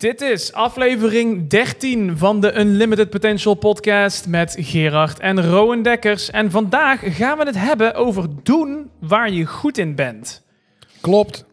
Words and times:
Dit 0.00 0.20
is 0.20 0.52
aflevering 0.52 1.48
13 1.48 2.18
van 2.18 2.40
de 2.40 2.58
Unlimited 2.58 3.10
Potential 3.10 3.54
podcast 3.54 4.28
met 4.28 4.56
Gerard 4.58 5.18
en 5.18 5.42
Rowan 5.42 5.82
Dekkers. 5.82 6.30
En 6.30 6.50
vandaag 6.50 7.16
gaan 7.16 7.38
we 7.38 7.44
het 7.44 7.58
hebben 7.58 7.94
over 7.94 8.28
doen 8.42 8.90
waar 9.00 9.30
je 9.30 9.46
goed 9.46 9.78
in 9.78 9.94
bent. 9.94 10.42
Klopt. 11.00 11.44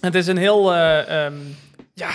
Het 0.00 0.14
is 0.14 0.26
een 0.26 0.36
heel, 0.36 0.74
eh, 0.74 1.24
ehm, 1.24 1.34
ja, 1.94 2.10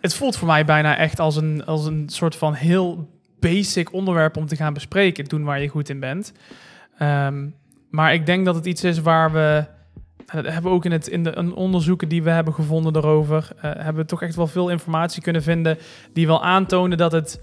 het 0.00 0.14
voelt 0.14 0.36
voor 0.36 0.46
mij 0.46 0.64
bijna 0.64 0.96
echt 0.96 1.20
als 1.20 1.36
een, 1.36 1.64
als 1.64 1.86
een 1.86 2.08
soort 2.08 2.36
van 2.36 2.54
heel 2.54 3.08
basic 3.40 3.92
onderwerp 3.92 4.36
om 4.36 4.46
te 4.46 4.56
gaan 4.56 4.74
bespreken. 4.74 5.24
Doen 5.24 5.44
waar 5.44 5.60
je 5.60 5.68
goed 5.68 5.88
in 5.88 6.00
bent. 6.00 6.32
Ehm, 6.98 7.46
maar 7.90 8.14
ik 8.14 8.26
denk 8.26 8.44
dat 8.44 8.54
het 8.54 8.66
iets 8.66 8.84
is 8.84 9.00
waar 9.00 9.32
we 9.32 9.64
dat 10.26 10.44
hebben 10.44 10.62
we 10.62 10.76
ook 10.76 10.84
in, 10.84 10.92
het, 10.92 11.08
in 11.08 11.22
de 11.22 11.30
in 11.30 11.54
onderzoeken 11.54 12.08
die 12.08 12.22
we 12.22 12.30
hebben 12.30 12.54
gevonden 12.54 12.92
daarover, 12.92 13.48
uh, 13.56 13.62
hebben 13.62 14.02
we 14.02 14.04
toch 14.04 14.22
echt 14.22 14.34
wel 14.34 14.46
veel 14.46 14.68
informatie 14.68 15.22
kunnen 15.22 15.42
vinden 15.42 15.78
die 16.12 16.26
wel 16.26 16.44
aantonen 16.44 16.98
dat 16.98 17.12
het 17.12 17.40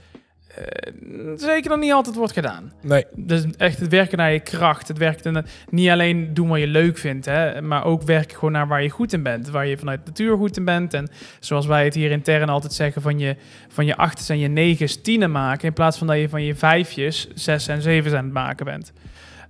uh, 0.58 1.32
zeker 1.36 1.70
nog 1.70 1.80
niet 1.80 1.92
altijd 1.92 2.16
wordt 2.16 2.34
gedaan. 2.34 2.72
Nee. 2.82 3.06
Dus 3.16 3.46
echt 3.58 3.80
het 3.80 3.90
werken 3.90 4.18
naar 4.18 4.32
je 4.32 4.40
kracht. 4.40 4.88
Het 4.88 4.98
werken 4.98 5.46
niet 5.70 5.90
alleen 5.90 6.34
doen 6.34 6.48
wat 6.48 6.60
je 6.60 6.68
leuk 6.68 6.98
vindt, 6.98 7.26
hè, 7.26 7.62
maar 7.62 7.86
ook 7.86 8.04
werken 8.04 8.36
gewoon 8.36 8.52
naar 8.52 8.68
waar 8.68 8.84
je 8.84 8.90
goed 8.90 9.14
in 9.14 9.24
bent. 9.24 9.50
Waar 9.50 9.68
je 9.68 9.78
vanuit 9.78 10.06
natuur 10.06 10.38
goed 10.38 10.58
in 10.58 10.66
bent. 10.66 10.94
En 10.94 11.10
zoals 11.40 11.66
wij 11.66 11.84
het 11.84 11.94
hier 11.94 12.12
intern 12.12 12.50
altijd 12.50 12.74
zeggen, 12.74 13.02
van 13.02 13.20
je, 13.20 13.36
van 13.68 13.86
je 13.86 13.96
achters 13.96 14.30
en 14.30 14.40
je 14.40 14.48
negens 14.48 15.02
tienen 15.02 15.32
maken. 15.32 15.68
In 15.68 15.74
plaats 15.74 15.98
van 15.98 16.08
dat 16.08 16.18
je 16.18 16.30
van 16.30 16.44
je 16.44 16.56
vijfjes 16.56 17.28
zes 17.34 17.68
en 17.68 17.82
zeven 17.82 18.18
aan 18.18 18.24
het 18.24 18.34
maken 18.34 18.66
bent. 18.66 18.94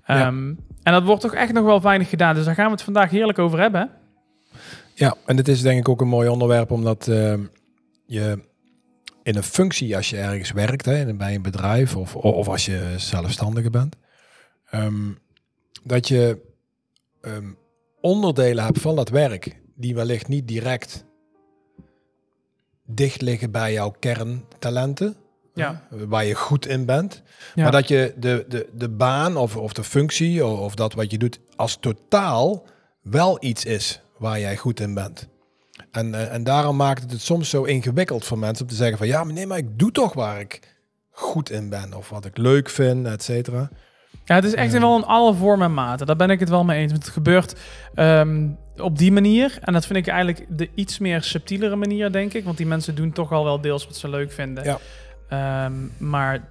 Ja. 0.05 0.33
En 0.83 0.93
dat 0.93 1.03
wordt 1.03 1.21
toch 1.21 1.33
echt 1.33 1.53
nog 1.53 1.65
wel 1.65 1.81
weinig 1.81 2.09
gedaan. 2.09 2.35
Dus 2.35 2.45
daar 2.45 2.55
gaan 2.55 2.65
we 2.65 2.71
het 2.71 2.81
vandaag 2.81 3.09
heerlijk 3.09 3.39
over 3.39 3.59
hebben. 3.59 3.89
Ja, 4.93 5.15
en 5.25 5.37
het 5.37 5.47
is 5.47 5.61
denk 5.61 5.79
ik 5.79 5.89
ook 5.89 6.01
een 6.01 6.07
mooi 6.07 6.29
onderwerp, 6.29 6.71
omdat 6.71 7.07
uh, 7.07 7.33
je 8.05 8.39
in 9.23 9.35
een 9.35 9.43
functie, 9.43 9.95
als 9.95 10.09
je 10.09 10.17
ergens 10.17 10.51
werkt, 10.51 10.85
hè, 10.85 11.13
bij 11.13 11.35
een 11.35 11.41
bedrijf 11.41 11.95
of, 11.95 12.15
of 12.15 12.47
als 12.47 12.65
je 12.65 12.93
zelfstandige 12.97 13.69
bent, 13.69 13.95
um, 14.73 15.17
dat 15.83 16.07
je 16.07 16.41
um, 17.21 17.57
onderdelen 18.01 18.63
hebt 18.63 18.79
van 18.79 18.95
dat 18.95 19.09
werk 19.09 19.59
die 19.75 19.95
wellicht 19.95 20.27
niet 20.27 20.47
direct 20.47 21.05
dicht 22.85 23.21
liggen 23.21 23.51
bij 23.51 23.73
jouw 23.73 23.95
kerntalenten 23.99 25.15
ja. 25.59 25.81
waar 25.89 26.25
je 26.25 26.35
goed 26.35 26.67
in 26.67 26.85
bent. 26.85 27.23
Ja. 27.55 27.63
Maar 27.63 27.71
dat 27.71 27.87
je 27.87 28.13
de, 28.17 28.45
de, 28.47 28.69
de 28.73 28.89
baan 28.89 29.37
of, 29.37 29.55
of 29.57 29.73
de 29.73 29.83
functie 29.83 30.45
of, 30.45 30.59
of 30.59 30.75
dat 30.75 30.93
wat 30.93 31.11
je 31.11 31.17
doet 31.17 31.39
als 31.55 31.77
totaal 31.79 32.65
wel 33.01 33.37
iets 33.39 33.65
is 33.65 34.01
waar 34.17 34.39
jij 34.39 34.57
goed 34.57 34.79
in 34.79 34.93
bent. 34.93 35.27
En, 35.91 36.07
uh, 36.07 36.33
en 36.33 36.43
daarom 36.43 36.75
maakt 36.75 37.01
het 37.01 37.11
het 37.11 37.21
soms 37.21 37.49
zo 37.49 37.63
ingewikkeld 37.63 38.25
voor 38.25 38.39
mensen 38.39 38.65
om 38.65 38.69
te 38.69 38.77
zeggen 38.77 38.97
van 38.97 39.07
ja, 39.07 39.23
maar 39.23 39.33
nee, 39.33 39.47
maar 39.47 39.57
ik 39.57 39.79
doe 39.79 39.91
toch 39.91 40.13
waar 40.13 40.39
ik 40.39 40.77
goed 41.09 41.49
in 41.49 41.69
ben 41.69 41.93
of 41.93 42.09
wat 42.09 42.25
ik 42.25 42.37
leuk 42.37 42.69
vind, 42.69 43.07
et 43.07 43.23
cetera. 43.23 43.69
Ja, 44.25 44.35
het 44.35 44.43
is 44.43 44.53
echt 44.53 44.73
uh, 44.73 44.79
wel 44.79 44.97
in 44.97 45.03
alle 45.03 45.33
vormen 45.33 45.65
en 45.65 45.73
maten. 45.73 46.05
Daar 46.05 46.15
ben 46.15 46.29
ik 46.29 46.39
het 46.39 46.49
wel 46.49 46.63
mee 46.63 46.79
eens. 46.79 46.91
Want 46.91 47.03
het 47.03 47.13
gebeurt 47.13 47.55
um, 47.95 48.57
op 48.77 48.97
die 48.97 49.11
manier. 49.11 49.57
En 49.61 49.73
dat 49.73 49.85
vind 49.85 49.99
ik 49.99 50.07
eigenlijk 50.07 50.45
de 50.49 50.69
iets 50.75 50.99
meer 50.99 51.23
subtielere 51.23 51.75
manier, 51.75 52.11
denk 52.11 52.33
ik. 52.33 52.43
Want 52.43 52.57
die 52.57 52.65
mensen 52.65 52.95
doen 52.95 53.11
toch 53.11 53.31
al 53.31 53.43
wel 53.43 53.61
deels 53.61 53.85
wat 53.85 53.95
ze 53.95 54.09
leuk 54.09 54.31
vinden. 54.31 54.63
Ja. 54.63 54.79
Um, 55.33 55.91
maar 55.97 56.47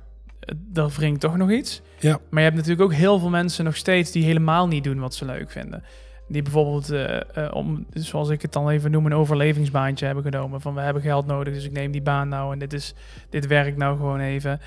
er 0.75 0.89
wringt 0.89 1.21
toch 1.21 1.37
nog 1.37 1.51
iets. 1.51 1.83
Ja. 1.99 2.19
Maar 2.31 2.43
je 2.43 2.49
hebt 2.49 2.57
natuurlijk 2.57 2.83
ook 2.83 2.93
heel 2.93 3.19
veel 3.19 3.29
mensen 3.29 3.65
nog 3.65 3.77
steeds 3.77 4.11
die 4.11 4.25
helemaal 4.25 4.67
niet 4.67 4.85
doen 4.85 4.99
wat 4.99 5.15
ze 5.15 5.25
leuk 5.25 5.51
vinden. 5.51 5.83
Die 6.29 6.43
bijvoorbeeld, 6.43 6.93
uh, 6.93 7.21
uh, 7.39 7.55
om, 7.55 7.87
zoals 7.93 8.29
ik 8.29 8.43
het 8.43 8.53
dan 8.53 8.69
even 8.69 8.91
noem, 8.91 9.07
een 9.07 9.15
overlevingsbaantje 9.15 10.07
hebben 10.07 10.25
genomen. 10.25 10.61
Van 10.61 10.75
we 10.75 10.81
hebben 10.81 11.03
geld 11.03 11.27
nodig, 11.27 11.55
dus 11.55 11.65
ik 11.65 11.73
neem 11.73 11.91
die 11.91 12.03
baan 12.03 12.29
nou 12.29 12.53
en 12.53 12.59
dit, 12.59 12.73
is, 12.73 12.95
dit 13.31 13.47
werkt 13.47 13.77
nou 13.77 13.97
gewoon 13.97 14.21
even. 14.21 14.61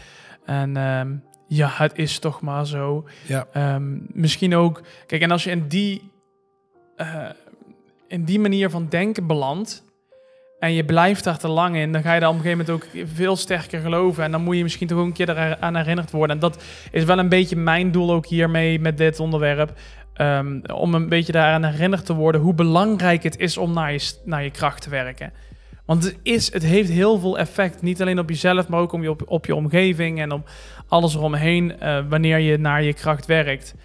En 0.46 0.78
um, 0.78 1.24
ja, 1.48 1.70
het 1.74 1.98
is 1.98 2.20
toch 2.20 2.42
maar 2.42 2.68
zo. 2.68 3.08
Ja. 3.28 3.76
Um, 3.76 4.08
misschien 4.14 4.56
ook, 4.56 4.82
kijk, 5.06 5.22
en 5.22 5.32
als 5.32 5.44
je 5.44 5.50
in 5.50 5.68
die, 5.68 6.12
uh, 6.98 7.30
in 8.08 8.24
die 8.24 8.40
manier 8.40 8.70
van 8.70 8.88
denken 8.90 9.28
belandt, 9.28 9.84
en 10.62 10.74
je 10.74 10.86
blijft 10.86 11.24
daar 11.24 11.38
te 11.38 11.48
lang 11.48 11.76
in, 11.76 11.92
dan 11.92 12.02
ga 12.02 12.14
je 12.14 12.20
daar 12.20 12.30
op 12.30 12.36
een 12.36 12.42
gegeven 12.42 12.66
moment 12.66 12.84
ook 12.84 13.08
veel 13.14 13.36
sterker 13.36 13.82
geloven. 13.82 14.24
En 14.24 14.32
dan 14.32 14.42
moet 14.42 14.58
je 14.58 14.64
misschien 14.64 14.88
toch 14.88 15.00
ook 15.00 15.06
een 15.06 15.14
keer 15.14 15.30
eraan 15.30 15.76
herinnerd 15.76 16.12
worden. 16.12 16.36
En 16.36 16.42
dat 16.42 16.64
is 16.92 17.04
wel 17.04 17.20
een 17.20 17.30
beetje 17.30 17.56
mijn 17.56 17.92
doel 17.92 18.12
ook 18.12 18.26
hiermee 18.26 18.80
met 18.80 18.98
dit 18.98 19.20
onderwerp. 19.20 19.74
Um, 20.18 20.62
om 20.74 20.94
een 20.94 21.10
beetje 21.10 21.32
daaraan 21.32 21.64
herinnerd 21.64 22.06
te 22.06 22.14
worden 22.14 22.42
hoe 22.42 22.54
belangrijk 22.54 23.24
het 23.24 23.38
is 23.38 23.58
om 23.58 23.74
naar 23.74 23.94
je, 23.94 24.14
naar 24.26 24.44
je 24.44 24.52
kracht 24.52 24.82
te 24.82 24.90
werken. 24.90 25.34
Want 25.86 26.04
het, 26.04 26.20
is, 26.24 26.54
het 26.54 26.64
heeft 26.64 26.90
heel 26.90 27.20
veel 27.20 27.38
effect, 27.38 27.82
niet 27.82 28.02
alleen 28.02 28.20
op 28.20 28.30
jezelf, 28.30 28.68
maar 28.68 28.80
ook 28.80 28.92
om 28.92 29.02
je, 29.02 29.28
op, 29.28 29.46
je 29.46 29.56
omgeving 29.56 30.20
en 30.20 30.32
op 30.32 30.50
alles 30.88 31.16
eromheen 31.16 31.76
uh, 31.84 32.00
wanneer 32.10 32.38
je 32.38 32.58
naar 32.58 32.84
je 32.84 32.94
kracht 32.94 33.26
werkt. 33.26 33.76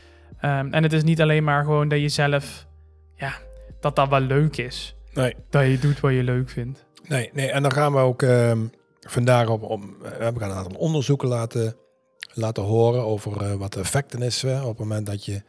Um, 0.43 0.73
en 0.73 0.83
het 0.83 0.93
is 0.93 1.03
niet 1.03 1.21
alleen 1.21 1.45
maar 1.45 1.65
gewoon 1.65 1.89
dat 1.89 2.01
je 2.01 2.09
zelf, 2.09 2.67
ja, 3.15 3.33
dat 3.81 3.97
dat 3.97 4.09
wel 4.09 4.21
leuk 4.21 4.57
is. 4.57 4.96
Nee. 5.17 5.35
Dat 5.51 5.67
je 5.67 5.79
doet 5.79 6.01
wat 6.01 6.13
je 6.13 6.23
leuk 6.23 6.49
vindt. 6.49 6.85
Nee, 7.09 7.31
nee. 7.33 7.51
en 7.51 7.63
dan 7.63 7.73
gaan 7.73 7.93
we 7.93 7.99
ook 7.99 8.23
uh, 8.23 8.53
vandaag 9.01 9.49
op, 9.49 9.63
op, 9.63 9.83
we 10.01 10.33
gaan 10.39 10.51
een 10.51 10.57
aantal 10.57 10.79
onderzoeken 10.79 11.29
laten, 11.29 11.77
laten 12.33 12.63
horen 12.63 13.05
over 13.05 13.43
uh, 13.43 13.55
wat 13.55 13.73
de 13.73 13.81
effecten 13.81 14.23
is 14.23 14.45
uh, 14.45 14.63
op 14.63 14.69
het 14.69 14.79
moment 14.79 15.07
dat 15.07 15.25
je 15.25 15.43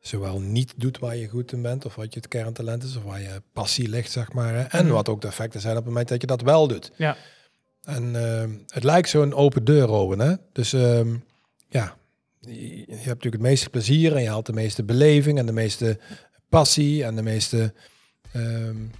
zowel 0.00 0.40
niet 0.40 0.74
doet 0.76 0.98
waar 0.98 1.16
je 1.16 1.28
goed 1.28 1.52
in 1.52 1.62
bent, 1.62 1.84
of 1.84 1.94
wat 1.94 2.14
je 2.14 2.20
het 2.20 2.28
kerntalent 2.28 2.82
is, 2.82 2.96
of 2.96 3.02
waar 3.02 3.20
je 3.20 3.42
passie 3.52 3.88
ligt, 3.88 4.10
zeg 4.10 4.32
maar. 4.32 4.54
Hè, 4.54 4.62
en 4.62 4.84
mm. 4.84 4.92
wat 4.92 5.08
ook 5.08 5.20
de 5.20 5.26
effecten 5.26 5.60
zijn 5.60 5.76
op 5.76 5.84
het 5.84 5.88
moment 5.88 6.08
dat 6.08 6.20
je 6.20 6.26
dat 6.26 6.40
wel 6.40 6.68
doet. 6.68 6.92
Ja. 6.96 7.16
En 7.82 8.16
ehm, 8.16 8.50
het 8.66 8.84
lijkt 8.84 9.08
zo'n 9.08 9.34
open 9.34 9.64
deur, 9.64 9.88
Owen, 9.88 10.18
hè? 10.18 10.34
Dus 10.52 10.72
um, 10.72 11.24
ja, 11.68 11.96
je, 12.40 12.84
hebt 12.88 13.04
natuurlijk 13.04 13.34
het 13.34 13.40
meeste 13.40 13.70
plezier 13.70 14.16
en 14.16 14.22
je 14.22 14.28
haalt 14.28 14.46
de 14.46 14.52
meeste 14.52 14.84
beleving 14.84 15.38
en 15.38 15.46
de 15.46 15.52
meeste 15.52 15.98
passie 16.48 17.04
en 17.04 17.16
de 17.16 17.22
meeste 17.22 17.72
um, 18.36 18.90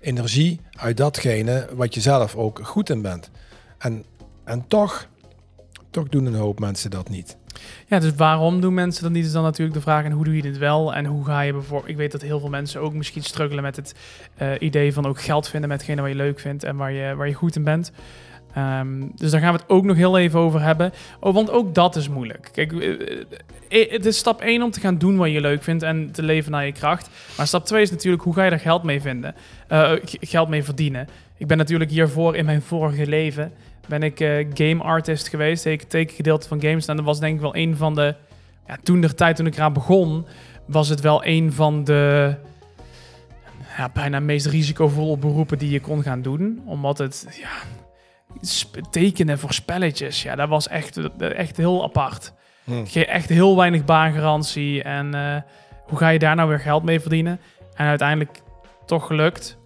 energie 0.00 0.60
uit 0.76 0.96
datgene 0.96 1.68
wat 1.72 1.94
je 1.94 2.00
zelf 2.00 2.36
ook 2.36 2.60
goed 2.62 2.90
in 2.90 3.02
bent. 3.02 3.30
En, 3.78 4.04
en 4.44 4.64
toch, 4.68 5.08
toch 5.90 6.08
doen 6.08 6.26
een 6.26 6.34
hoop 6.34 6.58
mensen 6.58 6.90
dat 6.90 7.08
niet. 7.08 7.36
Ja, 7.86 7.98
dus 7.98 8.14
waarom 8.14 8.60
doen 8.60 8.74
mensen 8.74 9.02
dat 9.02 9.12
niet? 9.12 9.24
Is 9.24 9.32
dan 9.32 9.42
natuurlijk 9.42 9.76
de 9.76 9.82
vraag. 9.82 10.04
En 10.04 10.12
hoe 10.12 10.24
doe 10.24 10.36
je 10.36 10.42
dit 10.42 10.58
wel? 10.58 10.94
En 10.94 11.04
hoe 11.04 11.24
ga 11.24 11.40
je 11.40 11.52
bijvoorbeeld. 11.52 11.90
Ik 11.90 11.96
weet 11.96 12.12
dat 12.12 12.22
heel 12.22 12.40
veel 12.40 12.48
mensen 12.48 12.80
ook 12.80 12.92
misschien 12.92 13.22
struggelen 13.22 13.62
met 13.62 13.76
het 13.76 13.94
uh, 14.42 14.50
idee 14.58 14.92
van 14.92 15.06
ook 15.06 15.20
geld 15.20 15.48
vinden 15.48 15.68
met 15.68 15.78
hetgene 15.78 16.00
wat 16.00 16.10
je 16.10 16.16
leuk 16.16 16.40
vindt 16.40 16.64
en 16.64 16.76
waar 16.76 16.92
je, 16.92 17.14
waar 17.14 17.28
je 17.28 17.34
goed 17.34 17.56
in 17.56 17.64
bent. 17.64 17.92
Um, 18.56 19.12
dus 19.14 19.30
daar 19.30 19.40
gaan 19.40 19.52
we 19.52 19.58
het 19.58 19.68
ook 19.68 19.84
nog 19.84 19.96
heel 19.96 20.18
even 20.18 20.40
over 20.40 20.62
hebben. 20.62 20.92
Oh, 21.20 21.34
want 21.34 21.50
ook 21.50 21.74
dat 21.74 21.96
is 21.96 22.08
moeilijk. 22.08 22.48
Kijk, 22.52 22.72
uh, 22.72 22.98
het 23.68 24.06
is 24.06 24.18
stap 24.18 24.40
1 24.40 24.62
om 24.62 24.70
te 24.70 24.80
gaan 24.80 24.98
doen 24.98 25.16
wat 25.16 25.30
je 25.30 25.40
leuk 25.40 25.62
vindt 25.62 25.82
en 25.82 26.12
te 26.12 26.22
leven 26.22 26.50
naar 26.50 26.66
je 26.66 26.72
kracht. 26.72 27.10
Maar 27.36 27.46
stap 27.46 27.64
2 27.64 27.82
is 27.82 27.90
natuurlijk 27.90 28.22
hoe 28.22 28.34
ga 28.34 28.44
je 28.44 28.50
daar 28.50 28.60
geld 28.60 28.82
mee 28.82 29.00
vinden? 29.00 29.34
Geld 30.20 30.48
mee 30.48 30.64
verdienen. 30.64 31.08
Ik 31.36 31.46
ben 31.46 31.56
natuurlijk 31.56 31.90
hiervoor 31.90 32.36
in 32.36 32.44
mijn 32.44 32.62
vorige 32.62 33.06
leven 33.06 33.52
ben 33.88 34.02
ik 34.02 34.16
game 34.54 34.82
artist 34.82 35.28
geweest. 35.28 35.64
Ik 35.64 35.82
teken 35.82 36.16
gedeelte 36.16 36.48
van 36.48 36.60
games. 36.60 36.86
En 36.86 36.96
dat 36.96 37.04
was 37.04 37.20
denk 37.20 37.34
ik 37.34 37.40
wel 37.40 37.56
een 37.56 37.76
van 37.76 37.94
de... 37.94 38.14
Ja, 38.66 38.76
toen 38.82 39.00
de 39.00 39.14
tijd 39.14 39.36
toen 39.36 39.46
ik 39.46 39.54
eraan 39.54 39.72
begon, 39.72 40.26
was 40.66 40.88
het 40.88 41.00
wel 41.00 41.24
een 41.24 41.52
van 41.52 41.84
de... 41.84 42.34
Ja, 43.76 43.90
bijna 43.92 44.20
meest 44.20 44.46
risicovolle 44.46 45.16
beroepen 45.16 45.58
die 45.58 45.70
je 45.70 45.80
kon 45.80 46.02
gaan 46.02 46.22
doen. 46.22 46.62
Omdat 46.64 46.98
het... 46.98 47.26
Ja, 47.40 47.50
tekenen 48.90 49.38
voor 49.38 49.52
spelletjes. 49.52 50.22
Ja, 50.22 50.34
dat 50.34 50.48
was 50.48 50.68
echt, 50.68 51.00
echt 51.18 51.56
heel 51.56 51.82
apart. 51.82 52.32
Hmm. 52.64 52.84
Echt 52.94 53.28
heel 53.28 53.56
weinig 53.56 53.84
baangarantie. 53.84 54.82
En 54.82 55.14
uh, 55.14 55.36
hoe 55.86 55.98
ga 55.98 56.08
je 56.08 56.18
daar 56.18 56.36
nou 56.36 56.48
weer 56.48 56.60
geld 56.60 56.82
mee 56.82 57.00
verdienen? 57.00 57.40
En 57.74 57.86
uiteindelijk 57.86 58.42
toch 58.86 59.06
gelukt. 59.06 59.58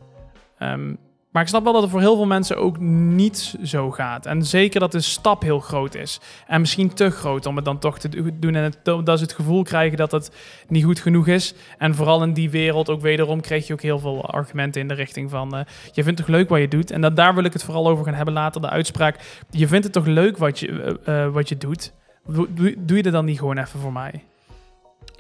Um, 0.59 0.99
maar 1.33 1.43
ik 1.43 1.49
snap 1.49 1.65
wel 1.65 1.73
dat 1.73 1.83
het 1.83 1.91
voor 1.91 2.01
heel 2.01 2.17
veel 2.17 2.27
mensen 2.27 2.57
ook 2.57 2.79
niet 2.79 3.57
zo 3.63 3.91
gaat. 3.91 4.27
En 4.27 4.45
zeker 4.45 4.81
dat 4.81 4.93
de 4.93 5.01
stap 5.01 5.43
heel 5.43 5.61
groot 5.61 5.95
is. 5.95 6.21
En 6.47 6.61
misschien 6.61 6.95
te 6.95 7.11
groot 7.11 7.47
om 7.47 7.57
het 7.57 7.65
dan 7.65 7.79
toch 7.79 7.99
te 7.99 8.09
doen. 8.39 8.55
En 8.55 8.63
het, 8.63 8.79
dat 8.85 9.19
ze 9.19 9.25
het 9.25 9.33
gevoel 9.33 9.63
krijgen 9.63 9.97
dat 9.97 10.13
het 10.13 10.31
niet 10.69 10.85
goed 10.85 11.01
genoeg 11.01 11.27
is. 11.27 11.55
En 11.79 11.95
vooral 11.95 12.23
in 12.23 12.33
die 12.33 12.51
wereld 12.51 12.91
ook 12.91 13.01
wederom 13.01 13.41
kreeg 13.41 13.67
je 13.67 13.73
ook 13.73 13.83
heel 13.83 13.99
veel 13.99 14.27
argumenten 14.27 14.81
in 14.81 14.89
de 14.89 14.95
richting 14.95 15.31
van... 15.31 15.57
Uh, 15.57 15.61
je 15.93 16.03
vindt 16.03 16.19
toch 16.19 16.29
leuk 16.29 16.49
wat 16.49 16.61
je 16.61 16.69
doet? 16.69 16.91
En 16.91 17.01
dat, 17.01 17.17
daar 17.17 17.35
wil 17.35 17.45
ik 17.45 17.53
het 17.53 17.65
vooral 17.65 17.89
over 17.89 18.05
gaan 18.05 18.15
hebben 18.15 18.35
later. 18.35 18.61
De 18.61 18.71
uitspraak, 18.71 19.45
je 19.51 19.69
vindt 19.69 19.85
het 19.85 19.93
toch 19.93 20.07
leuk 20.07 20.37
wat 20.37 20.59
je, 20.59 20.69
uh, 20.69 21.25
uh, 21.25 21.33
wat 21.33 21.49
je 21.49 21.57
doet? 21.57 21.93
Doe, 22.27 22.75
doe 22.79 22.97
je 22.97 23.03
dat 23.03 23.13
dan 23.13 23.25
niet 23.25 23.39
gewoon 23.39 23.59
even 23.59 23.81
voor 23.81 23.93
mij? 23.93 24.25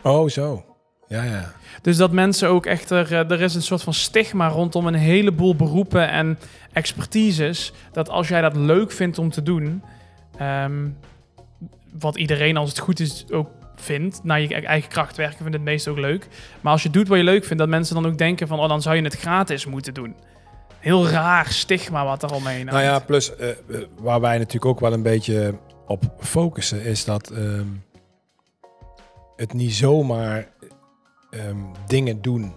Oh, 0.02 0.28
zo. 0.28 0.64
Ja, 1.12 1.22
ja. 1.22 1.52
Dus 1.82 1.96
dat 1.96 2.12
mensen 2.12 2.48
ook 2.48 2.66
echt 2.66 2.90
er, 2.90 3.12
er 3.12 3.40
is 3.40 3.54
een 3.54 3.62
soort 3.62 3.82
van 3.82 3.94
stigma 3.94 4.48
rondom 4.48 4.86
een 4.86 4.94
heleboel 4.94 5.56
beroepen 5.56 6.10
en 6.10 6.38
expertises. 6.72 7.72
Dat 7.92 8.08
als 8.08 8.28
jij 8.28 8.40
dat 8.40 8.56
leuk 8.56 8.92
vindt 8.92 9.18
om 9.18 9.30
te 9.30 9.42
doen, 9.42 9.82
um, 10.40 10.96
wat 11.98 12.16
iedereen 12.16 12.56
als 12.56 12.68
het 12.68 12.78
goed 12.78 13.00
is 13.00 13.24
ook 13.30 13.48
vindt, 13.76 14.24
naar 14.24 14.40
je 14.40 14.54
eigen 14.54 14.90
kracht 14.90 15.16
werken, 15.16 15.36
vindt 15.36 15.52
het 15.52 15.62
meest 15.62 15.88
ook 15.88 15.98
leuk. 15.98 16.28
Maar 16.60 16.72
als 16.72 16.82
je 16.82 16.90
doet 16.90 17.08
wat 17.08 17.18
je 17.18 17.24
leuk 17.24 17.44
vindt, 17.44 17.58
dat 17.58 17.68
mensen 17.68 17.94
dan 17.94 18.06
ook 18.06 18.18
denken 18.18 18.48
van, 18.48 18.58
oh, 18.58 18.68
dan 18.68 18.82
zou 18.82 18.96
je 18.96 19.02
het 19.02 19.16
gratis 19.16 19.66
moeten 19.66 19.94
doen. 19.94 20.14
heel 20.78 21.08
raar 21.08 21.46
stigma 21.46 22.04
wat 22.04 22.22
er 22.22 22.32
omheen 22.32 22.66
Nou 22.66 22.82
ja, 22.82 22.90
hangt. 22.90 23.06
plus 23.06 23.36
eh, 23.36 23.50
eh, 23.50 23.56
waar 23.98 24.20
wij 24.20 24.38
natuurlijk 24.38 24.64
ook 24.66 24.80
wel 24.80 24.92
een 24.92 25.02
beetje 25.02 25.58
op 25.86 26.02
focussen, 26.18 26.84
is 26.84 27.04
dat 27.04 27.30
ehm, 27.30 27.66
het 29.36 29.52
niet 29.52 29.74
zomaar 29.74 30.51
ehm, 31.32 31.58
dingen 31.86 32.22
doen 32.22 32.54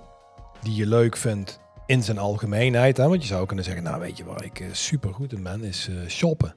die 0.62 0.76
je 0.76 0.86
leuk 0.88 1.18
vindt 1.18 1.60
in 1.86 2.04
zijn 2.04 2.18
algemeenheid. 2.18 2.98
Hè? 2.98 3.08
Want 3.08 3.22
je 3.22 3.28
zou 3.28 3.46
kunnen 3.46 3.66
zeggen, 3.66 3.84
nou 3.84 4.00
weet 4.00 4.18
je 4.18 4.26
waar 4.26 4.44
ik 4.44 4.60
eh, 4.60 4.68
super 4.72 5.14
goed 5.14 5.34
in 5.34 5.44
ben, 5.44 5.64
is 5.64 5.88
eh, 5.90 6.10
shoppen. 6.10 6.56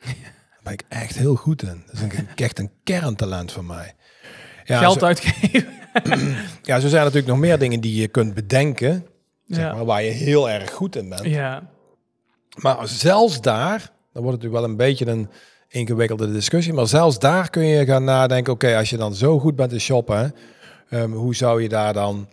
Daar 0.02 0.60
ben 0.62 0.72
ik 0.72 0.82
echt 0.88 1.16
heel 1.16 1.34
goed 1.34 1.62
in. 1.62 1.82
Dat 1.86 1.94
is 1.94 2.00
een, 2.00 2.28
echt 2.34 2.58
een 2.58 2.70
kerntalent 2.84 3.52
van 3.52 3.66
mij. 3.66 3.94
Ja, 4.64 4.78
Geld 4.78 4.98
zo, 4.98 5.04
uitgeven. 5.04 5.66
ja, 6.62 6.80
zo 6.80 6.88
zijn 6.88 7.02
natuurlijk 7.02 7.32
nog 7.32 7.38
meer 7.38 7.58
dingen 7.58 7.80
die 7.80 8.00
je 8.00 8.08
kunt 8.08 8.34
bedenken, 8.34 9.06
zeg 9.46 9.72
maar, 9.72 9.84
waar 9.84 10.02
je 10.02 10.10
heel 10.10 10.50
erg 10.50 10.70
goed 10.70 10.96
in 10.96 11.08
bent. 11.08 11.24
ja. 11.24 11.70
Maar 12.56 12.88
zelfs 12.88 13.40
daar, 13.40 13.78
dan 14.12 14.22
wordt 14.22 14.42
het 14.42 14.42
natuurlijk 14.42 14.52
wel 14.52 14.64
een 14.64 14.76
beetje 14.76 15.06
een 15.06 15.28
ingewikkelde 15.68 16.32
discussie, 16.32 16.72
maar 16.72 16.86
zelfs 16.86 17.18
daar 17.18 17.50
kun 17.50 17.64
je 17.64 17.84
gaan 17.84 18.04
nadenken, 18.04 18.52
oké, 18.52 18.76
als 18.76 18.90
je 18.90 18.96
dan 18.96 19.14
zo 19.14 19.38
goed 19.38 19.56
bent 19.56 19.72
in 19.72 19.80
shoppen, 19.80 20.34
ehm, 20.92 21.10
hoe 21.12 21.34
zou 21.34 21.62
je 21.62 21.68
daar 21.68 21.92
dan 21.92 22.28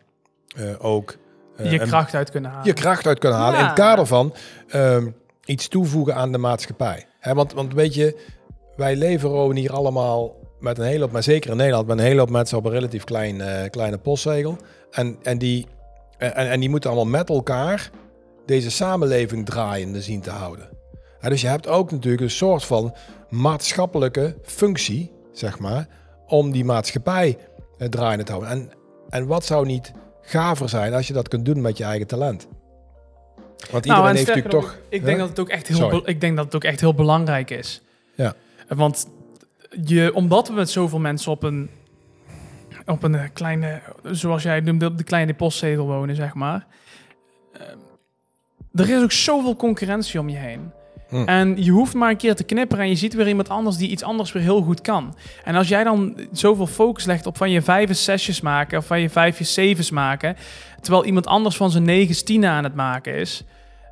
eh, 0.56 0.66
ook 0.86 1.16
eh, 1.58 1.72
je 1.72 1.82
een- 1.82 1.88
kracht 1.88 2.14
uit 2.16 2.32
kunnen 2.32 2.50
halen. 2.52 2.66
je 2.68 2.74
kracht 2.74 3.08
uit 3.08 3.20
kunnen 3.20 3.38
halen 3.40 3.60
in 3.60 3.66
het 3.66 3.74
kader 3.74 4.06
van 4.06 4.34
ehm, 4.68 5.08
iets 5.46 5.68
toevoegen 5.68 6.16
aan 6.16 6.32
de 6.32 6.38
maatschappij. 6.38 7.06
Hè, 7.20 7.34
want, 7.34 7.54
want 7.54 7.74
weet 7.74 7.94
je, 7.94 8.20
wij 8.76 8.96
leven 8.96 9.30
Rowan, 9.30 9.56
hier 9.56 9.72
allemaal 9.74 10.36
met 10.60 10.78
een 10.78 10.86
hele 10.86 11.02
hoop, 11.02 11.12
maar 11.12 11.24
zeker 11.24 11.52
in 11.52 11.58
Nederland, 11.58 11.88
met 11.88 11.98
een 11.98 12.04
hele 12.04 12.20
hoop 12.20 12.30
mensen 12.30 12.58
op 12.58 12.66
een 12.66 12.72
relatief 12.72 13.04
klein, 13.04 13.42
eh, 13.42 13.70
kleine 13.70 13.98
postzegel. 13.98 14.58
En, 14.92 15.18
en, 15.24 15.38
die, 15.38 15.66
en, 16.18 16.34
en 16.34 16.60
die 16.60 16.70
moeten 16.70 16.90
allemaal 16.90 17.12
met 17.20 17.30
elkaar 17.30 17.90
deze 18.46 18.72
samenleving 18.72 19.46
draaiende 19.46 20.02
zien 20.02 20.22
te 20.22 20.30
houden. 20.30 20.70
Hè, 21.20 21.30
dus 21.30 21.42
je 21.42 21.48
hebt 21.48 21.68
ook 21.68 21.92
natuurlijk 21.92 22.24
een 22.24 22.30
soort 22.30 22.66
van 22.66 22.96
maatschappelijke 23.30 24.36
functie, 24.44 25.12
zeg 25.32 25.60
maar, 25.60 25.88
om 26.28 26.52
die 26.52 26.66
maatschappij 26.66 27.38
eh, 27.38 27.44
draaiende 27.90 28.24
te 28.24 28.32
houden. 28.32 28.52
En, 28.52 28.72
en 29.10 29.28
wat 29.28 29.46
zou 29.46 29.66
niet 29.66 29.92
gaver 30.22 30.70
zijn 30.70 30.94
als 30.94 31.08
je 31.08 31.14
dat 31.14 31.28
kunt 31.28 31.46
doen 31.46 31.62
met 31.62 31.78
je 31.78 31.84
eigen 31.84 32.08
talent? 32.08 32.48
Want 33.72 33.86
iedereen 33.86 34.04
Nou, 34.04 34.10
en 34.10 34.16
heeft 34.16 34.28
natuurlijk 34.28 34.56
toch... 34.56 34.78
Ik 34.90 35.06
denk 35.06 35.20
dat 35.20 35.30
het 35.30 35.40
ook 35.40 35.50
echt 35.50 35.68
heel, 35.68 36.10
ik 36.10 36.22
denk 36.22 36.36
dat 36.36 36.46
het 36.46 36.56
ook 36.56 36.64
echt 36.64 36.80
heel 36.80 36.94
belangrijk 36.94 37.50
is. 37.50 37.82
Ja. 38.16 38.34
Want 38.68 39.08
je, 39.86 40.14
omdat 40.14 40.48
we 40.48 40.54
met 40.54 40.70
zoveel 40.70 41.00
mensen 41.00 41.32
op 41.32 41.44
een, 41.44 41.70
op 42.86 43.04
een 43.04 43.16
eh, 43.16 43.24
kleine, 43.34 43.82
zoals 44.04 44.44
jij 44.44 44.60
noemde, 44.60 44.86
op 44.86 44.98
de 44.98 45.04
kleine 45.04 45.34
postzegel 45.34 45.86
wonen, 45.86 46.16
zeg 46.16 46.34
maar. 46.34 46.68
eh, 47.52 47.62
er 48.74 48.90
is 48.90 49.04
ook 49.04 49.12
zoveel 49.12 49.56
concurrentie 49.56 50.20
om 50.20 50.30
je 50.30 50.38
heen. 50.38 50.72
Hm. 51.10 51.24
En 51.24 51.64
je 51.64 51.72
hoeft 51.72 51.94
maar 51.94 52.10
een 52.10 52.18
keer 52.18 52.36
te 52.36 52.44
knipperen 52.44 52.84
en 52.84 52.90
je 52.90 52.96
ziet 52.96 53.14
weer 53.14 53.28
iemand 53.28 53.50
anders 53.50 53.78
die 53.78 53.90
iets 53.90 54.04
anders 54.04 54.32
weer 54.32 54.44
heel 54.44 54.62
goed 54.62 54.82
kan. 54.82 55.16
En 55.44 55.56
als 55.56 55.68
jij 55.68 55.84
dan 55.84 56.18
zoveel 56.32 56.68
focus 56.68 57.06
legt 57.06 57.26
op 57.26 57.38
van 57.38 57.52
je 57.52 57.62
vijf 57.62 57.96
zesjes 57.96 58.42
maken 58.42 58.78
of 58.78 58.86
van 58.86 59.02
je 59.02 59.10
vijf 59.10 59.40
zevens 59.42 59.92
maken, 59.92 60.36
terwijl 60.82 61.06
iemand 61.06 61.28
anders 61.28 61.56
van 61.58 61.72
zijn 61.72 61.84
negen 61.84 62.26
tienen 62.26 62.50
aan 62.50 62.64
het 62.64 62.76
maken 62.76 63.16
is, 63.16 63.44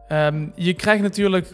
Ehm, 0.08 0.46
je 0.56 0.74
krijgt 0.74 1.02
natuurlijk, 1.02 1.48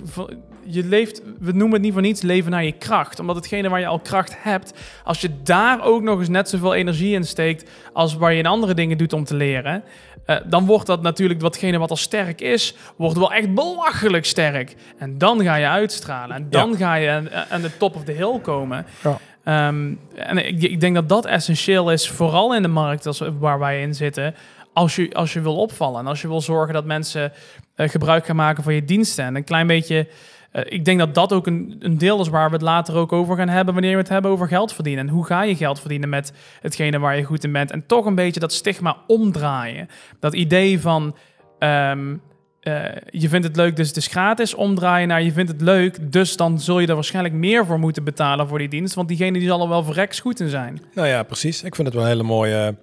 je 0.65 0.83
leeft, 0.83 1.21
we 1.39 1.51
noemen 1.51 1.71
het 1.71 1.81
niet 1.81 1.93
voor 1.93 2.01
niets 2.01 2.21
leven 2.21 2.51
naar 2.51 2.63
je 2.63 2.71
kracht. 2.71 3.19
Omdat 3.19 3.35
hetgene 3.35 3.69
waar 3.69 3.79
je 3.79 3.87
al 3.87 3.99
kracht 3.99 4.35
hebt, 4.37 4.73
als 5.03 5.21
je 5.21 5.29
daar 5.43 5.83
ook 5.83 6.01
nog 6.01 6.19
eens 6.19 6.29
net 6.29 6.49
zoveel 6.49 6.73
energie 6.73 7.13
in 7.13 7.23
steekt 7.23 7.69
als 7.93 8.15
waar 8.15 8.33
je 8.33 8.39
in 8.39 8.45
andere 8.45 8.73
dingen 8.73 8.97
doet 8.97 9.13
om 9.13 9.23
te 9.23 9.35
leren, 9.35 9.83
eh, 10.25 10.35
dan 10.45 10.65
wordt 10.65 10.87
dat 10.87 11.01
natuurlijk 11.01 11.41
watgene 11.41 11.77
wat 11.77 11.89
al 11.89 11.95
sterk 11.95 12.41
is, 12.41 12.75
wordt 12.95 13.17
wel 13.17 13.33
echt 13.33 13.53
belachelijk 13.53 14.25
sterk. 14.25 14.75
En 14.97 15.17
dan 15.17 15.43
ga 15.43 15.55
je 15.55 15.67
uitstralen 15.67 16.35
en 16.35 16.47
dan 16.49 16.77
ga 16.77 16.95
je 16.95 17.09
aan, 17.09 17.29
aan 17.49 17.61
de 17.61 17.77
top 17.77 17.95
of 17.95 18.03
the 18.03 18.11
hill 18.11 18.39
komen. 18.39 18.85
Ja. 19.03 19.19
Ehm, 19.43 19.93
en 20.15 20.37
ik, 20.37 20.61
ik 20.61 20.79
denk 20.79 20.95
dat 20.95 21.09
dat 21.09 21.25
essentieel 21.25 21.91
is, 21.91 22.09
vooral 22.09 22.55
in 22.55 22.61
de 22.61 22.67
markt 22.67 23.05
als, 23.05 23.21
waar 23.39 23.59
wij 23.59 23.81
in 23.81 23.95
zitten. 23.95 24.35
Als 24.73 24.95
je, 24.95 25.13
als 25.13 25.33
je 25.33 25.41
wil 25.41 25.55
opvallen 25.55 25.99
en 25.99 26.07
als 26.07 26.21
je 26.21 26.27
wil 26.27 26.41
zorgen 26.41 26.73
dat 26.73 26.85
mensen 26.85 27.31
eh, 27.75 27.89
gebruik 27.89 28.25
gaan 28.25 28.35
maken 28.35 28.63
van 28.63 28.73
je 28.73 28.85
diensten. 28.85 29.25
En 29.25 29.35
een 29.35 29.43
klein 29.43 29.67
beetje, 29.67 30.07
eh, 30.53 30.63
ik 30.65 30.85
denk 30.85 30.99
dat 30.99 31.13
dat 31.13 31.33
ook 31.33 31.47
een, 31.47 31.75
een 31.79 31.97
deel 31.97 32.21
is 32.21 32.27
waar 32.27 32.47
we 32.47 32.55
het 32.55 32.61
later 32.61 32.95
ook 32.95 33.11
over 33.11 33.35
gaan 33.35 33.49
hebben 33.49 33.73
wanneer 33.73 33.91
we 33.91 33.97
het 33.97 34.09
hebben 34.09 34.31
over 34.31 34.47
geld 34.47 34.73
verdienen. 34.73 35.07
En 35.07 35.13
hoe 35.13 35.25
ga 35.25 35.43
je 35.43 35.55
geld 35.55 35.79
verdienen 35.79 36.09
met 36.09 36.33
hetgene 36.61 36.99
waar 36.99 37.17
je 37.17 37.23
goed 37.23 37.43
in 37.43 37.51
bent. 37.51 37.71
En 37.71 37.85
toch 37.85 38.05
een 38.05 38.15
beetje 38.15 38.39
dat 38.39 38.53
stigma 38.53 38.97
omdraaien. 39.07 39.87
Dat 40.19 40.33
idee 40.33 40.79
van 40.79 41.15
ehm, 41.59 42.15
eh, 42.59 42.83
je 43.09 43.29
vindt 43.29 43.47
het 43.47 43.55
leuk, 43.55 43.75
dus 43.75 43.87
het 43.87 43.97
is 43.97 44.07
gratis. 44.07 44.53
Omdraaien 44.53 45.07
naar 45.07 45.21
je 45.21 45.31
vindt 45.31 45.51
het 45.51 45.61
leuk, 45.61 46.11
dus 46.11 46.37
dan 46.37 46.59
zul 46.59 46.79
je 46.79 46.87
er 46.87 46.95
waarschijnlijk 46.95 47.35
meer 47.35 47.65
voor 47.65 47.79
moeten 47.79 48.03
betalen 48.03 48.47
voor 48.47 48.57
die 48.57 48.67
dienst. 48.67 48.95
Want 48.95 49.07
diegene 49.07 49.39
die 49.39 49.47
zal 49.47 49.61
er 49.61 49.69
wel 49.69 49.83
verreks 49.83 50.19
goed 50.19 50.39
in 50.39 50.49
zijn. 50.49 50.81
Nou 50.93 51.07
ja, 51.07 51.23
precies. 51.23 51.63
Ik 51.63 51.75
vind 51.75 51.87
het 51.87 51.95
wel 51.95 52.05
een 52.05 52.11
hele 52.11 52.23
mooie, 52.23 52.75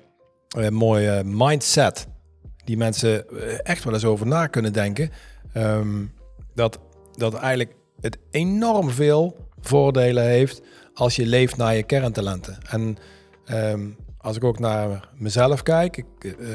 eh, 0.48 0.68
mooie 0.68 1.22
mindset. 1.24 2.08
Die 2.64 2.76
mensen 2.76 3.24
echt 3.62 3.84
wel 3.84 3.92
eens 3.92 4.04
over 4.04 4.26
na 4.26 4.46
kunnen 4.46 4.72
denken. 4.72 5.10
Ehm, 5.52 6.04
dat, 6.54 6.78
dat 7.20 7.34
eigenlijk 7.34 7.74
het 8.00 8.18
enorm 8.30 8.90
veel 8.90 9.36
voordelen 9.60 10.24
heeft 10.24 10.62
als 10.94 11.16
je 11.16 11.26
leeft 11.26 11.56
naar 11.56 11.76
je 11.76 11.82
kerntalenten. 11.82 12.58
En 12.70 12.96
ehm, 13.44 13.88
als 14.18 14.36
ik 14.36 14.44
ook 14.44 14.58
naar 14.58 15.08
mezelf 15.14 15.62
kijk, 15.62 15.96
ik 15.96 16.24
eh, 16.24 16.46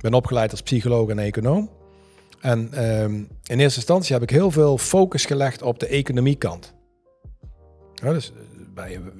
ben 0.00 0.14
opgeleid 0.14 0.50
als 0.50 0.62
psycholoog 0.62 1.08
en 1.08 1.18
econoom. 1.18 1.70
En 2.40 2.72
ehm, 2.72 3.14
in 3.44 3.60
eerste 3.60 3.78
instantie 3.78 4.12
heb 4.12 4.22
ik 4.22 4.30
heel 4.30 4.50
veel 4.50 4.78
focus 4.78 5.24
gelegd 5.24 5.62
op 5.62 5.78
de 5.78 5.86
economiekant. 5.86 6.74
Ja, 7.94 8.12
dus 8.12 8.30
eh, 8.30 8.36
bij 8.74 8.96
een 8.96 9.12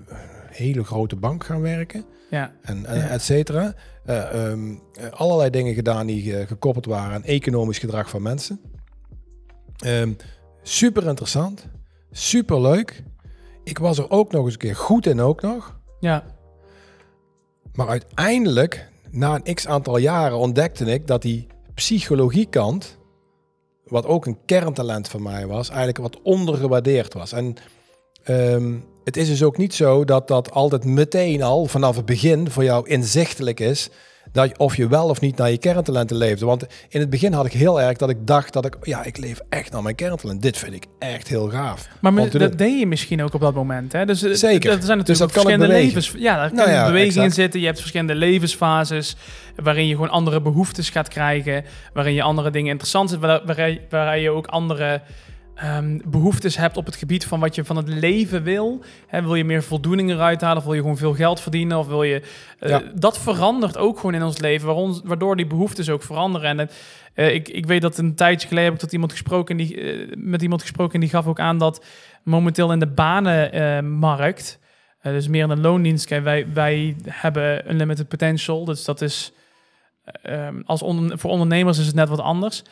hele 0.50 0.84
grote 0.84 1.16
bank 1.16 1.44
gaan 1.44 1.60
werken 1.60 2.04
Ja, 2.30 2.52
en, 2.62 2.86
en 2.86 3.10
et 3.10 3.22
cetera. 3.22 3.74
Eh, 4.04 4.50
ehm, 4.50 4.74
allerlei 5.10 5.50
dingen 5.50 5.74
gedaan 5.74 6.06
die 6.06 6.36
eh, 6.36 6.46
gekoppeld 6.46 6.86
waren 6.86 7.14
aan 7.14 7.24
economisch 7.24 7.78
gedrag 7.78 8.10
van 8.10 8.22
mensen. 8.22 8.60
Ehm, 9.76 10.12
super 10.64 11.06
interessant, 11.06 11.66
super 12.10 12.60
leuk. 12.60 13.02
Ik 13.64 13.78
was 13.78 13.98
er 13.98 14.10
ook 14.10 14.32
nog 14.32 14.44
eens 14.44 14.52
een 14.52 14.58
keer 14.58 14.76
goed 14.76 15.06
in 15.06 15.20
ook 15.20 15.42
nog. 15.42 15.78
ja, 16.00 16.24
Maar 17.72 17.88
uiteindelijk, 17.88 18.88
na 19.10 19.40
een 19.44 19.54
x 19.54 19.66
aantal 19.66 19.96
jaren, 19.96 20.38
ontdekte 20.38 20.84
ik 20.84 21.06
dat 21.06 21.22
die 21.22 21.46
psychologiekant, 21.74 22.98
wat 23.84 24.06
ook 24.06 24.26
een 24.26 24.38
kerntalent 24.44 25.08
van 25.08 25.22
mij 25.22 25.46
was, 25.46 25.68
eigenlijk 25.68 25.98
wat 25.98 26.22
ondergewaardeerd 26.22 27.14
was. 27.14 27.32
En 27.32 27.54
ehm, 28.22 28.78
het 29.04 29.16
is 29.16 29.28
dus 29.28 29.42
ook 29.42 29.56
niet 29.56 29.74
zo 29.74 30.04
dat 30.04 30.28
dat 30.28 30.50
altijd 30.50 30.84
meteen 30.84 31.42
al 31.42 31.66
vanaf 31.66 31.96
het 31.96 32.04
begin 32.04 32.50
voor 32.50 32.64
jou 32.64 32.88
inzichtelijk 32.88 33.60
is. 33.60 33.90
Dat 34.34 34.48
je, 34.48 34.58
of 34.58 34.76
je 34.76 34.88
wel 34.88 35.08
of 35.08 35.20
niet 35.20 35.36
naar 35.36 35.50
je 35.50 35.58
kerntalenten 35.58 36.16
leefde. 36.16 36.46
Want 36.46 36.66
in 36.88 37.00
het 37.00 37.10
begin 37.10 37.32
had 37.32 37.46
ik 37.46 37.52
heel 37.52 37.80
erg 37.80 37.96
dat 37.96 38.10
ik 38.10 38.26
dacht 38.26 38.52
dat 38.52 38.64
ik, 38.64 38.76
ja, 38.82 39.04
ik 39.04 39.18
leef 39.18 39.40
echt 39.48 39.72
naar 39.72 39.82
mijn 39.82 39.94
kerntalent. 39.94 40.42
Dit 40.42 40.56
vind 40.56 40.74
ik 40.74 40.84
echt 40.98 41.28
heel 41.28 41.50
gaaf. 41.50 41.88
maar 42.00 42.14
dat 42.14 42.32
doen. 42.32 42.50
deed 42.56 42.78
je 42.78 42.86
misschien 42.86 43.22
ook 43.22 43.34
op 43.34 43.40
dat 43.40 43.54
moment. 43.54 43.92
Hè? 43.92 44.06
Dus, 44.06 44.22
eh, 44.22 44.32
Zeker. 44.32 44.70
Er 44.70 44.82
zijn 44.82 44.98
natuurlijk 44.98 45.06
Dus 45.06 45.18
dat 45.18 45.32
kan 45.32 45.42
ik 45.42 45.48
verschillende 45.48 45.84
levens. 45.84 46.12
Ja, 46.16 46.36
daar 46.36 46.52
Nou 46.52 46.56
kunnen 46.56 46.74
ja, 46.74 46.86
bewegingen 46.86 47.24
in 47.24 47.32
zitten. 47.32 47.60
Je 47.60 47.66
hebt 47.66 47.78
verschillende 47.78 48.14
levensfases 48.14 49.16
waarin 49.56 49.86
je 49.86 49.94
gewoon 49.94 50.10
andere 50.10 50.40
behoeftes 50.40 50.90
gaat 50.90 51.08
krijgen. 51.08 51.64
Waarin 51.92 52.14
je 52.14 52.22
andere 52.22 52.50
dingen 52.50 52.70
interessant 52.70 53.10
vindt. 53.10 53.24
Waar, 53.24 53.42
waar, 53.44 53.78
waar 53.90 54.18
je 54.18 54.30
ook 54.30 54.46
andere 54.46 55.00
ehm, 55.54 55.98
behoeftes 56.04 56.56
hebt 56.56 56.76
op 56.76 56.86
het 56.86 56.96
gebied 56.96 57.26
van 57.26 57.40
wat 57.40 57.54
je 57.54 57.64
van 57.64 57.76
het 57.76 57.88
leven 57.88 58.42
wil. 58.42 58.84
Hè, 59.06 59.22
wil 59.22 59.34
je 59.34 59.44
meer 59.44 59.62
voldoening 59.62 60.10
eruit 60.10 60.40
halen? 60.40 60.56
Of 60.58 60.64
wil 60.64 60.74
je 60.74 60.80
gewoon 60.80 60.96
veel 60.96 61.14
geld 61.14 61.40
verdienen? 61.40 61.78
Of 61.78 61.86
wil 61.86 62.02
je... 62.02 62.22
eh, 62.58 62.68
Ja. 62.70 62.82
Dat 62.94 63.18
verandert 63.18 63.76
ook 63.78 63.96
gewoon 63.96 64.14
in 64.14 64.22
ons 64.22 64.38
leven. 64.38 65.00
waardoor 65.04 65.36
die 65.36 65.46
behoeftes 65.46 65.90
ook 65.90 66.02
veranderen. 66.02 66.58
En 66.58 66.68
eh, 67.14 67.34
ik, 67.34 67.48
ik 67.48 67.66
weet 67.66 67.82
dat 67.82 67.98
een 67.98 68.14
tijdje 68.14 68.48
geleden 68.48 68.64
heb 68.66 68.74
ik 68.74 68.80
tot 68.80 68.92
iemand 68.92 69.12
gesproken... 69.12 69.58
En 69.58 69.64
die, 69.64 69.80
eh, 69.80 70.12
met 70.16 70.42
iemand 70.42 70.60
gesproken 70.60 70.94
en 70.94 71.00
die 71.00 71.08
gaf 71.08 71.26
ook 71.26 71.40
aan 71.40 71.58
dat 71.58 71.84
momenteel 72.22 72.72
in 72.72 72.78
de 72.78 72.86
banenmarkt... 72.86 74.58
dus 75.02 75.28
meer 75.28 75.42
in 75.42 75.48
de 75.48 75.56
loondienst. 75.56 76.06
Kijk, 76.06 76.24
wij, 76.24 76.46
wij 76.52 76.96
hebben 77.08 77.70
unlimited 77.70 78.08
potential. 78.08 78.64
Dus 78.64 78.84
dat 78.84 79.00
is... 79.00 79.32
ehm, 80.22 80.60
als 80.64 80.80
voor 81.08 81.30
ondernemers 81.30 81.78
is 81.78 81.86
het 81.86 81.94
net 81.94 82.08
wat 82.08 82.20
anders. 82.20 82.62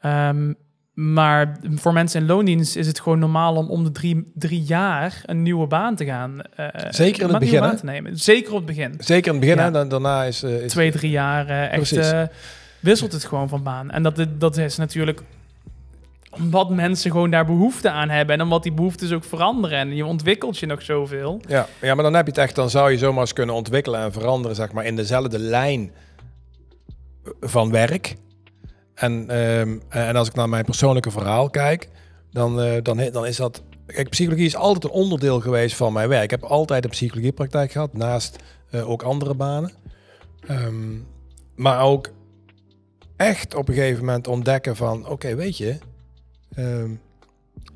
Ehm, 0.00 0.52
maar 1.00 1.56
voor 1.74 1.92
mensen 1.92 2.20
in 2.20 2.26
loondienst 2.26 2.76
is 2.76 2.86
het 2.86 3.00
gewoon 3.00 3.18
normaal 3.18 3.56
om 3.56 3.68
om 3.70 3.84
de 3.84 3.92
drie, 3.92 4.30
drie 4.34 4.62
jaar 4.62 5.22
een 5.24 5.42
nieuwe 5.42 5.66
baan 5.66 5.96
te 5.96 6.04
gaan. 6.04 6.40
eh, 6.56 6.66
Zeker 6.90 7.22
in 7.22 7.28
het 7.28 7.38
begin, 7.38 7.60
baan 7.60 7.76
te 7.76 7.84
nemen. 7.84 8.16
Zeker 8.18 8.50
op 8.50 8.56
het 8.56 8.66
begin. 8.66 8.94
Zeker 8.98 9.26
in 9.34 9.40
het 9.40 9.48
begin, 9.54 9.72
Ja. 9.72 9.84
daarna 9.84 10.24
is... 10.24 10.42
eh, 10.42 10.62
is 10.64 10.70
Twee, 10.72 10.90
drie 10.92 11.10
jaar 11.10 11.48
eh, 11.48 11.72
echt 11.72 12.28
wisselt 12.80 13.12
het 13.12 13.24
gewoon 13.24 13.48
van 13.48 13.62
baan. 13.62 13.90
En 13.90 14.02
dat, 14.02 14.26
dat 14.38 14.56
is 14.56 14.76
natuurlijk 14.76 15.22
omdat 16.30 16.70
mensen 16.70 17.10
gewoon 17.10 17.30
daar 17.30 17.46
behoefte 17.46 17.90
aan 17.90 18.08
hebben. 18.08 18.34
En 18.34 18.42
omdat 18.42 18.62
die 18.62 18.72
behoeftes 18.72 19.12
ook 19.12 19.24
veranderen. 19.24 19.78
En 19.78 19.94
je 19.94 20.06
ontwikkelt 20.06 20.58
je 20.58 20.66
nog 20.66 20.82
zoveel. 20.82 21.40
Ja, 21.48 21.66
ja, 21.80 21.94
maar 21.94 22.04
dan 22.04 22.14
heb 22.14 22.24
je 22.26 22.30
het 22.32 22.40
echt, 22.40 22.54
dan 22.54 22.70
zou 22.70 22.90
je 22.90 22.98
zomaar 22.98 23.20
eens 23.20 23.32
kunnen 23.32 23.54
ontwikkelen 23.54 24.00
en 24.00 24.12
veranderen, 24.12 24.56
zeg 24.56 24.72
maar, 24.72 24.84
in 24.84 24.96
dezelfde 24.96 25.38
lijn 25.38 25.90
van 27.40 27.70
werk. 27.70 28.16
En, 29.00 29.28
ehm, 29.28 29.78
en 29.88 30.16
als 30.16 30.28
ik 30.28 30.34
naar 30.34 30.48
mijn 30.48 30.64
persoonlijke 30.64 31.10
verhaal 31.10 31.50
kijk, 31.50 31.88
dan, 32.30 32.60
eh, 32.60 32.82
dan, 32.82 33.08
dan 33.12 33.26
is 33.26 33.36
dat... 33.36 33.62
Kijk, 33.86 34.08
psychologie 34.08 34.46
is 34.46 34.56
altijd 34.56 34.84
een 34.84 35.00
onderdeel 35.00 35.40
geweest 35.40 35.76
van 35.76 35.92
mijn 35.92 36.08
werk. 36.08 36.22
Ik 36.22 36.30
heb 36.30 36.42
altijd 36.42 36.84
een 36.84 36.90
psychologiepraktijk 36.90 37.72
gehad, 37.72 37.92
naast 37.92 38.36
eh, 38.70 38.90
ook 38.90 39.02
andere 39.02 39.34
banen. 39.34 39.72
Ehm, 40.46 40.98
maar 41.54 41.82
ook 41.82 42.10
echt 43.16 43.54
op 43.54 43.68
een 43.68 43.74
gegeven 43.74 44.04
moment 44.04 44.28
ontdekken 44.28 44.76
van... 44.76 45.08
Oké, 45.08 45.34
weet 45.34 45.56
je, 45.56 45.78
ehm, 46.54 46.90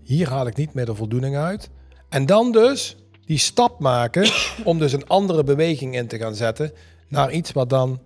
hier 0.02 0.28
haal 0.28 0.46
ik 0.46 0.56
niet 0.56 0.74
meer 0.74 0.86
de 0.86 0.94
voldoening 0.94 1.36
uit. 1.36 1.70
En 2.08 2.26
dan 2.26 2.52
dus 2.52 2.96
die 3.24 3.38
stap 3.38 3.80
maken 3.80 4.30
om 4.64 4.78
dus 4.78 4.92
een 4.92 5.06
andere 5.06 5.44
beweging 5.44 5.94
in 5.94 6.06
te 6.06 6.18
gaan 6.18 6.34
zetten 6.34 6.72
naar 7.08 7.32
iets 7.32 7.52
wat 7.52 7.70
dan 7.70 8.00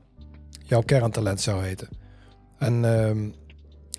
jouw 0.62 0.82
kerntalent 0.82 1.40
zou 1.40 1.64
heten. 1.64 1.88
En, 2.58 2.84
ehm, 2.84 3.26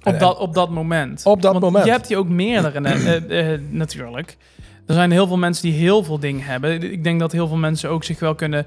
Op, 0.03 0.13
en- 0.13 0.19
dat, 0.19 0.37
op 0.37 0.53
dat 0.53 0.69
moment. 0.69 1.25
Op 1.25 1.41
dat 1.41 1.51
Want 1.51 1.63
moment. 1.63 1.85
Je 1.85 1.91
hebt 1.91 2.07
die 2.07 2.17
ook 2.17 2.29
meerdere, 2.29 2.79
eh, 2.81 3.53
eh, 3.53 3.61
natuurlijk. 3.69 4.37
Er 4.85 4.93
zijn 4.93 5.11
heel 5.11 5.27
veel 5.27 5.37
mensen 5.37 5.63
die 5.63 5.79
heel 5.79 6.03
veel 6.03 6.19
dingen 6.19 6.45
hebben. 6.45 6.91
Ik 6.91 7.03
denk 7.03 7.19
dat 7.19 7.31
heel 7.31 7.47
veel 7.47 7.57
mensen 7.57 7.89
ook 7.89 8.03
zich 8.03 8.19
wel 8.19 8.35
kunnen... 8.35 8.65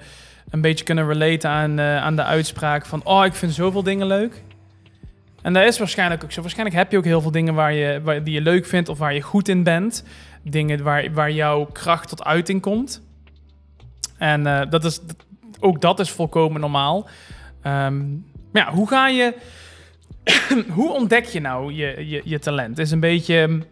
een 0.51 0.61
beetje 0.61 0.85
kunnen 0.85 1.07
relaten 1.07 1.51
aan, 1.51 1.79
eh, 1.79 1.97
aan 1.97 2.17
de 2.17 2.25
uitspraak 2.25 2.87
van... 2.87 3.01
oh, 3.05 3.25
ik 3.25 3.35
vind 3.35 3.53
zoveel 3.53 3.83
dingen 3.83 4.07
leuk. 4.07 4.43
En 5.43 5.53
dat 5.53 5.65
is 5.65 5.79
waarschijnlijk 5.79 6.25
ook 6.25 6.33
zo. 6.33 6.41
Waarschijnlijk 6.41 6.77
heb 6.77 6.91
je 6.91 6.97
ook 6.99 7.05
heel 7.05 7.21
veel 7.21 7.31
dingen 7.31 7.55
waar 7.55 7.73
je, 7.73 8.01
waar, 8.03 8.25
die 8.25 8.35
je 8.35 8.41
leuk 8.41 8.67
vindt... 8.67 8.89
of 8.89 8.99
waar 8.99 9.15
je 9.15 9.21
goed 9.21 9.49
in 9.49 9.63
bent. 9.63 10.05
Dingen 10.43 10.83
waar, 10.83 11.13
waar 11.13 11.31
jouw 11.31 11.65
kracht 11.65 12.09
tot 12.09 12.25
uiting 12.25 12.61
komt. 12.61 13.03
En 14.19 14.69
dat 14.71 14.85
is, 14.85 15.01
ook 15.61 15.81
dat 15.81 16.01
is 16.01 16.11
volkomen 16.11 16.61
normaal. 16.61 17.09
Ehm, 17.63 18.11
maar 18.53 18.67
ja, 18.67 18.73
hoe 18.73 18.89
ga 18.89 19.09
je... 19.09 19.35
hoe 20.77 20.93
ontdek 20.93 21.25
je 21.25 21.41
nou 21.41 21.73
je, 21.73 22.09
je, 22.09 22.21
je 22.25 22.39
talent? 22.39 22.79
Is 22.79 22.91
een 22.91 23.01
beetje. 23.01 23.63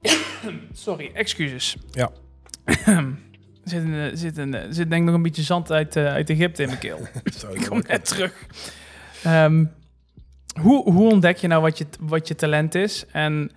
Sorry, 0.72 1.10
excuses. 1.14 1.76
Ja. 1.90 2.10
er 2.64 2.74
zit, 3.64 3.82
een, 3.82 4.16
zit, 4.16 4.36
een, 4.36 4.56
zit 4.70 4.90
denk 4.90 5.00
ik 5.00 5.06
nog 5.06 5.14
een 5.14 5.22
beetje 5.22 5.42
zand 5.42 5.72
uit, 5.72 5.96
eh, 5.96 6.06
uit 6.06 6.30
Egypte 6.30 6.62
in 6.62 6.68
mijn 6.68 6.80
keel. 6.80 7.00
Zo, 7.38 7.50
ik 7.52 7.66
kom 7.66 7.82
net 7.88 8.04
terug. 8.04 8.46
Ehm, 9.22 9.64
hoe, 10.60 10.92
hoe 10.92 11.10
ontdek 11.10 11.36
je 11.36 11.46
nou 11.46 11.62
wat 11.62 11.78
je, 11.78 11.86
wat 12.00 12.28
je 12.28 12.34
talent 12.34 12.74
is? 12.74 13.04
En 13.12 13.50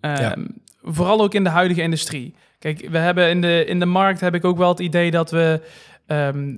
ehm, 0.00 0.22
Ja. 0.22 0.36
vooral 0.82 1.20
ook 1.22 1.34
in 1.34 1.44
de 1.44 1.50
huidige 1.50 1.82
industrie. 1.82 2.34
Kijk, 2.58 2.88
we 2.90 2.98
hebben 2.98 3.28
in 3.30 3.40
de, 3.40 3.64
in 3.64 3.78
de 3.78 3.86
markt 3.86 4.20
heb 4.20 4.34
ik 4.34 4.44
ook 4.44 4.56
wel 4.58 4.68
het 4.68 4.78
idee 4.80 5.10
dat 5.10 5.30
we 5.30 5.60
ehm, 6.06 6.54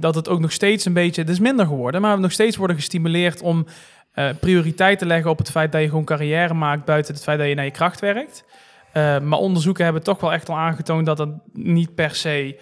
dat 0.00 0.14
het 0.14 0.28
ook 0.28 0.40
nog 0.40 0.52
steeds 0.52 0.84
een 0.84 0.92
beetje, 0.92 1.20
het 1.20 1.30
is 1.30 1.40
minder 1.40 1.66
geworden, 1.66 2.00
maar 2.00 2.16
we 2.16 2.22
nog 2.22 2.32
steeds 2.32 2.56
worden 2.56 2.76
gestimuleerd 2.76 3.42
om 3.42 3.66
eh, 4.12 4.28
prioriteit 4.40 4.98
te 4.98 5.06
leggen 5.06 5.30
op 5.30 5.38
het 5.38 5.50
feit 5.50 5.72
dat 5.72 5.80
je 5.80 5.88
gewoon 5.88 6.04
carrière 6.04 6.54
maakt 6.54 6.84
buiten 6.84 7.14
het 7.14 7.22
feit 7.22 7.38
dat 7.38 7.48
je 7.48 7.54
naar 7.54 7.64
je 7.64 7.70
kracht 7.70 8.00
werkt. 8.00 8.44
Eh, 8.92 9.20
maar 9.20 9.38
onderzoeken 9.38 9.84
hebben 9.84 10.02
toch 10.02 10.20
wel 10.20 10.32
echt 10.32 10.48
al 10.48 10.56
aangetoond 10.56 11.06
dat 11.06 11.16
dat 11.16 11.30
niet 11.52 11.94
per 11.94 12.14
se 12.14 12.60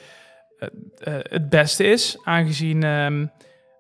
eh, 0.59 0.69
het 1.23 1.49
beste 1.49 1.85
is, 1.85 2.19
aangezien 2.25 2.83
ehm, 2.83 3.27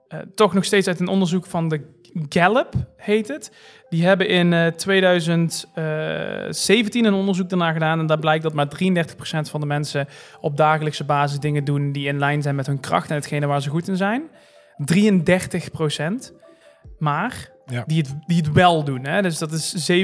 eh, 0.08 0.18
toch 0.34 0.54
nog 0.54 0.64
steeds 0.64 0.86
uit 0.86 1.00
een 1.00 1.08
onderzoek 1.08 1.46
van 1.46 1.68
de 1.68 1.95
Gallup 2.28 2.72
heet 2.96 3.28
het. 3.28 3.50
Die 3.88 4.04
hebben 4.06 4.28
in 4.28 4.52
eh, 4.52 4.66
2017 4.66 7.04
een 7.04 7.14
onderzoek 7.14 7.48
daarna 7.48 7.72
gedaan 7.72 7.98
en 7.98 8.06
daar 8.06 8.18
blijkt 8.18 8.42
dat 8.42 8.52
maar 8.52 8.66
33% 8.66 8.68
van 9.50 9.60
de 9.60 9.66
mensen 9.66 10.08
op 10.40 10.56
dagelijkse 10.56 11.04
basis 11.04 11.38
dingen 11.38 11.64
doen 11.64 11.92
die 11.92 12.08
in 12.08 12.18
lijn 12.18 12.42
zijn 12.42 12.54
met 12.54 12.66
hun 12.66 12.80
kracht 12.80 13.08
en 13.10 13.16
hetgene 13.16 13.46
waar 13.46 13.62
ze 13.62 13.70
goed 13.70 13.88
in 13.88 13.96
zijn. 13.96 14.22
33%. 14.78 16.32
Maar 16.98 17.50
Ja. 17.66 17.84
die, 17.86 17.98
het, 17.98 18.14
die 18.26 18.36
het 18.36 18.52
wel 18.52 18.84
doen. 18.84 19.04
Hè? 19.04 19.22
Dus 19.22 19.38
dat 19.38 19.52
is 19.52 19.90
57% 19.90 19.94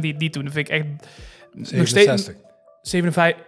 die 0.00 0.10
het 0.12 0.18
niet 0.20 0.32
doen. 0.32 0.44
Dat 0.44 0.52
vind 0.52 0.68
ik 0.68 0.74
echt 0.74 0.84
nog 1.52 1.66
steeds 1.66 1.90
67. 1.92 2.34
57, 2.82 3.44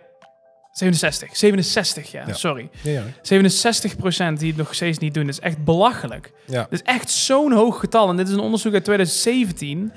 67, 0.79 1.37
67, 1.37 2.11
ja, 2.11 2.25
Ja. 2.27 2.33
sorry. 2.33 2.69
Ja, 2.83 2.91
ja. 2.93 3.03
67% 3.23 4.39
die 4.39 4.49
het 4.49 4.57
nog 4.57 4.75
steeds 4.75 4.99
niet 4.99 5.15
doen. 5.15 5.27
Dat 5.27 5.35
is 5.35 5.41
echt 5.41 5.65
belachelijk. 5.65 6.33
ja. 6.47 6.61
Dat 6.63 6.73
is 6.73 6.83
echt 6.83 7.11
zo'n 7.11 7.53
hoog 7.53 7.81
getal. 7.81 8.09
En 8.09 8.17
dit 8.17 8.29
is 8.29 8.35
een 8.35 8.41
onderzoek 8.41 8.73
uit 8.73 8.85
2017. 8.85 9.93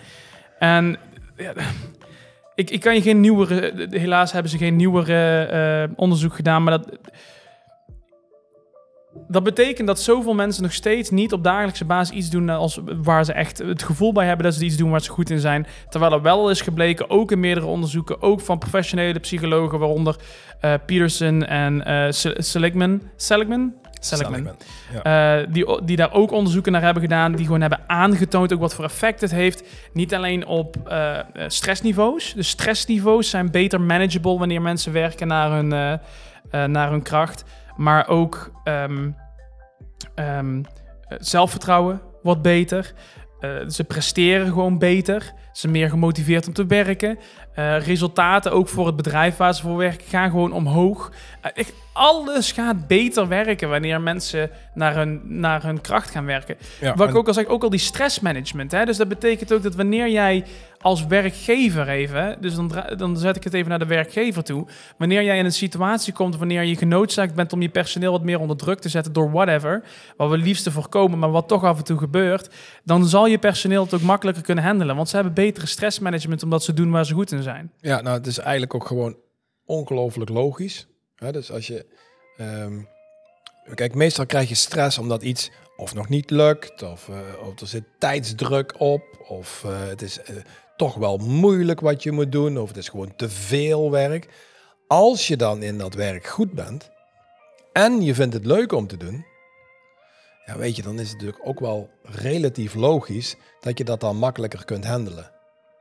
En 0.59 0.97
ja, 1.37 1.53
ik, 2.55 2.69
ik 2.69 2.79
kan 2.79 2.95
je 2.95 3.01
geen 3.01 3.19
nieuwere... 3.19 3.87
Helaas 3.89 4.31
hebben 4.31 4.51
ze 4.51 4.57
geen 4.57 4.75
nieuwere 4.75 5.43
eh, 5.45 5.93
onderzoek 5.95 6.35
gedaan, 6.35 6.63
maar 6.63 6.77
dat... 6.77 6.97
Dat 9.27 9.43
betekent 9.43 9.87
dat 9.87 9.99
zoveel 9.99 10.33
mensen 10.33 10.63
nog 10.63 10.73
steeds 10.73 11.09
niet 11.09 11.33
op 11.33 11.43
dagelijkse 11.43 11.85
basis 11.85 12.15
iets 12.15 12.29
doen 12.29 12.49
als 12.49 12.79
waar 12.85 13.25
ze 13.25 13.33
echt 13.33 13.57
het 13.57 13.83
gevoel 13.83 14.13
bij 14.13 14.25
hebben 14.25 14.45
dat 14.45 14.53
ze 14.53 14.65
iets 14.65 14.77
doen 14.77 14.89
waar 14.91 15.01
ze 15.01 15.09
goed 15.09 15.29
in 15.29 15.39
zijn. 15.39 15.67
Terwijl 15.89 16.13
er 16.13 16.21
wel 16.21 16.49
is 16.49 16.61
gebleken, 16.61 17.09
ook 17.09 17.31
in 17.31 17.39
meerdere 17.39 17.65
onderzoeken, 17.65 18.21
ook 18.21 18.41
van 18.41 18.57
professionele 18.57 19.19
psychologen, 19.19 19.79
waaronder 19.79 20.15
eh, 20.59 20.73
Peterson 20.85 21.45
en 21.45 21.85
eh 21.85 22.11
Se- 22.11 22.35
Seligman. 22.37 23.01
Seligman? 23.15 23.73
Seligman. 23.99 24.55
Ja. 25.03 25.39
Eh, 25.41 25.47
die, 25.53 25.83
die 25.83 25.95
daar 25.95 26.13
ook 26.13 26.31
onderzoeken 26.31 26.71
naar 26.71 26.81
hebben 26.81 27.01
gedaan, 27.03 27.31
die 27.31 27.45
gewoon 27.45 27.61
hebben 27.61 27.79
aangetoond 27.87 28.53
ook 28.53 28.59
wat 28.59 28.73
voor 28.75 28.83
effect 28.85 29.21
het 29.21 29.31
heeft. 29.31 29.63
Niet 29.93 30.13
alleen 30.15 30.45
op 30.45 30.75
eh, 30.87 31.19
eh, 31.19 31.23
stressniveaus. 31.47 32.33
De 32.33 32.43
stressniveaus 32.43 33.29
zijn 33.29 33.51
beter 33.51 33.81
manageable 33.81 34.37
wanneer 34.37 34.61
mensen 34.61 34.93
werken 34.93 35.27
naar 35.27 35.51
hun, 35.51 35.73
eh, 35.73 35.91
eh, 35.93 35.99
naar 36.69 36.89
hun 36.91 37.01
kracht. 37.01 37.43
Maar 37.75 38.07
ook 38.07 38.51
eh, 38.63 38.85
zelfvertrouwen 41.19 42.01
wordt 42.21 42.41
beter. 42.41 42.93
Eh, 43.41 43.49
ze 43.67 43.83
presteren 43.83 44.47
gewoon 44.47 44.77
beter. 44.77 45.21
Ze 45.21 45.59
zijn 45.59 45.71
meer 45.71 45.89
gemotiveerd 45.89 46.47
om 46.47 46.53
te 46.53 46.65
werken. 46.65 47.19
Eh, 47.53 47.85
resultaten 47.85 48.51
ook 48.51 48.67
voor 48.67 48.85
het 48.85 48.95
bedrijf 48.95 49.37
waar 49.37 49.55
ze 49.55 49.61
voor 49.61 49.77
werken 49.77 50.07
gaan 50.07 50.29
gewoon 50.29 50.51
omhoog. 50.51 51.11
Eh, 51.41 51.51
echt, 51.53 51.73
alles 51.93 52.51
gaat 52.51 52.87
beter 52.87 53.27
werken 53.27 53.69
wanneer 53.69 54.01
mensen 54.01 54.49
naar 54.73 54.95
hun, 54.95 55.21
naar 55.23 55.63
hun 55.63 55.81
kracht 55.81 56.09
gaan 56.09 56.25
werken. 56.25 56.57
Ja, 56.81 56.95
Wat 56.95 57.09
ik 57.09 57.15
ook 57.15 57.27
al 57.27 57.33
zeg, 57.33 57.45
ook 57.45 57.63
al 57.63 57.69
die 57.69 57.79
stressmanagement. 57.79 58.71
Hè? 58.71 58.85
Dus 58.85 58.97
dat 58.97 59.07
betekent 59.07 59.53
ook 59.53 59.63
dat 59.63 59.75
wanneer 59.75 60.09
jij 60.09 60.45
als 60.81 61.05
werkgever 61.05 61.87
even, 61.87 62.37
dus 62.39 62.55
dan, 62.55 62.71
dan 62.97 63.17
zet 63.17 63.35
ik 63.35 63.43
het 63.43 63.53
even 63.53 63.69
naar 63.69 63.79
de 63.79 63.85
werkgever 63.85 64.43
toe. 64.43 64.67
Wanneer 64.97 65.23
jij 65.23 65.37
in 65.37 65.45
een 65.45 65.51
situatie 65.51 66.13
komt 66.13 66.37
wanneer 66.37 66.63
je 66.63 66.75
genoodzaakt 66.75 67.35
bent 67.35 67.53
om 67.53 67.61
je 67.61 67.69
personeel 67.69 68.11
wat 68.11 68.23
meer 68.23 68.39
onder 68.39 68.57
druk 68.57 68.79
te 68.79 68.89
zetten 68.89 69.13
door 69.13 69.31
whatever, 69.31 69.83
wat 70.17 70.29
we 70.29 70.37
liefst 70.37 70.69
voorkomen, 70.69 71.19
maar 71.19 71.31
wat 71.31 71.47
toch 71.47 71.63
af 71.63 71.77
en 71.77 71.83
toe 71.83 71.97
gebeurt, 71.97 72.49
dan 72.83 73.05
zal 73.05 73.25
je 73.25 73.37
personeel 73.37 73.83
het 73.83 73.93
ook 73.93 74.01
makkelijker 74.01 74.43
kunnen 74.43 74.63
handelen. 74.63 74.95
Want 74.95 75.09
ze 75.09 75.15
hebben 75.15 75.33
betere 75.33 75.65
stressmanagement 75.65 76.43
omdat 76.43 76.63
ze 76.63 76.73
doen 76.73 76.91
waar 76.91 77.05
ze 77.05 77.13
goed 77.13 77.31
in 77.31 77.43
zijn. 77.43 77.71
Ja, 77.77 78.01
nou, 78.01 78.17
het 78.17 78.27
is 78.27 78.37
eigenlijk 78.37 78.73
ook 78.73 78.87
gewoon 78.87 79.17
ongelooflijk 79.65 80.29
logisch. 80.29 80.87
Dus 81.31 81.51
als 81.51 81.67
je... 81.67 81.85
ehm, 82.37 82.79
kijk, 83.75 83.95
meestal 83.95 84.25
krijg 84.25 84.49
je 84.49 84.55
stress 84.55 84.97
omdat 84.97 85.23
iets 85.23 85.51
of 85.81 85.93
nog 85.93 86.09
niet 86.09 86.29
lukt, 86.29 86.83
of, 86.83 87.09
eh, 87.09 87.15
er 87.61 87.67
zit 87.67 87.83
tijdsdruk 87.97 88.73
op, 88.77 89.03
of 89.27 89.63
eh, 89.63 89.87
het 89.87 90.01
is 90.01 90.21
eh, 90.21 90.35
toch 90.81 90.95
wel 90.95 91.17
moeilijk 91.17 91.79
wat 91.79 92.03
je 92.03 92.11
moet 92.11 92.31
doen, 92.31 92.57
of 92.57 92.67
het 92.67 92.77
is 92.77 92.89
gewoon 92.89 93.15
te 93.15 93.29
veel 93.29 93.91
werk. 93.91 94.27
Als 94.87 95.27
je 95.27 95.37
dan 95.37 95.63
in 95.63 95.77
dat 95.77 95.93
werk 95.93 96.27
goed 96.27 96.51
bent 96.51 96.89
en 97.73 98.01
je 98.01 98.15
vindt 98.15 98.33
het 98.33 98.45
leuk 98.45 98.71
om 98.71 98.87
te 98.87 98.97
doen, 98.97 99.25
ja, 100.45 100.57
weet 100.57 100.75
je, 100.75 100.81
dan 100.81 100.99
is 100.99 101.09
het 101.09 101.11
natuurlijk 101.11 101.47
ook 101.47 101.59
wel 101.59 101.89
relatief 102.03 102.73
logisch 102.73 103.35
dat 103.59 103.77
je 103.77 103.83
dat 103.83 103.99
dan 103.99 104.17
makkelijker 104.17 104.65
kunt 104.65 104.85
handelen. 104.85 105.31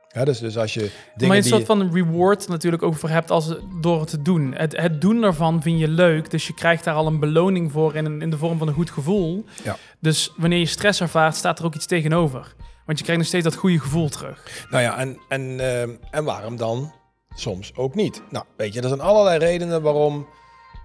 Ja, 0.07 0.25
dus, 0.25 0.39
dus 0.39 0.57
als 0.57 0.73
je 0.73 0.79
dingen 0.79 1.27
maar 1.27 1.37
je 1.37 1.43
een 1.43 1.49
soort 1.49 1.65
van 1.65 1.93
reward 1.93 2.47
natuurlijk 2.47 2.83
ook 2.83 2.95
voor 2.95 3.09
hebt 3.09 3.31
als, 3.31 3.55
door 3.81 3.99
het 3.99 4.09
te 4.09 4.21
doen. 4.21 4.53
Het, 4.53 4.77
het 4.77 5.01
doen 5.01 5.23
ervan 5.23 5.61
vind 5.61 5.79
je 5.79 5.87
leuk, 5.87 6.31
dus 6.31 6.47
je 6.47 6.53
krijgt 6.53 6.83
daar 6.83 6.95
al 6.95 7.07
een 7.07 7.19
beloning 7.19 7.71
voor 7.71 7.95
in, 7.95 8.21
in 8.21 8.29
de 8.29 8.37
vorm 8.37 8.57
van 8.57 8.67
een 8.67 8.73
goed 8.73 8.91
gevoel. 8.91 9.45
Ja. 9.63 9.77
Dus 9.99 10.33
wanneer 10.37 10.59
je 10.59 10.65
stress 10.65 11.01
ervaart, 11.01 11.35
staat 11.35 11.59
er 11.59 11.65
ook 11.65 11.75
iets 11.75 11.85
tegenover. 11.85 12.55
Want 12.85 12.97
je 12.97 13.03
krijgt 13.03 13.21
nog 13.21 13.27
steeds 13.27 13.43
dat 13.43 13.55
goede 13.55 13.79
gevoel 13.79 14.09
terug. 14.09 14.65
Nou 14.69 14.83
ja, 14.83 14.97
en, 14.97 15.19
en, 15.29 15.59
ehm, 15.59 15.89
en 16.11 16.23
waarom 16.23 16.55
dan 16.57 16.93
soms 17.35 17.75
ook 17.75 17.95
niet? 17.95 18.21
Nou, 18.29 18.45
weet 18.57 18.73
je, 18.73 18.81
er 18.81 18.87
zijn 18.87 19.01
allerlei 19.01 19.37
redenen 19.39 19.81
waarom 19.81 20.27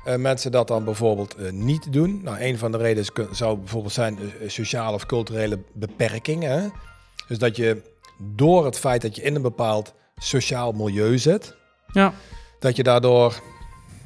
eh, 0.05 0.17
mensen 0.17 0.51
dat 0.51 0.69
dan 0.69 0.85
bijvoorbeeld 0.85 1.35
eh, 1.35 1.53
niet 1.53 1.93
doen. 1.93 2.21
Nou, 2.23 2.41
een 2.41 2.59
van 2.59 2.73
de 2.73 2.79
redenen 2.79 3.29
zou 3.31 3.57
bijvoorbeeld 3.59 3.93
zijn 3.93 4.19
eh, 4.19 4.49
sociale 4.49 4.95
of 4.95 5.07
culturele 5.07 5.59
beperkingen. 5.73 6.73
Dus 7.29 7.39
dat 7.39 7.57
je 7.57 7.83
door 8.19 8.65
het 8.65 8.79
feit 8.79 9.03
dat 9.03 9.17
je 9.17 9.23
in 9.23 9.35
een 9.35 9.43
bepaald 9.43 9.95
sociaal 10.17 10.73
milieu 10.73 11.19
zit, 11.19 11.57
Ja. 11.93 12.13
dat 12.59 12.77
je 12.77 12.83
daardoor, 12.83 13.41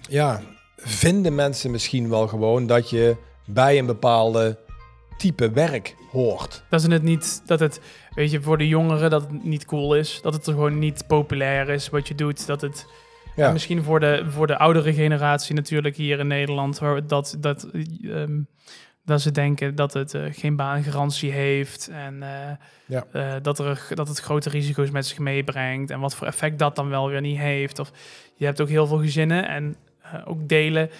ja, 0.09 0.41
vinden 0.77 1.35
mensen 1.35 1.71
misschien 1.71 2.09
wel 2.09 2.29
gewoon 2.29 2.67
dat 2.67 2.91
je 2.91 3.17
bij 3.47 3.79
een 3.79 3.87
bepaalde 3.87 4.59
type 5.19 5.51
werk 5.51 5.95
hoort. 6.11 6.65
Dat 6.69 6.81
is 6.81 6.87
het 6.93 7.03
niet, 7.03 7.43
dat 7.47 7.61
het, 7.61 7.81
weet 8.15 8.31
je, 8.31 8.43
voor 8.43 8.59
de 8.59 8.69
jongeren 8.69 9.11
dat 9.11 9.23
het 9.23 9.45
niet 9.45 9.65
cool 9.65 9.95
is. 9.95 10.21
Dat 10.23 10.33
het 10.35 10.47
er 10.47 10.53
gewoon 10.53 10.79
niet 10.79 11.05
populair 11.07 11.69
is 11.69 11.89
wat 11.89 12.09
je 12.09 12.15
doet. 12.15 12.47
Dat 12.47 12.61
het, 12.61 12.87
Ja. 13.37 13.53
misschien 13.53 13.83
voor 13.83 14.01
de, 14.01 14.25
voor 14.29 14.47
de 14.47 14.59
oudere 14.59 14.93
generatie 14.95 15.55
natuurlijk 15.55 15.97
hier 15.97 16.19
in 16.19 16.27
Nederland, 16.27 16.79
waar 16.79 17.07
dat, 17.07 17.37
dat, 17.41 17.69
ehm, 18.03 18.41
Dat 19.05 19.21
ze 19.21 19.31
denken 19.31 19.75
dat 19.75 19.93
het 19.93 20.15
eh, 20.15 20.23
geen 20.31 20.57
baangarantie 20.57 21.31
heeft 21.31 21.89
en 21.93 22.23
eh, 22.23 22.57
Ja. 22.87 23.05
eh, 23.13 23.33
dat, 23.43 23.59
er, 23.59 23.87
dat 23.95 24.09
het 24.09 24.19
grote 24.21 24.49
risico's 24.49 24.91
met 24.91 25.07
zich 25.07 25.19
meebrengt 25.19 25.91
en 25.91 26.01
wat 26.01 26.15
voor 26.15 26.27
effect 26.27 26.59
dat 26.59 26.77
dan 26.77 26.89
wel 26.89 27.09
weer 27.09 27.21
niet 27.21 27.39
heeft. 27.39 27.79
Of 27.79 27.91
je 28.35 28.45
hebt 28.45 28.61
ook 28.61 28.69
heel 28.69 28.87
veel 28.87 28.99
gezinnen 28.99 29.49
en 29.49 29.77
ook 30.25 30.49
delen, 30.49 30.91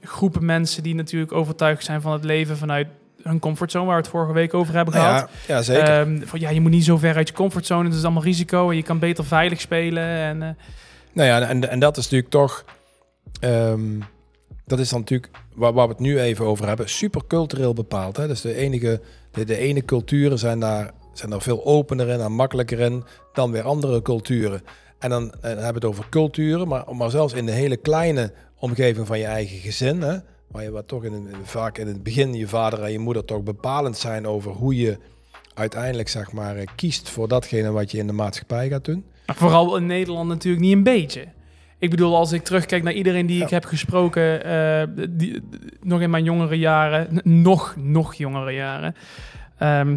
groepen 0.00 0.44
mensen 0.44 0.82
die 0.82 0.94
natuurlijk 0.94 1.32
overtuigd 1.32 1.84
zijn 1.84 2.00
van 2.00 2.12
het 2.12 2.24
leven 2.24 2.56
vanuit 2.56 2.88
hun 3.26 3.38
comfortzone, 3.38 3.84
waar 3.86 3.96
we 3.96 4.00
het 4.02 4.10
vorige 4.10 4.32
week 4.32 4.54
over 4.54 4.74
hebben 4.74 4.94
gehad. 4.94 5.28
ja, 5.46 5.54
ja, 5.54 5.62
zeker. 5.62 6.00
Ehm, 6.00 6.20
van 6.24 6.40
ja, 6.40 6.50
je 6.50 6.60
moet 6.60 6.70
niet 6.70 6.84
zo 6.84 6.96
ver 6.96 7.16
uit 7.16 7.28
je 7.28 7.34
comfortzone, 7.34 7.88
het 7.88 7.98
is 7.98 8.04
allemaal 8.04 8.22
risico 8.22 8.70
en 8.70 8.76
je 8.76 8.82
kan 8.82 8.98
beter 8.98 9.24
veilig 9.24 9.60
spelen. 9.60 10.04
En, 10.04 10.42
eh, 10.42 10.48
Nou 11.12 11.28
ja, 11.28 11.48
en, 11.48 11.70
en 11.70 11.78
dat 11.78 11.96
is 11.96 12.02
natuurlijk 12.02 12.30
toch... 12.30 12.64
ehm, 13.40 14.00
dat 14.66 14.78
is 14.78 14.88
dan 14.88 15.00
natuurlijk, 15.00 15.32
waar, 15.54 15.72
waar 15.72 15.86
we 15.86 15.92
het 15.92 16.02
nu 16.02 16.20
even 16.20 16.44
over 16.44 16.66
hebben, 16.66 16.88
super 16.88 17.26
cultureel 17.26 17.72
bepaald. 17.72 18.16
Hè? 18.16 18.26
Dus 18.26 18.40
de 18.40 18.54
enige, 18.54 19.00
de, 19.30 19.44
de 19.44 19.56
ene 19.56 19.84
culturen 19.84 20.38
zijn 20.38 20.60
daar, 20.60 20.90
zijn 21.12 21.30
daar 21.30 21.42
veel 21.42 21.64
opener 21.64 22.08
in 22.08 22.20
en 22.20 22.32
makkelijker 22.32 22.80
in 22.80 23.04
dan 23.32 23.50
weer 23.50 23.62
andere 23.62 24.02
culturen. 24.02 24.62
En 24.98 25.10
dan, 25.10 25.32
eh, 25.32 25.40
dan 25.40 25.50
hebben 25.50 25.68
we 25.68 25.74
het 25.74 25.84
over 25.84 26.08
culturen, 26.10 26.68
maar, 26.68 26.84
maar 26.96 27.10
zelfs 27.10 27.34
in 27.34 27.46
de 27.46 27.52
hele 27.52 27.76
kleine 27.76 28.32
omgeving 28.58 29.06
van 29.06 29.18
je 29.18 29.24
eigen 29.24 29.58
gezin, 29.58 30.02
hè? 30.02 30.16
Waar 30.46 30.62
je 30.62 30.70
wat 30.70 30.88
toch 30.88 31.04
in, 31.04 31.28
vaak 31.42 31.78
in 31.78 31.86
het 31.86 32.02
begin 32.02 32.34
je 32.34 32.48
vader 32.48 32.82
en 32.82 32.92
je 32.92 32.98
moeder 32.98 33.24
toch 33.24 33.42
bepalend 33.42 33.96
zijn 33.96 34.26
over 34.26 34.50
hoe 34.50 34.76
je 34.76 34.98
uiteindelijk 35.54 36.08
zeg 36.08 36.32
maar 36.32 36.56
eh, 36.56 36.66
kiest 36.76 37.08
voor 37.08 37.28
datgene 37.28 37.70
wat 37.70 37.90
je 37.90 37.98
in 37.98 38.06
de 38.06 38.12
maatschappij 38.12 38.68
gaat 38.68 38.84
doen. 38.84 39.04
Maar 39.26 39.36
vooral 39.36 39.76
in 39.76 39.86
Nederland 39.86 40.28
natuurlijk 40.28 40.64
niet 40.64 40.72
een 40.72 40.82
beetje. 40.82 41.24
Ik 41.78 41.90
bedoel, 41.90 42.16
als 42.16 42.32
ik 42.32 42.44
terugkijk 42.44 42.82
naar 42.82 42.92
iedereen 42.92 43.26
die 43.26 43.42
ik 43.42 43.50
heb 43.50 43.64
gesproken, 43.64 44.44
eh, 44.44 45.06
die, 45.08 45.42
nog 45.82 46.00
in 46.00 46.10
mijn 46.10 46.24
jongere 46.24 46.58
jaren, 46.58 47.20
nog, 47.24 47.74
nog 47.76 48.14
jongere 48.14 48.52
jaren, 48.52 48.94
ehm, 49.58 49.96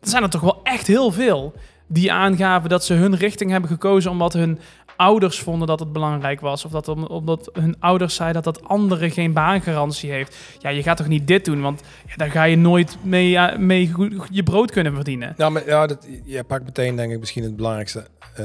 er 0.00 0.08
zijn 0.08 0.22
er 0.22 0.30
toch 0.30 0.40
wel 0.40 0.60
echt 0.62 0.86
heel 0.86 1.10
veel 1.10 1.54
die 1.86 2.12
aangaven 2.12 2.68
dat 2.68 2.84
ze 2.84 2.94
hun 2.94 3.16
richting 3.16 3.50
hebben 3.50 3.70
gekozen 3.70 4.10
omdat 4.10 4.32
hun 4.32 4.58
ouders 5.00 5.40
vonden 5.40 5.66
dat 5.66 5.80
het 5.80 5.92
belangrijk 5.92 6.40
was. 6.40 6.64
Of 6.64 6.70
dat 6.70 6.88
om- 6.88 7.04
omdat 7.04 7.50
hun 7.52 7.76
ouders 7.78 8.14
zeiden 8.14 8.42
dat 8.42 8.54
dat 8.54 8.68
andere 8.68 9.10
geen 9.10 9.32
baangarantie 9.32 10.10
heeft. 10.10 10.36
Ja, 10.58 10.68
je 10.70 10.82
gaat 10.82 10.96
toch 10.96 11.08
niet 11.08 11.26
dit 11.26 11.44
doen, 11.44 11.60
want 11.60 11.80
ja, 12.06 12.16
daar 12.16 12.30
ga 12.30 12.42
je 12.44 12.56
nooit 12.56 12.96
mee, 13.02 13.36
eh, 13.36 13.58
mee 13.58 13.92
je 14.30 14.42
brood 14.42 14.70
kunnen 14.70 14.94
verdienen. 14.94 15.34
Nou, 15.36 15.52
maar 15.52 15.66
ja, 15.66 15.86
dat, 15.86 16.06
je 16.24 16.44
pakt 16.44 16.64
meteen 16.64 16.96
denk 16.96 17.12
ik 17.12 17.18
misschien 17.20 17.42
het 17.42 17.56
belangrijkste 17.56 18.06
eh, 18.34 18.44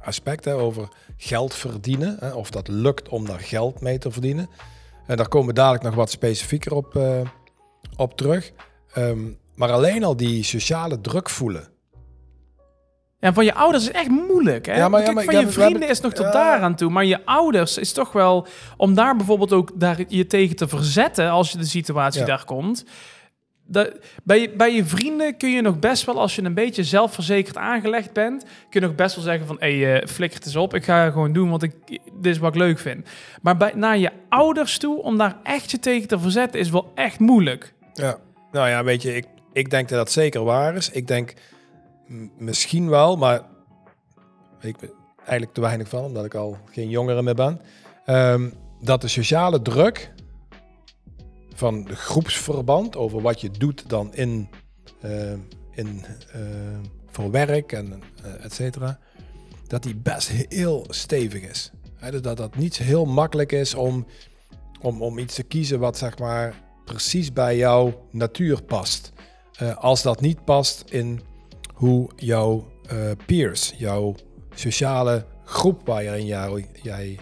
aspect 0.00 0.44
hè, 0.44 0.54
over 0.54 0.88
geld 1.16 1.54
verdienen. 1.54 2.16
Hè, 2.20 2.30
of 2.32 2.50
dat 2.50 2.68
lukt 2.68 3.08
om 3.08 3.26
daar 3.26 3.40
geld 3.40 3.80
mee 3.80 3.98
te 3.98 4.10
verdienen. 4.10 4.48
En 5.06 5.16
daar 5.16 5.28
komen 5.28 5.48
we 5.48 5.54
dadelijk 5.54 5.84
nog 5.84 5.94
wat 5.94 6.10
specifieker 6.10 6.74
op, 6.74 6.96
eh, 6.96 7.20
op 7.96 8.16
terug. 8.16 8.52
Ehm, 8.92 9.18
maar 9.54 9.72
alleen 9.72 10.04
al 10.04 10.16
die 10.16 10.42
sociale 10.42 11.00
druk 11.00 11.30
voelen. 11.30 11.68
Ja, 13.24 13.32
van 13.32 13.44
je 13.44 13.54
ouders 13.54 13.84
is 13.84 13.90
echt 13.90 14.08
moeilijk. 14.08 14.66
Hè? 14.66 14.76
Ja, 14.76 14.88
maar- 14.88 15.00
ja, 15.00 15.04
Kijk, 15.04 15.16
maar 15.16 15.24
van 15.24 15.44
je 15.44 15.50
vrienden 15.50 15.88
is 15.88 16.00
nog 16.00 16.12
tot 16.12 16.32
daar 16.32 16.60
aan 16.60 16.74
toe. 16.74 16.90
Maar 16.90 17.04
je 17.04 17.26
ouders 17.26 17.78
is 17.78 17.92
toch 17.92 18.12
wel... 18.12 18.46
Om 18.76 18.94
daar 18.94 19.16
bijvoorbeeld 19.16 19.52
ook 19.52 19.70
daar 19.74 20.00
je 20.08 20.26
tegen 20.26 20.56
te 20.56 20.68
verzetten... 20.68 21.30
als 21.30 21.50
je 21.50 21.58
de 21.58 21.64
situatie 21.64 22.24
daar 22.24 22.44
komt... 22.44 22.84
Dat, 23.66 23.92
bij, 24.24 24.40
je, 24.40 24.50
bij 24.50 24.74
je 24.74 24.84
vrienden 24.84 25.36
kun 25.36 25.50
je 25.50 25.60
nog 25.60 25.78
best 25.78 26.04
wel... 26.04 26.20
als 26.20 26.36
je 26.36 26.42
een 26.42 26.54
beetje 26.54 26.84
zelfverzekerd 26.84 27.56
aangelegd 27.56 28.12
bent... 28.12 28.42
kun 28.42 28.80
je 28.80 28.86
nog 28.86 28.94
best 28.94 29.14
wel 29.14 29.24
zeggen 29.24 29.46
van... 29.46 29.56
hé, 29.58 29.78
hey, 29.78 30.00
eh, 30.00 30.08
flikker 30.08 30.38
het 30.38 30.46
eens 30.46 30.56
op. 30.56 30.74
Ik 30.74 30.84
ga 30.84 31.10
gewoon 31.10 31.32
doen, 31.32 31.50
want 31.50 31.62
ik, 31.62 31.72
dit 32.20 32.34
is 32.34 32.38
wat 32.38 32.54
ik 32.54 32.60
leuk 32.60 32.78
vind. 32.78 33.08
Maar 33.42 33.56
bij, 33.56 33.72
naar 33.74 33.98
je 33.98 34.10
ouders 34.28 34.78
toe... 34.78 35.02
om 35.02 35.18
daar 35.18 35.36
echt 35.42 35.70
je 35.70 35.78
tegen 35.78 36.08
te 36.08 36.18
verzetten... 36.18 36.60
is 36.60 36.70
wel 36.70 36.92
echt 36.94 37.18
moeilijk. 37.18 37.74
Ja. 37.92 38.16
Nou 38.52 38.68
ja, 38.68 38.84
weet 38.84 39.02
je, 39.02 39.16
ik, 39.16 39.26
ik 39.52 39.70
denk 39.70 39.88
dat 39.88 39.98
dat 39.98 40.12
zeker 40.12 40.44
waar 40.44 40.76
is. 40.76 40.90
Ik 40.90 41.06
denk 41.06 41.34
misschien 42.38 42.88
wel, 42.88 43.16
maar 43.16 43.42
ik 44.60 44.76
eigenlijk 45.16 45.52
te 45.52 45.60
weinig 45.60 45.88
van, 45.88 46.04
omdat 46.04 46.24
ik 46.24 46.34
al 46.34 46.56
geen 46.70 46.88
jongere 46.88 47.22
meer 47.22 47.34
ben. 47.34 47.60
Ehm, 48.04 48.50
dat 48.80 49.00
de 49.00 49.08
sociale 49.08 49.62
druk 49.62 50.12
van 51.54 51.84
de 51.84 51.96
groepsverband 51.96 52.96
over 52.96 53.20
wat 53.20 53.40
je 53.40 53.50
doet 53.50 53.88
dan 53.88 54.14
in, 54.14 54.48
eh, 55.00 55.32
in 55.70 56.04
eh, 56.32 56.40
voor 57.06 57.30
werk 57.30 57.72
en 57.72 58.02
eh, 58.22 58.44
et 58.44 58.52
cetera, 58.52 58.98
dat 59.66 59.82
die 59.82 59.96
best 59.96 60.28
heel 60.28 60.86
stevig 60.88 61.42
is. 61.42 61.70
Dus 62.10 62.22
dat 62.22 62.36
dat 62.36 62.56
niet 62.56 62.76
heel 62.76 63.04
makkelijk 63.04 63.52
is 63.52 63.74
om, 63.74 64.06
om, 64.80 65.02
om 65.02 65.18
iets 65.18 65.34
te 65.34 65.42
kiezen 65.42 65.78
wat 65.78 65.98
zeg 65.98 66.18
maar 66.18 66.54
precies 66.84 67.32
bij 67.32 67.56
jouw 67.56 68.06
natuur 68.10 68.62
past. 68.62 69.12
Als 69.76 70.02
dat 70.02 70.20
niet 70.20 70.44
past 70.44 70.84
in 70.90 71.20
hoe 71.74 72.10
jouw 72.16 72.66
eh, 72.88 73.10
peers, 73.26 73.74
jouw 73.76 74.14
sociale 74.54 75.24
groep 75.44 75.86
waarin 75.86 76.26
jou, 76.26 76.64
jij 76.82 77.18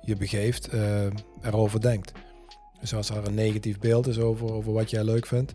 je 0.00 0.16
begeeft, 0.16 0.68
eh, 0.68 1.06
erover 1.42 1.80
denkt. 1.80 2.12
Dus 2.80 2.94
als 2.94 3.10
er 3.10 3.26
een 3.26 3.34
negatief 3.34 3.78
beeld 3.78 4.06
is 4.06 4.18
over, 4.18 4.52
over 4.52 4.72
wat 4.72 4.90
jij 4.90 5.04
leuk 5.04 5.26
vindt, 5.26 5.54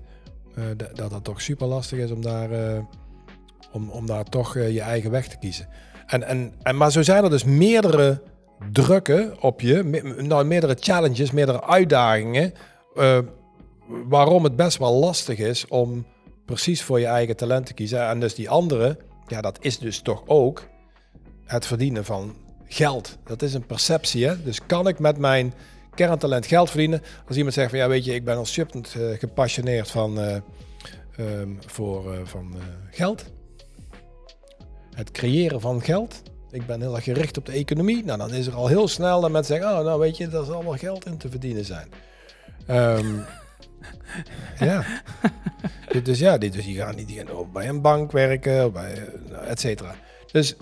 eh, 0.56 0.64
dat 0.94 1.10
dat 1.10 1.24
toch 1.24 1.42
super 1.42 1.68
lastig 1.68 2.00
is 2.00 2.12
om 2.12 2.22
daar, 2.22 2.50
om, 3.72 3.90
om 3.90 4.06
daar 4.06 4.24
toch 4.24 4.54
je 4.54 4.82
eigen 4.82 5.12
weg 5.12 5.28
te 5.28 5.38
kiezen. 5.38 5.68
En, 6.06 6.24
en, 6.24 6.54
en, 6.62 6.78
maar 6.78 6.92
zo 6.92 7.02
zijn 7.02 7.24
er 7.24 7.30
dus 7.30 7.44
meerdere 7.44 8.22
drukken 8.72 9.42
op 9.42 9.62
je, 9.62 9.84
nou, 10.18 10.46
meerdere 10.46 10.78
challenges, 10.80 11.32
meerdere 11.32 11.64
uitdagingen, 11.64 12.54
waarom 14.08 14.44
het 14.44 14.56
best 14.56 14.78
wel 14.78 14.94
lastig 14.94 15.38
is 15.38 15.68
om 15.68 16.06
precies 16.50 16.84
voor 16.84 17.00
je 17.00 17.06
eigen 17.06 17.36
talent 17.36 17.66
te 17.66 17.74
kiezen. 17.74 18.08
En 18.08 18.20
dus 18.20 18.36
die 18.36 18.50
andere, 18.50 18.98
ja, 19.28 19.42
dat 19.42 19.58
is 19.62 19.80
dus 19.80 20.00
toch 20.00 20.24
ook 20.26 20.68
het 21.46 21.66
verdienen 21.66 22.06
van 22.06 22.36
geld. 22.66 23.18
Dat 23.24 23.42
is 23.42 23.54
een 23.54 23.66
perceptie, 23.66 24.28
hè? 24.28 24.44
Dus 24.44 24.66
kan 24.66 24.88
ik 24.88 25.00
met 25.00 25.18
mijn 25.18 25.54
kerntalent 25.96 26.46
geld 26.46 26.70
verdienen? 26.70 27.02
Als 27.28 27.38
iemand 27.38 27.54
zegt 27.54 27.70
van, 27.70 27.80
ja, 27.80 27.88
weet 27.88 28.06
je, 28.06 28.14
ik 28.14 28.24
ben 28.24 28.38
ontzettend 28.38 28.96
eh, 28.96 29.20
gepassioneerd 29.20 29.92
van, 29.92 30.20
eh, 30.20 30.36
ehm, 31.18 31.50
voor, 31.66 32.14
eh, 32.14 32.20
van 32.24 32.56
geld. 32.92 33.26
Het 34.96 35.12
creëren 35.12 35.62
van 35.62 35.84
geld. 35.84 36.22
Ik 36.52 36.66
ben 36.66 36.82
heel 36.82 36.96
erg 36.96 37.04
gericht 37.04 37.38
op 37.38 37.46
de 37.46 37.52
economie. 37.52 38.04
Nou, 38.04 38.18
dan 38.18 38.34
is 38.34 38.48
er 38.48 38.56
al 38.56 38.68
heel 38.68 38.88
snel 38.88 39.22
dat 39.22 39.32
mensen 39.32 39.56
zeggen, 39.56 39.78
oh, 39.80 39.86
nou 39.86 40.00
weet 40.00 40.18
je, 40.18 40.28
daar 40.28 40.46
zal 40.46 40.54
allemaal 40.54 40.78
geld 40.78 41.06
in 41.06 41.18
te 41.18 41.30
verdienen 41.30 41.66
zijn. 41.66 41.88
Ehm, 42.66 43.16
ja. 44.60 44.84
Dus- 46.04 46.20
ja, 46.20 46.38
die, 46.38 46.50
dus 46.50 46.66
die 46.66 46.78
gaan 46.78 46.96
niet 46.96 47.52
bij 47.52 47.70
een 47.70 47.82
bank 47.82 48.12
werken, 48.12 48.72
bij, 48.72 49.10
nou, 49.30 49.46
et 49.46 49.60
cetera. 49.60 49.96
Dus, 50.32 50.56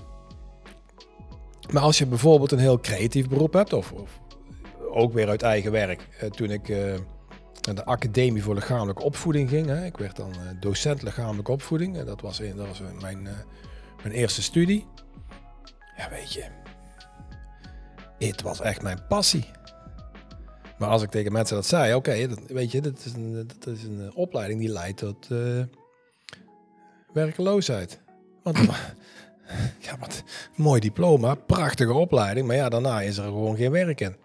maar 1.72 1.82
als 1.82 1.98
je 1.98 2.06
bijvoorbeeld 2.06 2.52
een 2.52 2.60
heel 2.60 2.80
creatief 2.80 3.28
beroep 3.28 3.54
hebt, 3.54 3.74
of, 3.74 3.92
of 3.92 4.20
ook 4.92 5.14
weer 5.14 5.30
uit 5.30 5.42
eigen 5.42 5.72
werk. 5.72 6.08
Eh, 6.20 6.30
toen 6.30 6.52
ik 6.52 6.70
eh, 6.70 6.94
naar 7.62 7.76
de 7.76 7.86
Academie 7.86 8.44
voor 8.44 8.56
Lichamelijke 8.56 9.04
Opvoeding 9.04 9.50
ging, 9.50 9.68
hè, 9.68 9.86
ik 9.86 9.98
werd 9.98 10.16
dan 10.16 10.32
eh, 10.32 10.40
docent 10.60 11.02
lichamelijke 11.02 11.52
opvoeding. 11.52 11.98
En 11.98 12.06
dat 12.06 12.22
was, 12.22 12.38
dat 12.38 12.68
was 12.68 12.82
mijn, 13.02 13.28
mijn 14.04 14.16
eerste 14.16 14.42
studie. 14.42 14.86
Ja, 15.98 16.10
weet 16.10 16.34
je, 16.34 16.44
het 18.18 18.42
was 18.42 18.62
echt 18.62 18.82
mijn 18.82 19.08
passie. 19.08 19.50
Maar 20.78 20.90
als 20.90 21.02
ik 21.02 21.10
tegen 21.10 21.32
mensen 21.32 21.56
dat 21.56 21.66
zei, 21.66 21.94
oké, 21.94 22.28
weet 22.48 22.72
je, 22.72 22.82
dat 22.82 22.98
is 23.06 23.14
een, 23.14 23.48
dat 23.60 23.74
is 23.74 23.84
een 23.84 24.02
eh, 24.02 24.18
opleiding 24.18 24.60
die 24.60 24.70
leidt 24.70 24.98
tot 24.98 25.28
eh, 25.32 25.38
werkeloosheid. 27.14 28.00
Want 28.44 28.58
ja, 29.88 29.98
wat 30.00 30.24
mooi 30.56 30.80
diploma, 30.80 31.36
prachtige 31.36 31.94
opleiding, 31.94 32.48
maar 32.48 32.56
ja, 32.56 32.70
daarna 32.70 33.02
is 33.02 33.18
er 33.18 33.24
gewoon 33.24 33.56
geen 33.56 33.72
werk 33.72 34.02
in. 34.02 34.16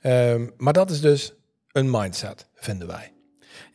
Ehm, 0.00 0.46
maar 0.56 0.72
dat 0.72 0.90
is 0.90 1.00
dus 1.00 1.32
een 1.72 1.90
mindset, 1.90 2.48
vinden 2.54 2.86
wij. 2.88 3.12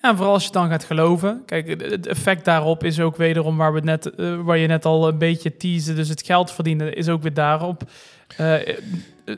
Ja, 0.01 0.09
en 0.09 0.15
vooral 0.15 0.33
als 0.33 0.45
je 0.45 0.51
dan 0.51 0.69
gaat 0.69 0.83
geloven. 0.83 1.43
Kijk, 1.45 1.67
het- 1.67 1.81
het 1.81 2.07
effect 2.07 2.45
daarop 2.45 2.83
is 2.83 2.99
ook 2.99 3.15
wederom 3.15 3.57
waar, 3.57 3.69
we 3.71 3.75
het 3.77 3.85
net, 3.85 4.15
eh, 4.15 4.41
waar 4.41 4.57
je 4.57 4.67
net 4.67 4.85
al 4.85 5.07
een 5.07 5.17
beetje 5.17 5.57
teasde. 5.57 5.93
Dus 5.93 6.09
het 6.09 6.25
geld 6.25 6.51
verdienen 6.51 6.93
is 6.95 7.09
ook 7.09 7.21
weer 7.21 7.33
daarop. 7.33 7.83
eh, 8.37 8.55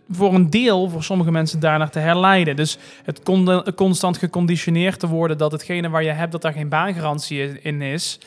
voor 0.09 0.33
een 0.33 0.49
deel, 0.49 0.89
voor 0.89 1.03
sommige 1.03 1.31
mensen, 1.31 1.59
daarnaar 1.59 1.89
te 1.89 1.99
herleiden. 1.99 2.55
Dus 2.55 2.77
het 3.03 3.23
con- 3.23 3.73
constant 3.75 4.17
geconditioneerd 4.17 4.99
te 4.99 5.07
worden 5.07 5.37
dat 5.37 5.51
hetgene 5.51 5.89
waar 5.89 6.03
je 6.03 6.09
hebt, 6.09 6.31
dat 6.31 6.41
daar 6.41 6.53
geen 6.53 6.69
baangarantie 6.69 7.61
in 7.61 7.81
is. 7.81 8.19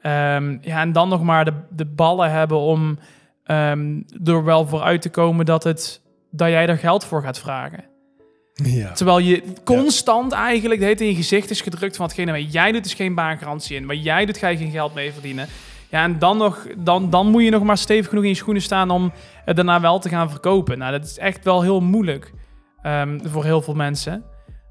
Ehm, 0.00 0.56
ja, 0.60 0.80
en 0.80 0.92
dan 0.92 1.08
nog 1.08 1.22
maar 1.22 1.44
de, 1.44 1.52
de 1.70 1.84
ballen 1.84 2.30
hebben 2.30 2.58
om 2.58 2.98
ehm 3.44 4.00
er 4.24 4.44
wel 4.44 4.66
voor 4.66 4.82
uit 4.82 5.02
te 5.02 5.10
komen 5.10 5.46
dat, 5.46 5.64
het, 5.64 6.00
dat 6.30 6.48
jij 6.48 6.66
er 6.66 6.78
geld 6.78 7.04
voor 7.04 7.22
gaat 7.22 7.38
vragen. 7.38 7.84
Ja. 8.54 8.92
Terwijl 8.92 9.18
je 9.18 9.42
constant 9.64 10.32
eigenlijk 10.32 10.80
de 10.80 10.86
hele 10.86 11.00
in 11.00 11.06
je 11.06 11.14
gezicht 11.14 11.50
is 11.50 11.60
gedrukt 11.60 11.96
van 11.96 12.06
hetgene 12.06 12.32
wat 12.32 12.52
jij 12.52 12.72
doet 12.72 12.84
is 12.84 12.94
geen 12.94 13.14
baangarantie 13.14 13.76
in. 13.76 13.86
Wat 13.86 14.04
jij 14.04 14.26
doet 14.26 14.38
ga 14.38 14.48
je 14.48 14.56
geen 14.56 14.70
geld 14.70 14.94
mee 14.94 15.12
verdienen. 15.12 15.48
Ja, 15.94 16.02
en 16.02 16.18
dan, 16.18 16.36
nog, 16.36 16.66
dan, 16.76 17.10
dan 17.10 17.30
moet 17.30 17.42
je 17.42 17.50
nog 17.50 17.62
maar 17.62 17.78
stevig 17.78 18.08
genoeg 18.08 18.24
in 18.24 18.28
je 18.28 18.36
schoenen 18.36 18.62
staan 18.62 18.90
om 18.90 19.12
het 19.44 19.56
daarna 19.56 19.80
wel 19.80 19.98
te 19.98 20.08
gaan 20.08 20.30
verkopen. 20.30 20.78
Nou, 20.78 20.92
dat 20.92 21.04
is 21.04 21.18
echt 21.18 21.44
wel 21.44 21.62
heel 21.62 21.80
moeilijk 21.80 22.32
ehm, 22.82 23.18
voor 23.24 23.44
heel 23.44 23.62
veel 23.62 23.74
mensen. 23.74 24.24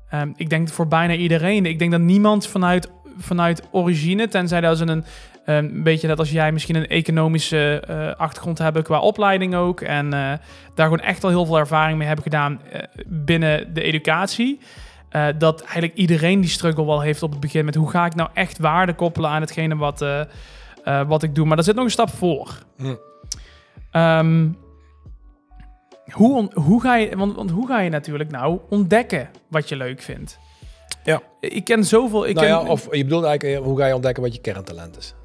Ehm, 0.09 0.31
ik 0.35 0.49
denk 0.49 0.69
voor 0.69 0.87
bijna 0.87 1.13
iedereen. 1.13 1.65
Ik 1.65 1.79
denk 1.79 1.91
dat 1.91 2.01
niemand 2.01 2.47
vanuit, 2.47 2.91
vanuit 3.17 3.67
origine, 3.71 4.27
tenzij 4.27 4.61
dat 4.61 4.77
ze 4.77 4.87
een, 4.87 5.03
ehm, 5.45 5.83
beetje 5.83 6.07
net 6.07 6.19
als 6.19 6.31
jij 6.31 6.51
misschien 6.51 6.75
een 6.75 6.87
economische 6.87 7.83
eh, 7.87 8.19
achtergrond 8.19 8.57
hebben 8.57 8.83
qua 8.83 8.99
opleiding 8.99 9.55
ook. 9.55 9.81
En 9.81 10.05
eh, 10.05 10.19
daar 10.75 10.87
gewoon 10.87 10.99
echt 10.99 11.23
al 11.23 11.29
heel 11.29 11.45
veel 11.45 11.57
ervaring 11.57 11.97
mee 11.97 12.07
hebben 12.07 12.23
gedaan 12.23 12.59
eh, 12.71 12.81
binnen 13.05 13.73
de 13.73 13.81
educatie. 13.81 14.59
dat 15.37 15.61
eigenlijk 15.61 15.95
iedereen 15.95 16.41
die 16.41 16.49
struggle 16.49 16.85
wel 16.85 17.01
heeft 17.01 17.23
op 17.23 17.31
het 17.31 17.39
begin 17.39 17.65
met 17.65 17.75
hoe 17.75 17.89
ga 17.89 18.05
ik 18.05 18.15
nou 18.15 18.29
echt 18.33 18.57
waarde 18.57 18.93
koppelen 18.93 19.29
aan 19.29 19.41
hetgene 19.41 19.75
wat, 19.75 20.05
eh, 20.83 21.07
wat 21.07 21.23
ik 21.23 21.35
doe. 21.35 21.45
Maar 21.45 21.55
daar 21.55 21.65
zit 21.65 21.75
nog 21.75 21.83
een 21.83 21.91
stap 21.91 22.09
voor. 22.09 22.57
Hm. 22.77 22.95
Ehm, 23.91 24.47
hoe, 26.11 26.49
hoe, 26.53 26.81
ga 26.81 26.95
je, 26.95 27.17
want, 27.17 27.35
want 27.35 27.51
hoe 27.51 27.67
ga 27.67 27.79
je 27.79 27.89
natuurlijk 27.89 28.31
nou 28.31 28.59
ontdekken 28.69 29.29
wat 29.47 29.69
je 29.69 29.75
leuk 29.75 30.01
vindt? 30.01 30.39
Ja. 31.03 31.21
Ik 31.39 31.63
ken 31.63 31.83
zoveel. 31.83 32.27
Ik 32.27 32.35
nou 32.35 32.47
ken 32.47 32.55
ja, 32.55 32.63
of 32.71 32.95
je 32.95 33.03
bedoelt 33.03 33.23
eigenlijk, 33.23 33.59
eh, 33.59 33.65
hoe 33.65 33.77
ga 33.77 33.85
je 33.85 33.93
ontdekken 33.93 34.23
wat 34.23 34.35
je 34.35 34.41
kerntalent 34.41 34.97
is? 34.97 35.15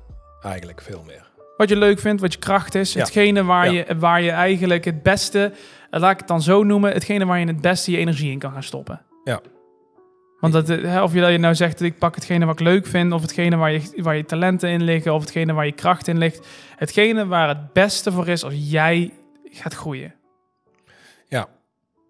Eigenlijk 0.42 0.80
veel 0.80 1.02
meer. 1.06 1.26
wat 1.56 1.68
je 1.68 1.76
leuk 1.76 1.98
vindt, 1.98 2.20
wat 2.20 2.32
je 2.32 2.38
kracht 2.38 2.74
is. 2.74 2.92
Ja. 2.92 3.00
Hetgene 3.00 3.44
waar, 3.44 3.72
Ja. 3.72 3.84
je, 3.88 3.98
waar 3.98 4.22
je 4.22 4.30
eigenlijk 4.30 4.84
het 4.84 5.02
beste, 5.02 5.52
eh, 5.90 6.00
laat 6.00 6.12
ik 6.12 6.18
het 6.18 6.28
dan 6.28 6.42
zo 6.42 6.62
noemen, 6.62 6.92
hetgene 6.92 7.26
waar 7.26 7.38
je 7.38 7.46
het 7.46 7.60
beste 7.60 7.90
je 7.90 7.96
energie 7.96 8.30
in 8.30 8.38
kan 8.38 8.52
gaan 8.52 8.62
stoppen. 8.62 9.00
Ja. 9.24 9.40
Want 10.40 10.52
dat, 10.52 10.70
eh, 10.70 11.02
of 11.02 11.12
je 11.12 11.20
dat 11.20 11.30
je 11.30 11.38
nou 11.38 11.54
zegt, 11.54 11.80
ik 11.80 11.98
pak 11.98 12.14
hetgene 12.14 12.46
wat 12.46 12.60
ik 12.60 12.66
leuk 12.66 12.86
vind, 12.86 13.12
of 13.12 13.22
hetgene 13.22 13.56
waar 13.56 13.72
je, 13.72 14.02
waar 14.02 14.16
je 14.16 14.24
talenten 14.24 14.70
in 14.70 14.82
liggen, 14.82 15.14
of 15.14 15.20
hetgene 15.20 15.52
waar 15.52 15.66
je 15.66 15.72
kracht 15.72 16.08
in 16.08 16.18
ligt. 16.18 16.46
Hetgene 16.76 17.26
waar 17.26 17.48
het 17.48 17.72
beste 17.72 18.12
voor 18.12 18.28
is 18.28 18.44
als 18.44 18.54
jij 18.56 19.12
gaat 19.44 19.74
groeien. 19.74 20.14
Ja, 21.28 21.48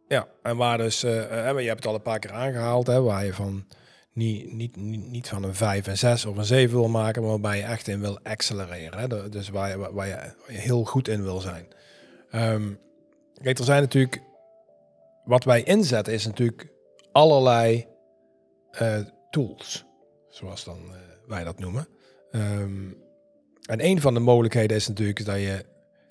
ja. 0.08 0.26
en 0.42 0.56
waar 0.56 0.78
dus, 0.78 1.02
eh, 1.02 1.12
je 1.60 1.66
hebt 1.66 1.78
het 1.78 1.86
al 1.86 1.94
een 1.94 2.02
paar 2.02 2.18
keer 2.18 2.32
aangehaald, 2.32 2.86
hè, 2.86 3.02
waar 3.02 3.24
je 3.24 3.34
van 3.34 3.64
niet, 4.12 4.52
niet, 4.52 4.76
niet, 5.10 5.28
van 5.28 5.42
een 5.42 5.54
5 5.54 5.86
en 5.86 5.98
6 5.98 6.24
of 6.24 6.36
een 6.36 6.44
7 6.44 6.76
wil 6.76 6.88
maken, 6.88 7.22
maar 7.22 7.30
waarbij 7.30 7.56
je 7.56 7.62
echt 7.62 7.88
in 7.88 8.00
wil 8.00 8.18
accelereren. 8.22 8.98
Hè? 8.98 9.28
Dus 9.28 9.48
waar 9.48 9.68
je, 9.68 9.76
waar, 9.76 10.06
je, 10.06 10.14
waar 10.14 10.34
heel 10.46 10.84
goed 10.84 11.08
in 11.08 11.22
wil 11.22 11.40
zijn. 11.40 11.66
Ehm, 12.30 12.72
kijk, 13.42 13.58
er 13.58 13.64
zijn 13.64 13.82
natuurlijk, 13.82 14.22
wat 15.24 15.44
wij 15.44 15.62
inzetten 15.62 16.12
is 16.12 16.26
natuurlijk 16.26 16.68
allerlei 17.12 17.86
tools, 19.30 19.84
zoals 20.28 20.64
dan 20.64 20.78
eh, 20.90 20.96
wij 21.26 21.44
dat 21.44 21.58
noemen. 21.58 21.88
Ehm, 22.30 22.86
en 23.66 23.84
een 23.84 24.00
van 24.00 24.14
de 24.14 24.20
mogelijkheden 24.20 24.76
is 24.76 24.88
natuurlijk 24.88 25.24
dat 25.24 25.36
je 25.36 25.64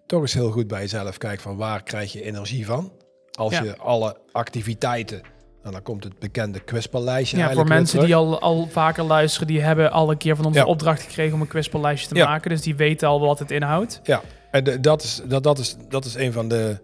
toch 0.06 0.21
eens 0.21 0.34
heel 0.34 0.51
goed 0.51 0.67
bij 0.67 0.80
jezelf 0.82 1.17
kijkt 1.17 1.41
van 1.41 1.58
waar 1.58 1.84
krijg 1.84 2.12
je 2.12 2.23
energie 2.23 2.65
van. 2.65 2.91
Als 3.32 3.53
Ja. 3.53 3.63
je 3.63 3.77
alle 3.77 4.17
activiteiten, 4.32 5.21
en 5.63 5.71
dan 5.71 5.82
komt 5.82 6.03
het 6.03 6.19
bekende 6.19 6.60
kwispellijstje 6.60 7.38
Ja, 7.38 7.53
voor 7.53 7.67
mensen 7.67 8.06
die 8.06 8.15
al, 8.15 8.39
al 8.39 8.67
vaker 8.67 9.03
luisteren, 9.03 9.47
die 9.47 9.62
hebben 9.62 9.91
al 9.91 10.12
een 10.12 10.17
keer 10.17 10.36
van 10.36 10.45
ons 10.45 10.56
Ja. 10.56 10.63
de 10.63 10.67
opdracht 10.69 11.01
gekregen 11.01 11.34
om 11.34 11.41
een 11.41 11.47
quizballijstje 11.47 12.10
te 12.10 12.15
Ja. 12.15 12.25
maken. 12.27 12.49
Dus 12.49 12.62
die 12.62 12.75
weten 12.75 13.08
al 13.08 13.19
wat 13.19 13.39
het 13.39 13.51
inhoudt. 13.51 13.99
Ja, 14.03 14.21
en 14.51 14.63
de- 14.63 14.80
dat, 14.80 15.03
is, 15.03 15.21
dat, 15.27 15.43
dat, 15.43 15.58
is, 15.60 15.75
dat 15.89 16.06
is 16.06 16.15
een 16.15 16.32
van 16.34 16.47
de 16.47 16.77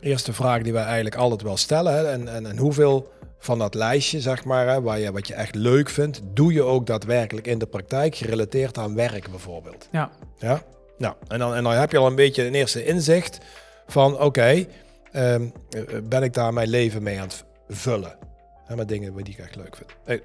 eerste 0.00 0.32
vragen 0.32 0.62
die 0.62 0.72
wij 0.72 0.84
eigenlijk 0.84 1.16
altijd 1.16 1.42
wel 1.42 1.56
stellen. 1.56 1.92
Hè. 1.94 2.06
En, 2.10 2.28
en, 2.28 2.46
en 2.46 2.56
hoeveel 2.56 3.12
van 3.42 3.58
dat 3.58 3.74
lijstje, 3.74 4.20
zeg 4.20 4.44
maar, 4.44 4.68
hè, 4.68 4.82
waar 4.82 4.98
je, 4.98 5.12
wat 5.12 5.26
je 5.26 5.34
echt 5.34 5.54
leuk 5.54 5.88
vindt, 5.88 6.20
doe 6.24 6.52
je 6.52 6.62
ook 6.62 6.86
daadwerkelijk 6.86 7.46
in 7.46 7.58
de 7.58 7.66
praktijk, 7.66 8.14
gerelateerd 8.14 8.78
aan 8.78 8.94
werk 8.94 9.30
bijvoorbeeld. 9.30 9.88
Ja. 9.92 10.10
Ja, 10.38 10.62
nou, 10.98 11.14
en 11.28 11.38
dan, 11.38 11.54
en 11.54 11.62
dan 11.62 11.72
heb 11.72 11.90
je 11.90 11.98
al 11.98 12.06
een 12.06 12.14
beetje 12.14 12.44
een 12.46 12.54
eerste 12.54 12.84
inzicht 12.84 13.38
van, 13.86 14.20
oké, 14.20 14.66
ehm, 15.12 15.46
eh, 15.70 15.82
ben 16.02 16.22
ik 16.22 16.34
daar 16.34 16.52
mijn 16.52 16.68
leven 16.68 17.02
mee 17.02 17.20
aan 17.20 17.26
het 17.28 17.44
vullen? 17.68 18.16
Hè, 18.64 18.76
met 18.76 18.88
dingen 18.88 19.14
die 19.14 19.32
ik 19.32 19.38
echt 19.38 19.56
leuk 19.56 19.76
vind. 19.76 19.90
Eh, 20.04 20.18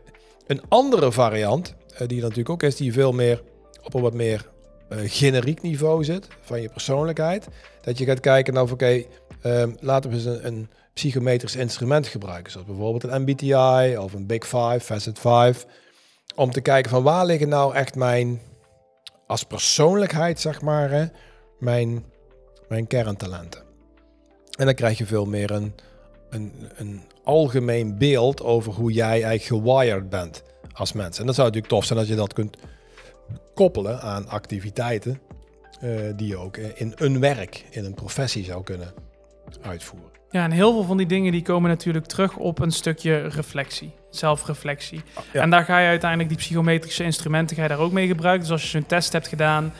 Een 0.47 0.61
andere 0.67 1.11
variant, 1.11 1.75
eh, 1.97 2.07
die 2.07 2.21
natuurlijk 2.21 2.49
ook 2.49 2.63
is, 2.63 2.75
die 2.75 2.93
veel 2.93 3.11
meer 3.11 3.43
op 3.83 3.93
een 3.93 4.01
wat 4.01 4.13
meer 4.13 4.49
generiek 4.89 5.61
niveau 5.61 6.03
zit 6.03 6.27
van 6.41 6.61
je 6.61 6.69
persoonlijkheid. 6.69 7.47
Dat 7.81 7.97
je 7.97 8.05
gaat 8.05 8.19
kijken 8.19 8.53
naar, 8.53 8.71
oké, 8.71 9.03
ehm, 9.41 9.71
laten 9.79 10.09
we 10.09 10.15
eens 10.15 10.25
een, 10.25 10.47
een 10.47 10.69
psychometrisch 10.97 11.55
instrument 11.55 12.07
gebruiken. 12.07 12.51
Zoals 12.51 12.67
bijvoorbeeld 12.67 13.03
een 13.03 13.21
MBTI 13.21 13.97
of 13.97 14.13
een 14.13 14.25
Big 14.25 14.43
Five, 14.43 14.79
Facet 14.79 15.19
5. 15.19 15.65
Om 16.35 16.51
te 16.51 16.61
kijken 16.61 16.91
van 16.91 17.03
waar 17.03 17.25
liggen 17.25 17.49
nou 17.49 17.73
echt 17.75 17.95
mijn, 17.95 18.41
als 19.27 19.43
persoonlijkheid 19.43 20.39
zeg 20.39 20.61
maar, 20.61 20.89
hè, 20.89 21.05
mijn, 21.59 22.05
mijn 22.67 22.87
kerntalenten. 22.87 23.61
En 24.57 24.65
dan 24.65 24.75
krijg 24.75 24.97
je 24.97 25.05
veel 25.05 25.25
meer 25.25 25.51
een, 25.51 25.73
een, 26.29 26.53
een 26.75 27.01
algemeen 27.23 27.97
beeld 27.97 28.43
over 28.43 28.73
hoe 28.73 28.91
jij 28.91 29.23
eigenlijk 29.23 29.43
gewired 29.43 30.09
bent 30.09 30.43
als 30.73 30.93
mens. 30.93 31.19
En 31.19 31.25
dat 31.25 31.35
zou 31.35 31.47
natuurlijk 31.47 31.73
tof 31.73 31.85
zijn 31.85 31.99
als 31.99 32.07
je 32.07 32.15
dat 32.15 32.33
kunt 32.33 32.57
koppelen 33.53 34.01
aan 34.01 34.27
activiteiten 34.27 35.19
eh, 35.79 35.89
die 36.15 36.27
je 36.27 36.37
ook 36.37 36.57
in 36.57 36.93
een 36.95 37.19
werk, 37.19 37.65
in 37.69 37.85
een 37.85 37.93
professie 37.93 38.43
zou 38.43 38.63
kunnen 38.63 38.93
uitvoeren. 39.61 40.16
Ja, 40.29 40.43
en 40.43 40.51
heel 40.51 40.71
veel 40.73 40.83
van 40.83 40.97
die 40.97 41.05
dingen 41.05 41.31
die 41.31 41.41
komen 41.41 41.69
natuurlijk 41.69 42.05
terug 42.05 42.35
op 42.35 42.59
een 42.59 42.71
stukje 42.71 43.17
reflectie, 43.17 43.91
zelfreflectie. 44.09 45.01
Ja. 45.33 45.41
En 45.41 45.49
daar 45.49 45.63
ga 45.63 45.79
je 45.79 45.87
uiteindelijk 45.87 46.29
die 46.29 46.37
psychometrische 46.37 47.03
instrumenten 47.03 47.55
ga 47.55 47.61
je 47.61 47.67
daar 47.67 47.79
ook 47.79 47.91
mee 47.91 48.07
gebruiken. 48.07 48.41
Dus 48.41 48.51
als 48.51 48.61
je 48.61 48.67
zo'n 48.67 48.85
test 48.85 49.13
hebt 49.13 49.27
gedaan, 49.27 49.73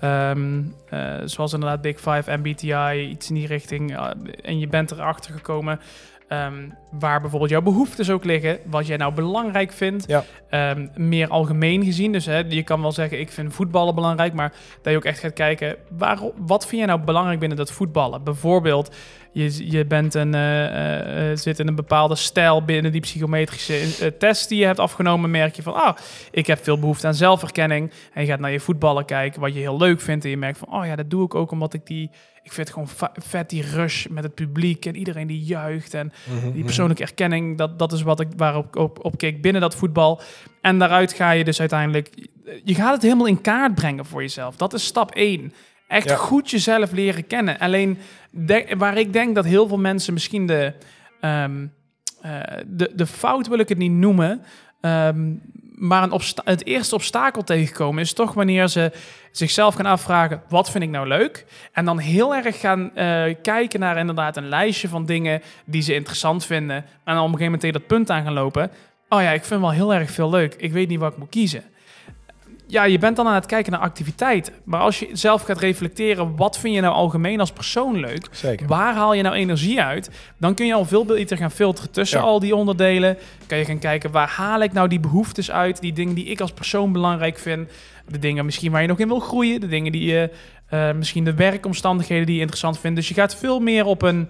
ehm, 0.00 0.62
eh, 0.88 1.14
zoals 1.24 1.52
inderdaad 1.52 1.80
Big 1.80 1.96
Five, 2.00 2.36
MBTI, 2.36 3.08
iets 3.10 3.28
in 3.28 3.34
die 3.34 3.46
richting, 3.46 3.96
eh, 3.96 4.10
en 4.42 4.58
je 4.58 4.66
bent 4.68 4.90
erachter 4.90 5.32
gekomen 5.32 5.80
ehm, 6.28 6.68
waar 6.90 7.20
bijvoorbeeld 7.20 7.50
jouw 7.50 7.62
behoeftes 7.62 8.10
ook 8.10 8.24
liggen, 8.24 8.58
wat 8.64 8.86
jij 8.86 8.96
nou 8.96 9.14
belangrijk 9.14 9.72
vindt, 9.72 10.04
Ja. 10.06 10.24
Ehm, 10.50 10.86
meer 10.94 11.28
algemeen 11.28 11.84
gezien. 11.84 12.12
Dus 12.12 12.26
hè, 12.26 12.38
je 12.48 12.62
kan 12.62 12.80
wel 12.80 12.92
zeggen, 12.92 13.20
ik 13.20 13.30
vind 13.30 13.54
voetballen 13.54 13.94
belangrijk, 13.94 14.32
maar 14.32 14.52
dat 14.82 14.92
je 14.92 14.98
ook 14.98 15.04
echt 15.04 15.18
gaat 15.18 15.32
kijken, 15.32 15.76
waarom, 15.88 16.32
wat 16.36 16.66
vind 16.66 16.76
jij 16.76 16.86
nou 16.86 17.00
belangrijk 17.00 17.38
binnen 17.38 17.58
dat 17.58 17.72
voetballen? 17.72 18.24
Bijvoorbeeld, 18.24 18.94
je, 19.32 19.70
je 19.70 19.84
bent 19.84 20.14
een, 20.14 20.34
eh, 20.34 20.64
eh, 20.66 21.30
eh, 21.30 21.36
zit 21.36 21.58
in 21.58 21.68
een 21.68 21.74
bepaalde 21.74 22.14
stijl 22.14 22.64
binnen 22.64 22.92
die 22.92 23.00
psychometrische 23.00 24.16
test 24.18 24.48
die 24.48 24.58
je 24.58 24.64
hebt 24.64 24.78
afgenomen, 24.78 25.30
merk 25.30 25.56
je 25.56 25.62
van, 25.62 25.74
ah, 25.74 25.96
ik 26.30 26.46
heb 26.46 26.64
veel 26.64 26.78
behoefte 26.78 27.06
aan 27.06 27.14
zelfverkenning. 27.14 27.90
En 28.12 28.22
je 28.22 28.28
gaat 28.28 28.40
naar 28.40 28.50
je 28.50 28.60
voetballen 28.60 29.04
kijken, 29.04 29.40
wat 29.40 29.54
je 29.54 29.60
heel 29.60 29.76
leuk 29.76 30.00
vindt. 30.00 30.24
En 30.24 30.30
je 30.30 30.36
merkt 30.36 30.58
van, 30.58 30.72
oh 30.72 30.86
ja, 30.86 30.96
dat 30.96 31.10
doe 31.10 31.24
ik 31.24 31.34
ook 31.34 31.50
omdat 31.50 31.74
ik 31.74 31.86
die, 31.86 32.10
ik 32.42 32.52
vind 32.52 32.68
het 32.68 32.70
gewoon 32.70 33.12
vet, 33.12 33.50
die 33.50 33.62
rush 33.62 34.06
met 34.06 34.24
het 34.24 34.34
publiek 34.34 34.86
en 34.86 34.96
iedereen 34.96 35.26
die 35.26 35.44
juicht. 35.44 35.94
En 35.94 36.12
die 36.52 36.64
persoonlijke 36.64 37.02
erkenning, 37.02 37.58
dat, 37.58 37.78
dat 37.78 37.92
is 37.92 38.02
wat 38.02 38.20
ik 38.20 38.28
waarop 38.36 38.66
ik 38.66 38.76
op, 38.76 39.04
op 39.04 39.18
keek 39.18 39.42
binnen 39.42 39.60
dat 39.60 39.74
voetbal. 39.74 40.20
En 40.60 40.78
daaruit 40.78 41.12
ga 41.12 41.30
je 41.30 41.44
dus 41.44 41.60
uiteindelijk, 41.60 42.28
je 42.64 42.74
gaat 42.74 42.92
het 42.92 43.02
helemaal 43.02 43.26
in 43.26 43.40
kaart 43.40 43.74
brengen 43.74 44.04
voor 44.04 44.20
jezelf. 44.20 44.56
Dat 44.56 44.72
is 44.72 44.84
stap 44.84 45.10
1. 45.14 45.52
Echt 45.90 46.08
Ja. 46.08 46.16
goed 46.16 46.50
jezelf 46.50 46.92
leren 46.92 47.26
kennen. 47.26 47.58
Alleen 47.58 47.98
waar 48.76 48.98
ik 48.98 49.12
denk 49.12 49.34
dat 49.34 49.44
heel 49.44 49.68
veel 49.68 49.78
mensen 49.78 50.12
misschien 50.12 50.46
de, 50.46 50.72
ehm, 51.20 51.66
eh, 52.20 52.40
de, 52.66 52.90
de 52.94 53.06
fout 53.06 53.48
wil 53.48 53.58
ik 53.58 53.68
het 53.68 53.78
niet 53.78 53.92
noemen. 53.92 54.42
ehm, 54.80 55.32
maar 55.80 56.02
een 56.02 56.20
het 56.44 56.66
eerste 56.66 56.94
obstakel 56.94 57.44
tegenkomen 57.44 58.02
is 58.02 58.12
toch 58.12 58.32
wanneer 58.32 58.68
ze 58.68 58.92
zichzelf 59.30 59.74
gaan 59.74 59.86
afvragen: 59.86 60.42
wat 60.48 60.70
vind 60.70 60.84
ik 60.84 60.90
nou 60.90 61.06
leuk? 61.08 61.46
En 61.72 61.84
dan 61.84 61.98
heel 61.98 62.34
erg 62.34 62.60
gaan 62.60 62.96
eh, 62.96 63.34
kijken 63.42 63.80
naar 63.80 63.98
inderdaad 63.98 64.36
een 64.36 64.48
lijstje 64.48 64.88
van 64.88 65.06
dingen 65.06 65.42
die 65.64 65.82
ze 65.82 65.94
interessant 65.94 66.46
vinden. 66.46 66.76
En 66.76 66.84
dan 67.04 67.16
op 67.16 67.22
een 67.22 67.24
gegeven 67.24 67.44
moment 67.44 67.60
tegen 67.60 67.78
dat 67.78 67.86
punt 67.86 68.10
aan 68.10 68.24
gaan 68.24 68.32
lopen. 68.32 68.70
Oh 69.08 69.22
ja, 69.22 69.30
ik 69.30 69.44
vind 69.44 69.60
wel 69.60 69.70
heel 69.70 69.94
erg 69.94 70.10
veel 70.10 70.30
leuk. 70.30 70.54
Ik 70.54 70.72
weet 70.72 70.88
niet 70.88 70.98
wat 70.98 71.12
ik 71.12 71.18
moet 71.18 71.28
kiezen. 71.28 71.64
Ja, 72.70 72.84
je 72.84 72.98
bent 72.98 73.16
dan 73.16 73.26
aan 73.26 73.34
het 73.34 73.46
kijken 73.46 73.72
naar 73.72 73.80
activiteiten. 73.80 74.52
Maar 74.64 74.80
als 74.80 74.98
je 74.98 75.08
zelf 75.12 75.42
gaat 75.42 75.58
reflecteren, 75.58 76.36
wat 76.36 76.58
vind 76.58 76.74
je 76.74 76.80
nou 76.80 76.94
algemeen 76.94 77.40
als 77.40 77.52
persoon 77.52 77.96
leuk? 78.00 78.28
Zeker. 78.30 78.66
Waar 78.66 78.94
haal 78.94 79.14
je 79.14 79.22
nou 79.22 79.34
energie 79.34 79.82
uit? 79.82 80.10
Dan 80.38 80.54
kun 80.54 80.66
je 80.66 80.74
al 80.74 80.84
veel 80.84 81.04
beter 81.04 81.36
gaan 81.36 81.50
filteren 81.50 81.90
tussen 81.90 82.18
Ja. 82.18 82.24
al 82.24 82.40
die 82.40 82.54
onderdelen. 82.56 83.16
Kan 83.46 83.58
je 83.58 83.64
gaan 83.64 83.78
kijken, 83.78 84.10
waar 84.10 84.28
haal 84.28 84.60
ik 84.62 84.72
nou 84.72 84.88
die 84.88 85.00
behoeftes 85.00 85.50
uit? 85.50 85.80
Die 85.80 85.92
dingen 85.92 86.14
die 86.14 86.24
ik 86.24 86.40
als 86.40 86.52
persoon 86.52 86.92
belangrijk 86.92 87.38
vind. 87.38 87.68
De 88.08 88.18
dingen 88.18 88.44
misschien 88.44 88.72
waar 88.72 88.82
je 88.82 88.88
nog 88.88 88.98
in 88.98 89.08
wil 89.08 89.20
groeien. 89.20 89.60
De 89.60 89.68
dingen 89.68 89.92
die 89.92 90.04
je, 90.04 90.30
eh, 90.66 90.92
misschien 90.92 91.24
de 91.24 91.34
werkomstandigheden 91.34 92.26
die 92.26 92.34
je 92.34 92.40
interessant 92.40 92.78
vindt. 92.78 92.96
Dus 92.96 93.08
je 93.08 93.14
gaat 93.14 93.36
veel 93.36 93.60
meer 93.60 93.84
op 93.84 94.02
een 94.02 94.28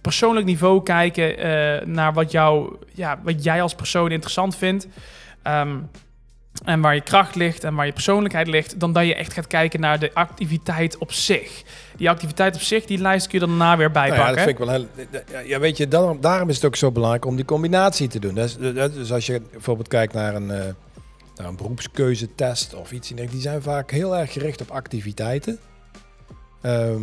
persoonlijk 0.00 0.46
niveau 0.46 0.82
kijken 0.82 1.38
eh, 1.38 1.86
naar 1.86 2.12
wat, 2.12 2.30
jou, 2.30 2.76
ja, 2.94 3.20
wat 3.22 3.44
jij 3.44 3.62
als 3.62 3.74
persoon 3.74 4.10
interessant 4.10 4.56
vindt. 4.56 4.86
Ehm, 5.42 5.76
en 6.64 6.80
waar 6.80 6.94
je 6.94 7.00
kracht 7.00 7.34
ligt 7.34 7.64
en 7.64 7.74
waar 7.74 7.86
je 7.86 7.92
persoonlijkheid 7.92 8.46
ligt, 8.46 8.80
dan 8.80 8.92
dat 8.92 9.06
je 9.06 9.14
echt 9.14 9.32
gaat 9.32 9.46
kijken 9.46 9.80
naar 9.80 9.98
de 9.98 10.14
activiteit 10.14 10.98
op 10.98 11.12
zich. 11.12 11.62
Die 11.96 12.10
activiteit 12.10 12.54
op 12.54 12.60
zich, 12.60 12.84
die 12.84 12.98
lijst 12.98 13.26
kun 13.26 13.40
je 13.40 13.46
dan 13.46 13.58
daarna 13.58 13.76
weer 13.76 13.90
Nou 13.90 14.06
ja, 14.06 14.12
bijpakken. 14.12 14.36
dat 14.36 14.44
vind 14.44 14.58
ik 14.58 14.64
wel 14.66 14.74
heel. 14.74 14.86
Ja, 15.32 15.40
ja, 15.40 15.58
weet 15.58 15.76
je, 15.76 15.88
daarom, 15.88 16.20
daarom 16.20 16.48
is 16.48 16.54
het 16.54 16.64
ook 16.64 16.76
zo 16.76 16.90
belangrijk 16.90 17.24
om 17.24 17.36
die 17.36 17.44
combinatie 17.44 18.08
te 18.08 18.18
doen. 18.18 18.34
Dus, 18.34 18.56
dus 18.56 19.12
als 19.12 19.26
je 19.26 19.42
bijvoorbeeld 19.50 19.88
kijkt 19.88 20.12
naar 20.12 20.34
een, 20.34 20.50
eh, 20.50 20.64
naar 21.36 21.46
een 21.46 21.56
beroepskeuzetest 21.56 22.74
of 22.74 22.92
iets, 22.92 23.08
die 23.08 23.40
zijn 23.40 23.62
vaak 23.62 23.90
heel 23.90 24.16
erg 24.16 24.32
gericht 24.32 24.60
op 24.60 24.70
activiteiten. 24.70 25.58
Ehm, 26.62 27.02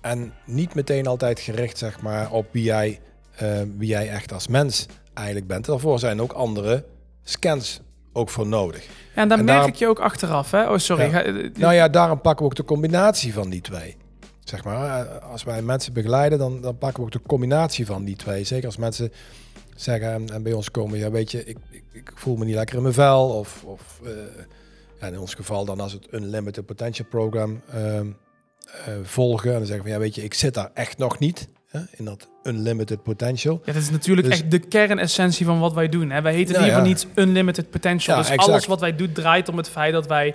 en 0.00 0.32
niet 0.44 0.74
meteen 0.74 1.06
altijd 1.06 1.40
gericht, 1.40 1.78
zeg 1.78 2.00
maar, 2.00 2.30
op 2.30 2.46
wie 2.50 2.62
jij, 2.62 3.00
eh, 3.36 3.60
wie 3.76 3.88
jij 3.88 4.08
echt 4.08 4.32
als 4.32 4.48
mens 4.48 4.86
eigenlijk 5.14 5.46
bent. 5.46 5.64
Daarvoor 5.64 5.98
zijn 5.98 6.20
ook 6.20 6.32
andere 6.32 6.84
scans 7.22 7.80
ook 8.18 8.28
voor 8.28 8.46
nodig. 8.46 8.86
En 9.14 9.28
dan 9.28 9.38
En 9.38 9.44
merk 9.44 9.56
daarom- 9.58 9.74
je 9.78 9.86
ook 9.88 9.98
achteraf, 10.00 10.50
hè? 10.50 10.70
Oh, 10.70 10.78
sorry. 10.78 11.10
Ja. 11.10 11.22
Eh, 11.22 11.50
Nou 11.54 11.74
ja, 11.74 11.88
daarom 11.88 12.20
pakken 12.20 12.44
we 12.44 12.50
ook 12.50 12.56
de 12.56 12.64
combinatie 12.64 13.32
van 13.32 13.50
die 13.50 13.60
twee. 13.60 13.96
Zeg 14.44 14.64
maar, 14.64 15.06
eh, 15.06 15.30
als 15.30 15.44
wij 15.44 15.62
mensen 15.62 15.92
begeleiden, 15.92 16.38
dan, 16.38 16.60
dan 16.60 16.78
pakken 16.78 16.98
we 17.00 17.06
ook 17.06 17.12
de 17.12 17.28
combinatie 17.28 17.86
van 17.86 18.04
die 18.04 18.16
twee. 18.16 18.44
Zeker 18.44 18.66
als 18.66 18.76
mensen 18.76 19.12
zeggen 19.76 20.28
en, 20.32 20.42
bij 20.42 20.52
ons 20.52 20.70
komen, 20.70 20.98
ja 20.98 21.10
weet 21.10 21.30
je, 21.30 21.44
ik, 21.44 21.56
ik, 21.70 21.82
ik 21.92 22.12
voel 22.14 22.36
me 22.36 22.44
niet 22.44 22.54
lekker 22.54 22.76
in 22.76 22.82
mijn 22.82 22.94
vel. 22.94 23.28
Of, 23.28 23.62
of 23.64 24.00
eh, 24.04 24.10
ja, 25.00 25.06
in 25.06 25.18
ons 25.18 25.34
geval 25.34 25.64
dan 25.64 25.80
als 25.80 25.92
het 25.92 26.06
Unlimited 26.10 26.66
Potential 26.66 27.08
Program 27.08 27.60
ehm, 27.72 28.06
eh, 28.84 28.92
volgen. 29.02 29.50
En 29.52 29.56
dan 29.56 29.66
zeggen 29.66 29.84
van, 29.84 29.92
ja 29.94 29.98
weet 30.00 30.14
je, 30.14 30.22
ik 30.24 30.34
zit 30.34 30.54
daar 30.54 30.70
echt 30.74 30.98
nog 30.98 31.18
niet. 31.18 31.48
In 31.90 32.04
dat 32.04 32.28
Unlimited 32.42 33.02
Potential. 33.02 33.60
Ja, 33.64 33.72
dat 33.72 33.82
is 33.82 33.90
natuurlijk 33.90 34.28
Dus- 34.28 34.40
echt 34.40 34.50
de 34.50 34.58
kernessentie 34.58 35.46
van 35.46 35.60
wat 35.60 35.72
wij 35.72 35.88
doen. 35.88 36.10
Hè? 36.10 36.22
Wij 36.22 36.34
heten 36.34 36.54
in 36.54 36.60
Ja, 36.60 36.66
ieder 36.66 36.80
geval 36.80 36.90
ja. 36.90 36.94
niet 36.94 37.06
unlimited 37.28 37.70
potential. 37.70 38.16
Ja, 38.16 38.22
dus 38.22 38.30
exact. 38.30 38.50
alles 38.50 38.66
wat 38.66 38.80
wij 38.80 38.96
doen 38.96 39.12
draait 39.12 39.48
om 39.48 39.56
het 39.56 39.68
feit 39.68 39.92
dat 39.92 40.06
wij... 40.06 40.34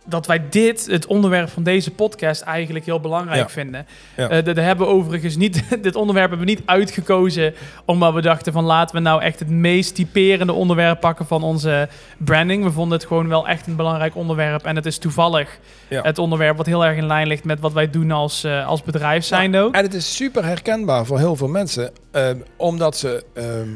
eh, 0.00 0.06
eh, 0.06 0.10
Dat 0.10 0.26
wij 0.26 0.42
dit, 0.50 0.86
het 0.86 1.06
onderwerp 1.06 1.48
van 1.48 1.62
deze 1.62 1.90
podcast, 1.90 2.40
eigenlijk 2.42 2.84
heel 2.84 3.00
belangrijk 3.00 3.40
Ja. 3.40 3.48
vinden. 3.48 3.86
Ja. 4.16 4.28
Eh, 4.28 4.44
dat 4.44 4.56
hebben 4.56 4.86
we 4.86 4.92
overigens 4.92 5.36
niet, 5.36 5.62
dit 5.82 5.94
onderwerp 5.96 6.28
hebben 6.28 6.46
we 6.46 6.52
niet 6.52 6.62
uitgekozen 6.64 7.54
omdat 7.84 8.14
we 8.14 8.20
dachten 8.20 8.52
van 8.52 8.64
laten 8.64 8.94
we 8.96 9.02
nou 9.02 9.22
echt 9.22 9.38
het 9.38 9.48
meest 9.48 9.94
typerende 9.94 10.52
onderwerp 10.52 11.00
pakken 11.00 11.26
van 11.26 11.42
onze 11.42 11.88
branding. 12.18 12.64
We 12.64 12.70
vonden 12.70 12.98
het 12.98 13.06
gewoon 13.06 13.28
wel 13.28 13.48
echt 13.48 13.66
een 13.66 13.76
belangrijk 13.76 14.16
onderwerp 14.16 14.64
en 14.64 14.76
het 14.76 14.86
is 14.86 14.98
toevallig 14.98 15.58
Ja. 15.88 16.02
het 16.02 16.18
onderwerp 16.18 16.56
wat 16.56 16.66
heel 16.66 16.84
erg 16.84 16.96
in 16.96 17.06
lijn 17.06 17.26
ligt 17.26 17.44
met 17.44 17.60
wat 17.60 17.72
wij 17.72 17.90
doen 17.90 18.10
als, 18.10 18.44
eh, 18.44 18.66
als 18.66 18.82
bedrijf 18.82 19.24
zijn 19.24 19.56
ook. 19.56 19.74
En 19.74 19.82
het 19.82 19.94
is 19.94 20.16
super 20.16 20.44
herkenbaar 20.44 21.06
voor 21.06 21.18
heel 21.18 21.36
veel 21.36 21.48
mensen, 21.48 21.92
ehm, 22.10 22.36
omdat 22.56 22.96
ze 22.96 23.24
ehm, 23.34 23.68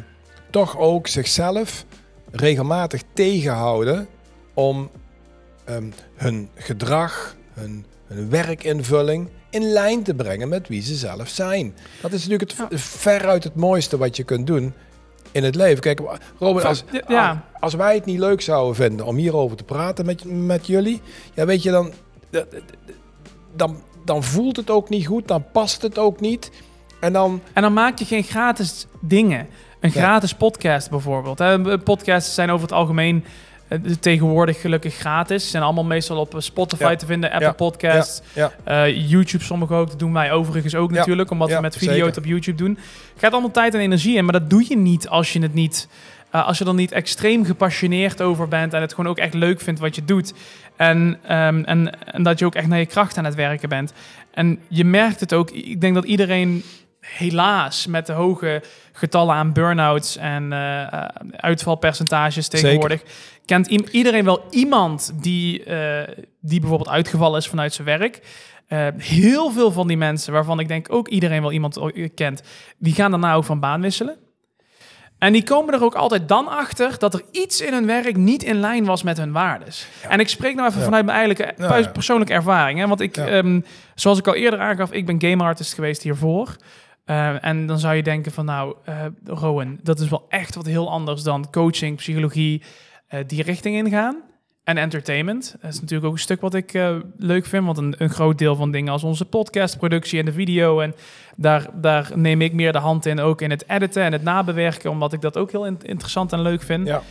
toch 0.50 0.78
ook 0.78 1.06
zichzelf 1.06 1.84
regelmatig 2.32 3.02
tegenhouden 3.12 4.06
om 4.54 4.90
ehm, 5.64 5.85
hun 6.14 6.48
gedrag, 6.55 7.37
hun, 7.53 7.85
hun 8.07 8.31
werkinvulling 8.31 9.29
in 9.50 9.62
lijn 9.62 10.03
te 10.03 10.14
brengen 10.14 10.48
met 10.48 10.68
wie 10.68 10.83
ze 10.83 10.94
zelf 10.94 11.29
zijn. 11.29 11.74
Dat 12.03 12.12
is 12.12 12.27
natuurlijk 12.27 12.50
het 12.50 12.66
Ja. 12.70 12.79
veruit 12.79 13.44
het 13.44 13.55
mooiste 13.55 13.96
wat 13.98 14.16
je 14.16 14.22
kunt 14.24 14.46
doen 14.46 14.72
in 15.33 15.44
het 15.44 15.55
leven. 15.55 15.81
Kijk, 15.81 16.00
Robin, 16.38 16.64
als, 16.66 16.85
Ja. 17.09 17.44
als 17.61 17.74
wij 17.74 17.94
het 17.94 18.05
niet 18.05 18.18
leuk 18.18 18.40
zouden 18.40 18.74
vinden 18.74 19.07
om 19.07 19.16
hierover 19.16 19.57
te 19.57 19.64
praten 19.64 20.07
met, 20.07 20.24
met 20.24 20.66
jullie, 20.66 21.00
ja, 21.35 21.44
weet 21.46 21.62
je, 21.62 21.70
dan, 21.70 21.92
dan, 23.57 23.83
dan 24.05 24.22
voelt 24.22 24.57
het 24.57 24.70
ook 24.70 24.88
niet 24.88 25.07
goed, 25.07 25.29
dan 25.29 25.44
past 25.53 25.83
het 25.83 25.98
ook 25.98 26.20
niet. 26.20 26.50
En 27.00 27.12
dan, 27.12 27.40
En 27.53 27.62
dan 27.62 27.72
maak 27.72 27.98
je 27.98 28.05
geen 28.05 28.22
gratis 28.22 28.87
dingen. 29.00 29.46
Een 29.81 29.90
Ja. 29.94 30.00
gratis 30.00 30.35
podcast 30.35 30.90
bijvoorbeeld. 30.90 31.85
Podcasts 31.85 32.35
zijn 32.35 32.50
over 32.50 32.66
het 32.66 32.77
algemeen 32.77 33.24
tegenwoordig 34.00 34.61
gelukkig 34.61 34.94
gratis. 34.94 35.44
Ze 35.44 35.50
zijn 35.50 35.62
allemaal 35.62 35.85
meestal 35.85 36.16
op 36.18 36.35
Spotify 36.38 36.83
Ja. 36.83 36.96
te 36.96 37.07
vinden, 37.07 37.31
Apple 37.31 37.46
Ja. 37.46 37.53
Podcasts, 37.53 38.22
ja, 38.33 38.53
eh, 38.64 39.11
YouTube 39.11 39.44
sommige 39.44 39.74
ook. 39.74 39.88
Dat 39.88 39.98
doen 39.98 40.12
wij 40.12 40.33
overigens 40.33 40.74
ook 40.74 40.90
natuurlijk, 40.90 41.31
omdat 41.31 41.50
we 41.50 41.61
met 41.61 41.77
video 41.77 42.07
het 42.07 42.16
op 42.16 42.24
YouTube 42.24 42.57
doen. 42.57 42.79
Gaat 43.16 43.33
allemaal 43.33 43.50
tijd 43.50 43.74
en 43.74 43.81
energie 43.81 44.16
in, 44.16 44.24
maar 44.24 44.33
dat 44.33 44.50
doe 44.50 44.64
je 44.68 44.77
niet 44.77 45.09
als 45.09 45.33
je 45.33 45.40
het 45.40 45.55
niet... 45.55 45.88
eh, 46.31 46.46
als 46.46 46.59
je 46.59 46.64
er 46.64 46.74
niet 46.74 46.92
extreem 46.92 47.44
gepassioneerd 47.44 48.22
over 48.22 48.48
bent 48.48 48.72
en 48.74 48.81
het 48.81 48.94
gewoon 48.94 49.11
ook 49.11 49.18
echt 49.18 49.35
leuk 49.35 49.61
vindt 49.61 49.81
wat 49.81 49.94
je 49.94 50.05
doet. 50.05 50.33
En, 50.77 51.18
ehm, 51.27 51.62
en, 51.64 51.90
en 52.12 52.22
dat 52.22 52.38
je 52.38 52.44
ook 52.44 52.55
echt 52.55 52.66
naar 52.66 52.79
je 52.79 52.87
kracht 52.87 53.18
aan 53.18 53.24
het 53.24 53.35
werken 53.35 53.68
bent. 53.68 53.92
En 54.31 54.59
je 54.68 54.85
merkt 54.85 55.20
het 55.20 55.33
ook. 55.35 55.50
Ik 55.50 55.81
denk 55.81 55.94
dat 55.94 56.05
iedereen 56.05 56.62
helaas 57.00 57.87
met 57.87 58.07
de 58.07 58.12
hoge 58.12 58.62
getallen 58.92 59.35
aan 59.35 59.53
burn-outs 59.53 60.16
en 60.16 60.53
eh, 60.53 60.81
eh, 60.83 61.09
uitvalpercentages 61.37 62.48
tegenwoordig... 62.48 63.03
kent 63.44 63.66
iedereen 63.68 64.24
wel 64.24 64.44
iemand 64.50 65.12
die, 65.22 65.64
eh, 65.64 66.16
die 66.40 66.61
bijvoorbeeld 66.61 66.88
uitgevallen 66.90 67.38
is 67.38 67.48
vanuit 67.48 67.72
zijn 67.74 67.87
werk. 67.87 68.20
Eh, 68.66 68.87
heel 68.96 69.50
veel 69.50 69.72
van 69.72 69.87
die 69.88 69.96
mensen, 69.96 70.33
waarvan 70.33 70.61
ik 70.61 70.68
denk 70.68 70.92
ook 70.92 71.09
iedereen 71.09 71.40
wel 71.42 71.52
iemand 71.52 71.78
kent... 72.14 72.42
die 72.78 72.94
gaan 72.94 73.11
daarna 73.11 73.35
ook 73.35 73.44
van 73.44 73.61
baan 73.61 73.80
wisselen. 73.80 74.16
En 75.18 75.33
die 75.33 75.42
komen 75.44 75.74
er 75.74 75.83
ook 75.85 75.94
altijd 75.94 76.28
dan 76.28 76.48
achter 76.48 76.98
dat 76.98 77.14
er 77.14 77.22
iets 77.33 77.61
in 77.61 77.72
hun 77.72 77.87
werk 77.87 78.16
niet 78.16 78.42
in 78.42 78.54
lijn 78.61 78.85
was 78.85 79.02
met 79.02 79.16
hun 79.16 79.33
waardes. 79.33 79.87
En 80.09 80.20
ik 80.20 80.28
spreek 80.28 80.54
nou 80.54 80.68
even 80.68 80.78
Ja. 80.78 80.85
vanuit 80.85 81.04
mijn 81.04 81.18
eigen 81.18 81.54
Ja, 81.59 81.68
pu- 81.68 81.83
ja. 81.83 81.88
persoonlijke 81.88 82.33
ervaring. 82.33 82.78
Hè? 82.78 82.87
Want 82.88 83.00
ik, 83.00 83.16
ehm, 83.16 83.61
zoals 83.94 84.18
ik 84.18 84.26
al 84.26 84.35
eerder 84.35 84.61
aangaf, 84.61 84.92
ik 84.92 85.07
ben 85.07 85.20
game 85.30 85.44
artist 85.44 85.74
geweest 85.74 86.02
hiervoor. 86.02 86.57
Eh, 87.04 87.44
en 87.44 87.66
dan 87.66 87.78
zou 87.78 87.94
je 87.94 88.02
denken 88.02 88.33
van 88.33 88.44
nou, 88.44 88.74
eh 88.85 88.94
Rowan, 89.24 89.78
dat 89.83 90.00
is 90.00 90.09
wel 90.09 90.26
echt 90.28 90.54
wat 90.54 90.66
heel 90.66 90.90
anders 90.90 91.22
dan 91.22 91.50
coaching, 91.50 91.96
psychologie, 91.96 92.62
eh, 92.62 92.68
die 93.27 93.42
richting 93.42 93.77
ingaan. 93.77 94.16
En 94.64 94.77
entertainment. 94.77 95.57
Dat 95.61 95.72
is 95.72 95.81
natuurlijk 95.81 96.07
ook 96.07 96.12
een 96.12 96.18
stuk 96.18 96.40
wat 96.40 96.55
ik 96.55 96.74
eh, 96.74 96.96
leuk 97.16 97.46
vind. 97.46 97.64
Want 97.64 97.79
een, 97.79 97.94
een 97.98 98.11
groot 98.11 98.38
deel 98.38 98.57
van 98.57 98.70
dingen 98.70 98.92
als 98.92 99.05
onze 99.05 99.24
podcastproductie 99.24 100.18
en 100.18 100.24
de 100.24 100.33
video. 100.33 100.81
En 100.81 100.94
daar, 101.37 101.66
daar 101.74 102.11
neem 102.14 102.40
ik 102.40 102.53
meer 102.53 102.72
de 102.72 102.79
hand 102.79 103.07
in, 103.07 103.20
ook 103.20 103.40
in 103.40 103.50
het 103.50 103.68
editen 103.68 104.03
en 104.03 104.12
het 104.12 104.22
nabewerken. 104.22 104.90
Omdat 104.90 105.12
ik 105.12 105.20
dat 105.20 105.37
ook 105.37 105.50
heel 105.50 105.66
in- 105.66 105.79
interessant 105.83 106.33
en 106.33 106.40
leuk 106.42 106.62
vind. 106.62 106.87
ja. 106.87 107.03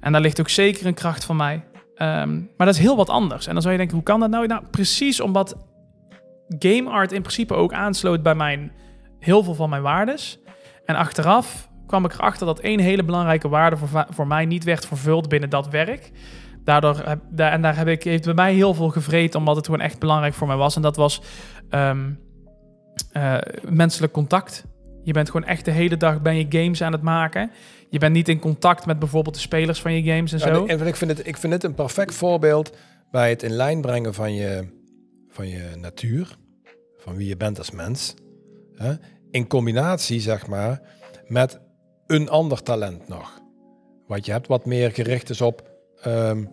En 0.00 0.12
daar 0.12 0.20
ligt 0.20 0.40
ook 0.40 0.48
zeker 0.48 0.86
een 0.86 0.94
kracht 0.94 1.24
van 1.24 1.36
mij. 1.36 1.62
Ehm, 1.94 2.34
maar 2.34 2.66
dat 2.66 2.74
is 2.74 2.80
heel 2.80 2.96
wat 2.96 3.08
anders. 3.08 3.46
En 3.46 3.52
dan 3.52 3.62
zou 3.62 3.72
je 3.72 3.78
denken, 3.78 3.96
hoe 3.96 4.06
kan 4.06 4.20
dat 4.20 4.30
nou? 4.30 4.46
Nou, 4.46 4.62
precies 4.70 5.20
omdat 5.20 5.56
game 6.58 6.90
art 6.90 7.12
in 7.12 7.22
principe 7.22 7.54
ook 7.54 7.72
aansloot 7.72 8.22
bij 8.22 8.34
mijn, 8.34 8.72
heel 9.18 9.42
veel 9.42 9.54
van 9.54 9.70
mijn 9.70 9.82
waardes. 9.82 10.38
En 10.84 10.94
achteraf 10.96 11.68
kwam 11.90 12.04
ik 12.04 12.12
erachter 12.12 12.46
dat 12.46 12.58
één 12.58 12.80
hele 12.80 13.04
belangrijke 13.04 13.48
waarde 13.48 13.76
voor, 13.76 14.06
voor 14.08 14.26
mij 14.26 14.44
niet 14.44 14.64
werd 14.64 14.86
vervuld 14.86 15.28
binnen 15.28 15.50
dat 15.50 15.68
werk. 15.68 16.10
Daardoor 16.64 16.96
heb, 17.04 17.20
daar, 17.30 17.52
en 17.52 17.62
daar 17.62 17.76
heb 17.76 17.88
ik, 17.88 18.04
heeft 18.04 18.24
bij 18.24 18.34
mij 18.34 18.54
heel 18.54 18.74
veel 18.74 18.88
gevreten, 18.88 19.38
omdat 19.38 19.56
het 19.56 19.64
gewoon 19.64 19.80
echt 19.80 19.98
belangrijk 19.98 20.34
voor 20.34 20.46
mij 20.46 20.56
was. 20.56 20.76
En 20.76 20.82
dat 20.82 20.96
was 20.96 21.22
ehm, 21.70 22.10
eh, 23.12 23.36
menselijk 23.68 24.12
contact. 24.12 24.64
Je 25.02 25.12
bent 25.12 25.30
gewoon 25.30 25.48
echt 25.48 25.64
de 25.64 25.70
hele 25.70 25.96
dag 25.96 26.22
ben 26.22 26.36
je 26.36 26.46
games 26.48 26.82
aan 26.82 26.92
het 26.92 27.02
maken. 27.02 27.50
Je 27.88 27.98
bent 27.98 28.12
niet 28.12 28.28
in 28.28 28.38
contact 28.38 28.86
met 28.86 28.98
bijvoorbeeld 28.98 29.34
de 29.34 29.40
spelers 29.40 29.80
van 29.80 29.92
je 29.92 30.12
games 30.12 30.32
en 30.32 30.38
Ja, 30.38 30.54
zo. 30.54 30.66
en 30.66 30.86
ik 30.86 30.96
vind, 30.96 31.10
het, 31.10 31.26
ik 31.26 31.36
vind 31.36 31.52
het 31.52 31.64
een 31.64 31.74
perfect 31.74 32.14
voorbeeld 32.14 32.76
bij 33.10 33.30
het 33.30 33.42
in 33.42 33.52
lijn 33.52 33.80
brengen 33.80 34.14
van 34.14 34.34
je, 34.34 34.66
van 35.28 35.48
je 35.48 35.70
natuur, 35.76 36.36
van 36.96 37.16
wie 37.16 37.28
je 37.28 37.36
bent 37.36 37.58
als 37.58 37.70
mens. 37.70 38.14
Hè? 38.74 38.92
In 39.30 39.46
combinatie, 39.46 40.20
zeg 40.20 40.46
maar, 40.46 40.80
met 41.26 41.60
een 42.10 42.28
ander 42.28 42.62
talent 42.62 43.08
nog. 43.08 43.38
Wat 44.06 44.26
je 44.26 44.32
hebt, 44.32 44.46
wat 44.46 44.66
meer 44.66 44.90
gericht 44.90 45.30
is 45.30 45.40
op 45.40 45.62
ehm, 46.02 46.44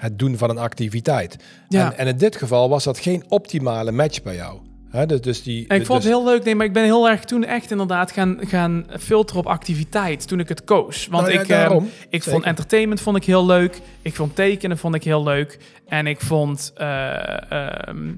het 0.00 0.18
doen 0.18 0.36
van 0.36 0.50
een 0.50 0.58
activiteit. 0.58 1.36
Ja. 1.68 1.92
En, 1.92 1.98
en 1.98 2.06
in 2.06 2.16
dit 2.16 2.36
geval 2.36 2.68
was 2.68 2.84
dat 2.84 2.98
geen 2.98 3.24
optimale 3.28 3.92
match 3.92 4.22
bij 4.22 4.34
jou. 4.34 4.60
Hè? 4.90 5.06
Dus, 5.06 5.20
dus 5.20 5.42
die, 5.42 5.66
En 5.68 5.80
ik 5.80 5.86
vond 5.86 6.02
dus- 6.02 6.10
het 6.10 6.18
heel 6.20 6.30
leuk, 6.32 6.44
nee, 6.44 6.54
maar 6.54 6.66
ik 6.66 6.72
ben 6.72 6.84
heel 6.84 7.08
erg 7.08 7.24
toen 7.24 7.44
echt 7.44 7.70
inderdaad 7.70 8.12
gaan, 8.12 8.38
gaan 8.40 8.86
filteren 8.98 9.40
op 9.40 9.46
activiteit 9.46 10.28
toen 10.28 10.40
ik 10.40 10.48
het 10.48 10.64
koos. 10.64 11.06
Want 11.06 11.26
Nou 11.26 11.34
ik, 11.38 11.42
eh, 11.42 11.48
daarom. 11.48 11.84
ik 11.84 11.90
Zeker. 12.10 12.30
vond 12.30 12.44
entertainment 12.44 13.00
vond 13.00 13.16
ik 13.16 13.24
heel 13.24 13.46
leuk. 13.46 13.80
Ik 14.02 14.14
vond 14.14 14.34
tekenen 14.36 14.78
vond 14.78 14.94
ik 14.94 15.04
heel 15.04 15.22
leuk. 15.22 15.58
En 15.86 16.06
ik 16.06 16.20
vond... 16.20 16.72
eh, 16.76 17.52
ehm, 17.52 18.12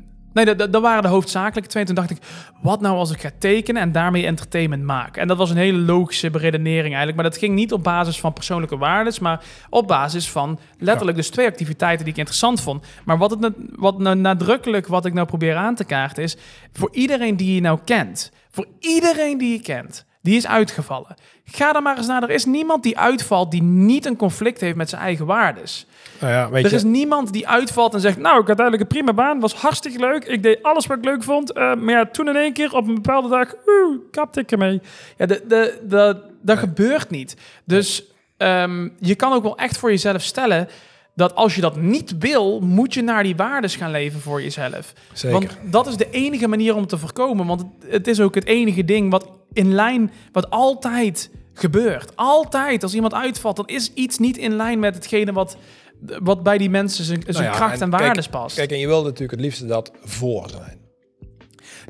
nee, 0.44 0.54
dat, 0.70 0.82
waren 0.82 1.02
de 1.02 1.08
hoofdzakelijke 1.08 1.68
twee. 1.70 1.84
Toen 1.84 1.94
dacht 1.94 2.10
ik, 2.10 2.18
wat 2.62 2.80
nou 2.80 2.96
als 2.96 3.10
ik 3.10 3.20
ga 3.20 3.30
tekenen 3.38 3.82
en 3.82 3.92
daarmee 3.92 4.26
entertainment 4.26 4.82
maken? 4.82 5.22
En 5.22 5.28
dat 5.28 5.36
was 5.36 5.50
een 5.50 5.56
hele 5.56 5.78
logische 5.78 6.30
beredenering 6.30 6.94
eigenlijk. 6.94 7.14
Maar 7.14 7.30
dat 7.30 7.38
ging 7.38 7.54
niet 7.54 7.72
op 7.72 7.82
basis 7.82 8.20
van 8.20 8.32
persoonlijke 8.32 8.76
waarden, 8.76 9.12
maar 9.20 9.44
op 9.70 9.86
basis 9.86 10.30
van 10.30 10.58
letterlijk 10.78 11.16
dus 11.16 11.30
twee 11.30 11.46
activiteiten 11.46 12.04
die 12.04 12.12
ik 12.12 12.18
interessant 12.18 12.60
vond. 12.60 12.86
Maar 13.04 13.18
wat, 13.18 13.30
het, 13.30 13.52
wat 13.74 13.98
nou 13.98 14.16
nadrukkelijk, 14.16 14.86
wat 14.86 15.06
ik 15.06 15.12
nou 15.12 15.26
probeer 15.26 15.56
aan 15.56 15.74
te 15.74 15.84
kaarten 15.84 16.22
is, 16.22 16.36
voor 16.72 16.88
iedereen 16.92 17.36
die 17.36 17.54
je 17.54 17.60
nou 17.60 17.78
kent, 17.84 18.32
voor 18.50 18.66
iedereen 18.78 19.38
die 19.38 19.52
je 19.52 19.60
kent, 19.60 20.06
die 20.26 20.36
is 20.36 20.46
uitgevallen. 20.46 21.14
Ga 21.44 21.74
er 21.74 21.82
maar 21.82 21.96
eens 21.96 22.06
naar. 22.06 22.22
Er 22.22 22.30
is 22.30 22.44
niemand 22.44 22.82
die 22.82 22.98
uitvalt 22.98 23.50
die 23.50 23.62
niet 23.62 24.06
een 24.06 24.16
conflict 24.16 24.60
heeft 24.60 24.76
met 24.76 24.88
zijn 24.88 25.00
eigen 25.02 25.26
waardes. 25.26 25.86
Nou 26.20 26.32
ja, 26.32 26.50
weet 26.50 26.64
Er 26.64 26.70
je, 26.70 26.76
is 26.76 26.82
niemand 26.82 27.32
die 27.32 27.48
uitvalt 27.48 27.94
en 27.94 28.00
zegt: 28.00 28.18
Nou, 28.18 28.40
ik 28.40 28.46
had 28.46 28.58
eigenlijk 28.58 28.80
een 28.90 28.96
prima 28.96 29.12
baan, 29.12 29.40
was 29.40 29.54
hartstikke 29.54 29.98
leuk. 29.98 30.24
Ik 30.24 30.42
deed 30.42 30.62
alles 30.62 30.86
wat 30.86 30.98
ik 30.98 31.04
leuk 31.04 31.22
vond. 31.22 31.52
eh, 31.52 31.74
maar 31.74 31.94
ja, 31.94 32.06
toen 32.06 32.28
in 32.28 32.36
één 32.36 32.52
keer 32.52 32.74
op 32.74 32.88
een 32.88 32.94
bepaalde 32.94 33.28
dag, 33.28 33.54
oeh, 33.66 33.98
kapte 34.10 34.40
ik 34.40 34.52
ermee. 34.52 34.80
Ja, 35.16 35.26
de, 35.26 35.42
de, 35.48 35.80
de, 35.88 36.20
dat 36.42 36.58
gebeurt 36.58 37.10
niet. 37.10 37.36
Dus 37.64 38.04
ehm, 38.36 38.88
je 38.98 39.14
kan 39.14 39.32
ook 39.32 39.42
wel 39.42 39.56
echt 39.58 39.78
voor 39.78 39.90
jezelf 39.90 40.22
stellen 40.22 40.68
dat 41.14 41.34
als 41.34 41.54
je 41.54 41.60
dat 41.60 41.76
niet 41.76 42.18
wil, 42.18 42.60
moet 42.60 42.94
je 42.94 43.02
naar 43.02 43.22
die 43.22 43.36
waardes 43.36 43.76
gaan 43.76 43.90
leven 43.90 44.20
voor 44.20 44.42
jezelf. 44.42 44.92
zeker. 45.12 45.38
Want 45.40 45.58
dat 45.72 45.86
is 45.86 45.96
de 45.96 46.10
enige 46.10 46.48
manier 46.48 46.74
om 46.74 46.86
te 46.86 46.98
voorkomen. 46.98 47.46
Want 47.46 47.64
het 47.86 48.06
is 48.08 48.20
ook 48.20 48.34
het 48.34 48.44
enige 48.46 48.84
ding 48.84 49.10
wat 49.10 49.28
in 49.56 49.74
lijn, 49.74 50.10
wat 50.32 50.50
altijd 50.50 51.30
gebeurt. 51.54 52.16
Altijd. 52.16 52.82
Als 52.82 52.94
iemand 52.94 53.14
uitvalt, 53.14 53.56
dan 53.56 53.66
is 53.66 53.92
iets 53.94 54.18
niet 54.18 54.36
in 54.36 54.56
lijn 54.56 54.78
met 54.78 54.94
hetgene 54.94 55.32
wat, 55.32 55.56
wat 56.22 56.42
bij 56.42 56.58
die 56.58 56.70
mensen 56.70 57.04
zijn, 57.04 57.22
zijn 57.22 57.34
Nou 57.34 57.44
ja, 57.46 57.50
kracht 57.50 57.80
en, 57.80 57.90
waardes 57.90 58.28
past. 58.28 58.56
Kijk, 58.56 58.70
en 58.70 58.78
je 58.78 58.86
wil 58.86 59.02
natuurlijk 59.02 59.30
het 59.30 59.40
liefste 59.40 59.66
dat 59.66 59.92
voor 60.04 60.48
zijn. 60.50 60.84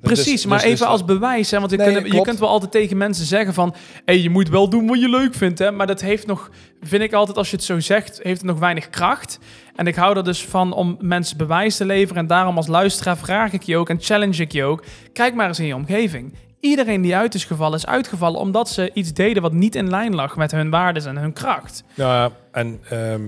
Precies, 0.00 0.32
Dus- 0.32 0.46
maar 0.46 0.58
dus- 0.58 0.66
even 0.66 0.78
dus- 0.78 0.88
als 0.88 1.04
bewijs. 1.04 1.50
Hè, 1.50 1.58
want 1.58 1.70
je, 1.70 1.76
Nee, 1.76 1.92
kunt, 1.92 2.12
je 2.12 2.20
kunt 2.20 2.38
wel 2.38 2.48
altijd 2.48 2.70
tegen 2.70 2.96
mensen 2.96 3.26
zeggen 3.26 3.54
van... 3.54 3.74
Hey, 4.04 4.18
je 4.18 4.30
moet 4.30 4.48
wel 4.48 4.68
doen 4.68 4.86
wat 4.86 5.00
je 5.00 5.08
leuk 5.08 5.34
vindt. 5.34 5.58
Hè? 5.58 5.70
Maar 5.70 5.86
dat 5.86 6.00
heeft 6.00 6.26
nog, 6.26 6.50
vind 6.82 7.02
ik 7.02 7.12
altijd, 7.12 7.36
als 7.36 7.50
je 7.50 7.56
het 7.56 7.64
zo 7.64 7.80
zegt, 7.80 8.20
heeft 8.22 8.40
het 8.40 8.50
nog 8.50 8.58
weinig 8.58 8.90
kracht. 8.90 9.38
En 9.74 9.86
ik 9.86 9.94
hou 9.94 10.16
er 10.16 10.24
dus 10.24 10.44
van 10.44 10.72
om 10.72 10.96
mensen 11.00 11.36
bewijs 11.36 11.76
te 11.76 11.84
leveren. 11.84 12.22
En 12.22 12.28
daarom 12.28 12.56
als 12.56 12.66
luisteraar 12.66 13.16
vraag 13.16 13.52
ik 13.52 13.62
je 13.62 13.76
ook 13.76 13.88
en 13.88 14.00
challenge 14.00 14.42
ik 14.42 14.52
je 14.52 14.64
ook. 14.64 14.84
Kijk 15.12 15.34
maar 15.34 15.48
eens 15.48 15.58
in 15.58 15.66
je 15.66 15.74
omgeving. 15.74 16.34
Iedereen 16.60 17.02
die 17.02 17.16
uit 17.16 17.34
is 17.34 17.44
gevallen, 17.44 17.78
is 17.78 17.86
uitgevallen 17.86 18.40
omdat 18.40 18.68
ze 18.68 18.90
iets 18.94 19.12
deden 19.12 19.42
wat 19.42 19.52
niet 19.52 19.74
in 19.74 19.90
lijn 19.90 20.14
lag 20.14 20.36
met 20.36 20.50
hun 20.50 20.70
waarden 20.70 21.06
en 21.06 21.16
hun 21.16 21.32
kracht. 21.32 21.84
Nou 21.94 22.10
ja, 22.10 22.30
en 22.52 22.80
ehm, 22.88 23.22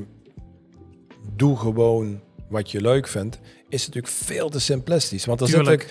doe 1.36 1.56
gewoon 1.56 2.20
wat 2.48 2.70
je 2.70 2.80
leuk 2.80 3.08
vindt, 3.08 3.38
is 3.68 3.86
natuurlijk 3.86 4.14
veel 4.14 4.48
te 4.48 4.60
simplistisch. 4.60 5.24
Want 5.24 5.40
er 5.40 5.48
zit 5.48 5.68
ook, 5.68 5.84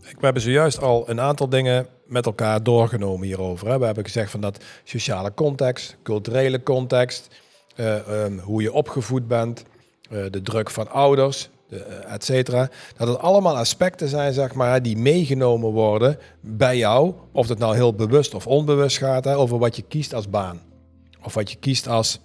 we 0.00 0.24
hebben 0.24 0.42
zojuist 0.42 0.82
al 0.82 1.10
een 1.10 1.20
aantal 1.20 1.48
dingen 1.48 1.86
met 2.06 2.26
elkaar 2.26 2.62
doorgenomen 2.62 3.26
hierover. 3.26 3.68
Hè. 3.68 3.78
We 3.78 3.84
hebben 3.84 4.04
gezegd 4.04 4.30
van 4.30 4.40
dat 4.40 4.64
sociale 4.84 5.34
context, 5.34 5.96
culturele 6.02 6.62
context, 6.62 7.28
eh, 7.76 8.24
ehm, 8.24 8.38
hoe 8.38 8.62
je 8.62 8.72
opgevoed 8.72 9.28
bent, 9.28 9.64
eh, 10.10 10.24
de 10.30 10.42
druk 10.42 10.70
van 10.70 10.90
ouders, 10.90 11.42
de, 11.42 11.48
et 12.08 12.24
cetera. 12.24 12.70
Dat 12.96 13.08
het 13.08 13.18
allemaal 13.18 13.56
aspecten 13.56 14.08
zijn, 14.08 14.32
zeg 14.32 14.54
maar, 14.54 14.82
die 14.82 14.96
meegenomen 14.96 15.70
worden 15.70 16.18
bij 16.40 16.76
jou. 16.76 17.14
Of 17.32 17.48
het 17.48 17.58
nou 17.58 17.74
heel 17.74 17.94
bewust 17.94 18.34
of 18.34 18.46
onbewust 18.46 18.98
gaat, 18.98 19.26
over 19.26 19.58
wat 19.58 19.76
je 19.76 19.82
kiest 19.82 20.14
als 20.14 20.30
baan. 20.30 20.60
Of 21.24 21.34
wat 21.34 21.50
je 21.50 21.56
kiest 21.56 21.88
als 21.88 22.20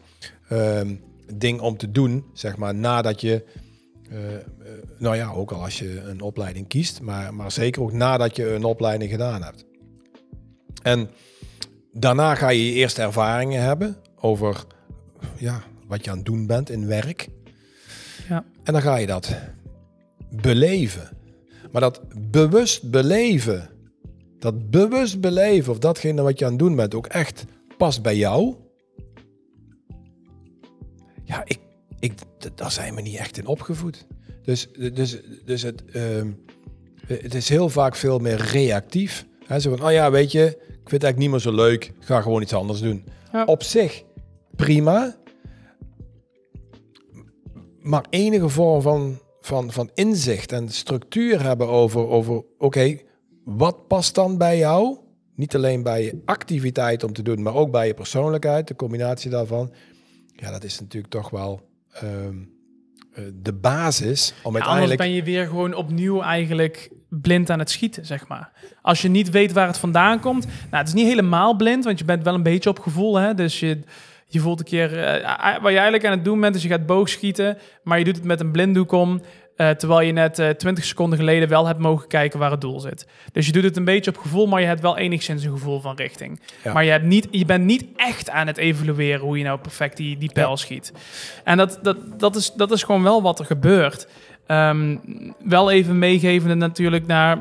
ehm, 0.50 0.96
ding 1.34 1.62
om 1.62 1.78
te 1.78 1.92
doen, 1.92 2.26
zeg 2.34 2.58
maar, 2.58 2.76
nadat 2.76 3.22
je, 3.22 3.44
eh, 4.10 4.36
eh, 4.36 4.42
nou 4.98 5.16
ja, 5.16 5.32
ook 5.32 5.52
al 5.52 5.64
als 5.64 5.80
je 5.80 6.00
een 6.00 6.22
opleiding 6.22 6.68
kiest, 6.68 7.02
maar, 7.02 7.34
maar 7.34 7.52
zeker 7.52 7.82
ook 7.82 7.92
nadat 7.92 8.36
je 8.36 8.54
een 8.54 8.64
opleiding 8.64 9.12
gedaan 9.12 9.44
hebt. 9.44 9.66
En 10.84 11.10
daarna 11.92 12.36
ga 12.36 12.50
je 12.50 12.66
je 12.66 12.74
eerste 12.74 13.02
ervaringen 13.02 13.62
hebben 13.62 13.98
over, 14.16 14.66
ja, 15.38 15.64
wat 15.88 16.06
je 16.06 16.12
aan 16.12 16.18
het 16.18 16.26
doen 16.26 16.48
bent 16.48 16.70
in 16.70 16.88
werk. 16.88 17.28
En 18.68 18.74
dan 18.74 18.82
ga 18.82 18.96
je 18.96 19.08
dat 19.08 19.36
beleven. 20.42 21.10
Maar 21.72 21.82
dat 21.82 22.02
bewust 22.32 22.90
beleven, 22.90 23.70
dat 24.40 24.70
bewust 24.70 25.22
beleven 25.22 25.72
of 25.72 25.80
datgene 25.80 26.22
wat 26.22 26.40
je 26.40 26.46
aan 26.46 26.52
het 26.52 26.60
doen 26.60 26.76
bent 26.76 26.96
ook 26.96 27.08
echt 27.08 27.46
past 27.78 28.02
bij 28.02 28.18
jou. 28.18 28.56
Ja, 31.24 31.42
ik, 31.46 31.60
ik, 32.00 32.14
daar 32.56 32.72
zijn 32.72 32.96
we 32.96 33.02
niet 33.02 33.16
echt 33.16 33.38
in 33.38 33.46
opgevoed. 33.46 34.08
Dus, 34.44 34.68
dus, 34.94 35.18
dus 35.46 35.62
het, 35.62 35.86
ehm, 35.86 36.32
het 37.08 37.34
is 37.34 37.50
heel 37.50 37.70
vaak 37.70 37.96
veel 37.96 38.20
meer 38.20 38.42
reactief. 38.42 39.26
Hè, 39.46 39.60
zo 39.60 39.76
van, 39.76 39.86
oh 39.86 39.92
ja, 39.92 40.12
weet 40.12 40.32
je, 40.32 40.46
ik 40.58 40.90
vind 40.90 40.92
het 40.92 41.04
eigenlijk 41.04 41.18
niet 41.18 41.30
meer 41.30 41.40
zo 41.40 41.52
leuk. 41.52 41.92
Ga 42.00 42.22
gewoon 42.22 42.42
iets 42.42 42.54
anders 42.54 42.80
doen. 42.80 43.06
Ja. 43.32 43.46
Op 43.46 43.64
zich 43.64 44.04
prima. 44.56 45.16
Maar 47.88 48.06
enige 48.10 48.50
vorm 48.50 48.82
van, 48.82 49.20
van, 49.40 49.72
van 49.72 49.90
inzicht 49.94 50.52
en 50.52 50.70
structuur 50.70 51.44
hebben 51.44 51.68
over, 51.68 52.08
over 52.08 52.44
oké, 52.58 52.98
wat 53.44 53.88
past 53.88 54.16
dan 54.16 54.38
bij 54.38 54.58
jou? 54.58 54.98
Niet 55.36 55.56
alleen 55.56 55.84
bij 55.84 56.04
je 56.04 56.22
activiteit 56.26 57.04
om 57.04 57.14
te 57.14 57.22
doen, 57.22 57.42
maar 57.42 57.54
ook 57.54 57.72
bij 57.72 57.88
je 57.88 57.94
persoonlijkheid, 57.94 58.68
de 58.68 58.76
combinatie 58.76 59.30
daarvan. 59.30 59.74
Ja, 60.36 60.52
dat 60.52 60.64
is 60.64 60.80
natuurlijk 60.80 61.14
toch 61.14 61.30
wel 61.30 61.62
ehm, 61.92 62.36
eh, 63.14 63.24
de 63.34 63.54
basis 63.54 64.34
om 64.44 64.52
Ja, 64.52 64.60
uiteindelijk... 64.60 65.00
ben 65.00 65.12
je 65.12 65.24
weer 65.24 65.48
gewoon 65.48 65.74
opnieuw 65.74 66.22
eigenlijk 66.22 66.90
blind 67.10 67.50
aan 67.50 67.60
het 67.60 67.70
schieten, 67.70 68.06
zeg 68.06 68.28
maar. 68.28 68.52
Als 68.82 69.02
je 69.02 69.10
niet 69.10 69.30
weet 69.30 69.52
waar 69.52 69.68
het 69.68 69.78
vandaan 69.78 70.20
komt. 70.20 70.46
Nou, 70.46 70.56
het 70.70 70.88
is 70.88 70.94
niet 70.94 71.08
helemaal 71.08 71.56
blind, 71.56 71.84
want 71.84 72.00
je 72.00 72.06
bent 72.06 72.24
wel 72.24 72.34
een 72.34 72.44
beetje 72.44 72.70
op 72.70 72.80
gevoel. 72.80 73.16
Hè? 73.16 73.34
Dus 73.34 73.60
je, 73.60 73.80
je 74.28 74.40
voelt 74.40 74.60
een 74.60 74.66
keer... 74.66 75.04
eh, 75.04 75.52
wat 75.54 75.72
je 75.72 75.78
eigenlijk 75.78 76.06
aan 76.06 76.12
het 76.12 76.26
doen 76.26 76.40
bent, 76.42 76.56
is 76.56 76.64
je 76.64 76.70
gaat 76.70 76.86
boogschieten... 76.86 77.58
maar 77.84 77.98
je 78.00 78.04
doet 78.04 78.16
het 78.16 78.26
met 78.26 78.40
een 78.40 78.52
blinddoek 78.52 78.92
om... 78.92 79.22
eh, 79.56 79.70
terwijl 79.70 80.02
je 80.02 80.12
net 80.12 80.40
eh 80.40 80.50
20 80.50 80.84
seconden 80.86 81.20
geleden 81.20 81.50
wel 81.50 81.68
hebt 81.68 81.80
mogen 81.80 82.08
kijken 82.08 82.40
waar 82.40 82.52
het 82.52 82.62
doel 82.62 82.80
zit. 82.80 83.08
Dus 83.32 83.46
je 83.46 83.52
doet 83.52 83.64
het 83.64 83.78
een 83.78 83.86
beetje 83.86 84.12
op 84.12 84.18
gevoel, 84.18 84.48
maar 84.48 84.62
je 84.62 84.68
hebt 84.68 84.82
wel 84.82 84.98
enigszins 84.98 85.44
een 85.44 85.52
gevoel 85.52 85.80
van 85.80 85.96
richting. 85.96 86.42
Ja. 86.64 86.74
Maar 86.74 86.84
je, 86.84 86.92
hebt 86.92 87.06
niet, 87.06 87.28
je 87.32 87.46
bent 87.46 87.66
niet 87.66 87.86
echt 87.96 88.30
aan 88.30 88.48
het 88.48 88.58
evalueren 88.58 89.20
hoe 89.26 89.38
je 89.38 89.44
nou 89.44 89.60
perfect 89.60 89.98
die, 89.98 90.18
die 90.18 90.32
pijl 90.34 90.50
Ja. 90.50 90.56
schiet. 90.56 90.92
En 91.44 91.58
dat, 91.58 91.80
dat, 91.82 91.98
dat, 92.20 92.36
is, 92.36 92.54
dat 92.54 92.72
is 92.72 92.84
gewoon 92.84 93.04
wel 93.04 93.22
wat 93.22 93.40
er 93.40 93.46
gebeurt. 93.46 94.08
Ehm, 94.48 94.98
wel 95.44 95.72
even 95.72 96.00
meegevende 96.00 96.56
natuurlijk 96.56 97.06
naar 97.08 97.38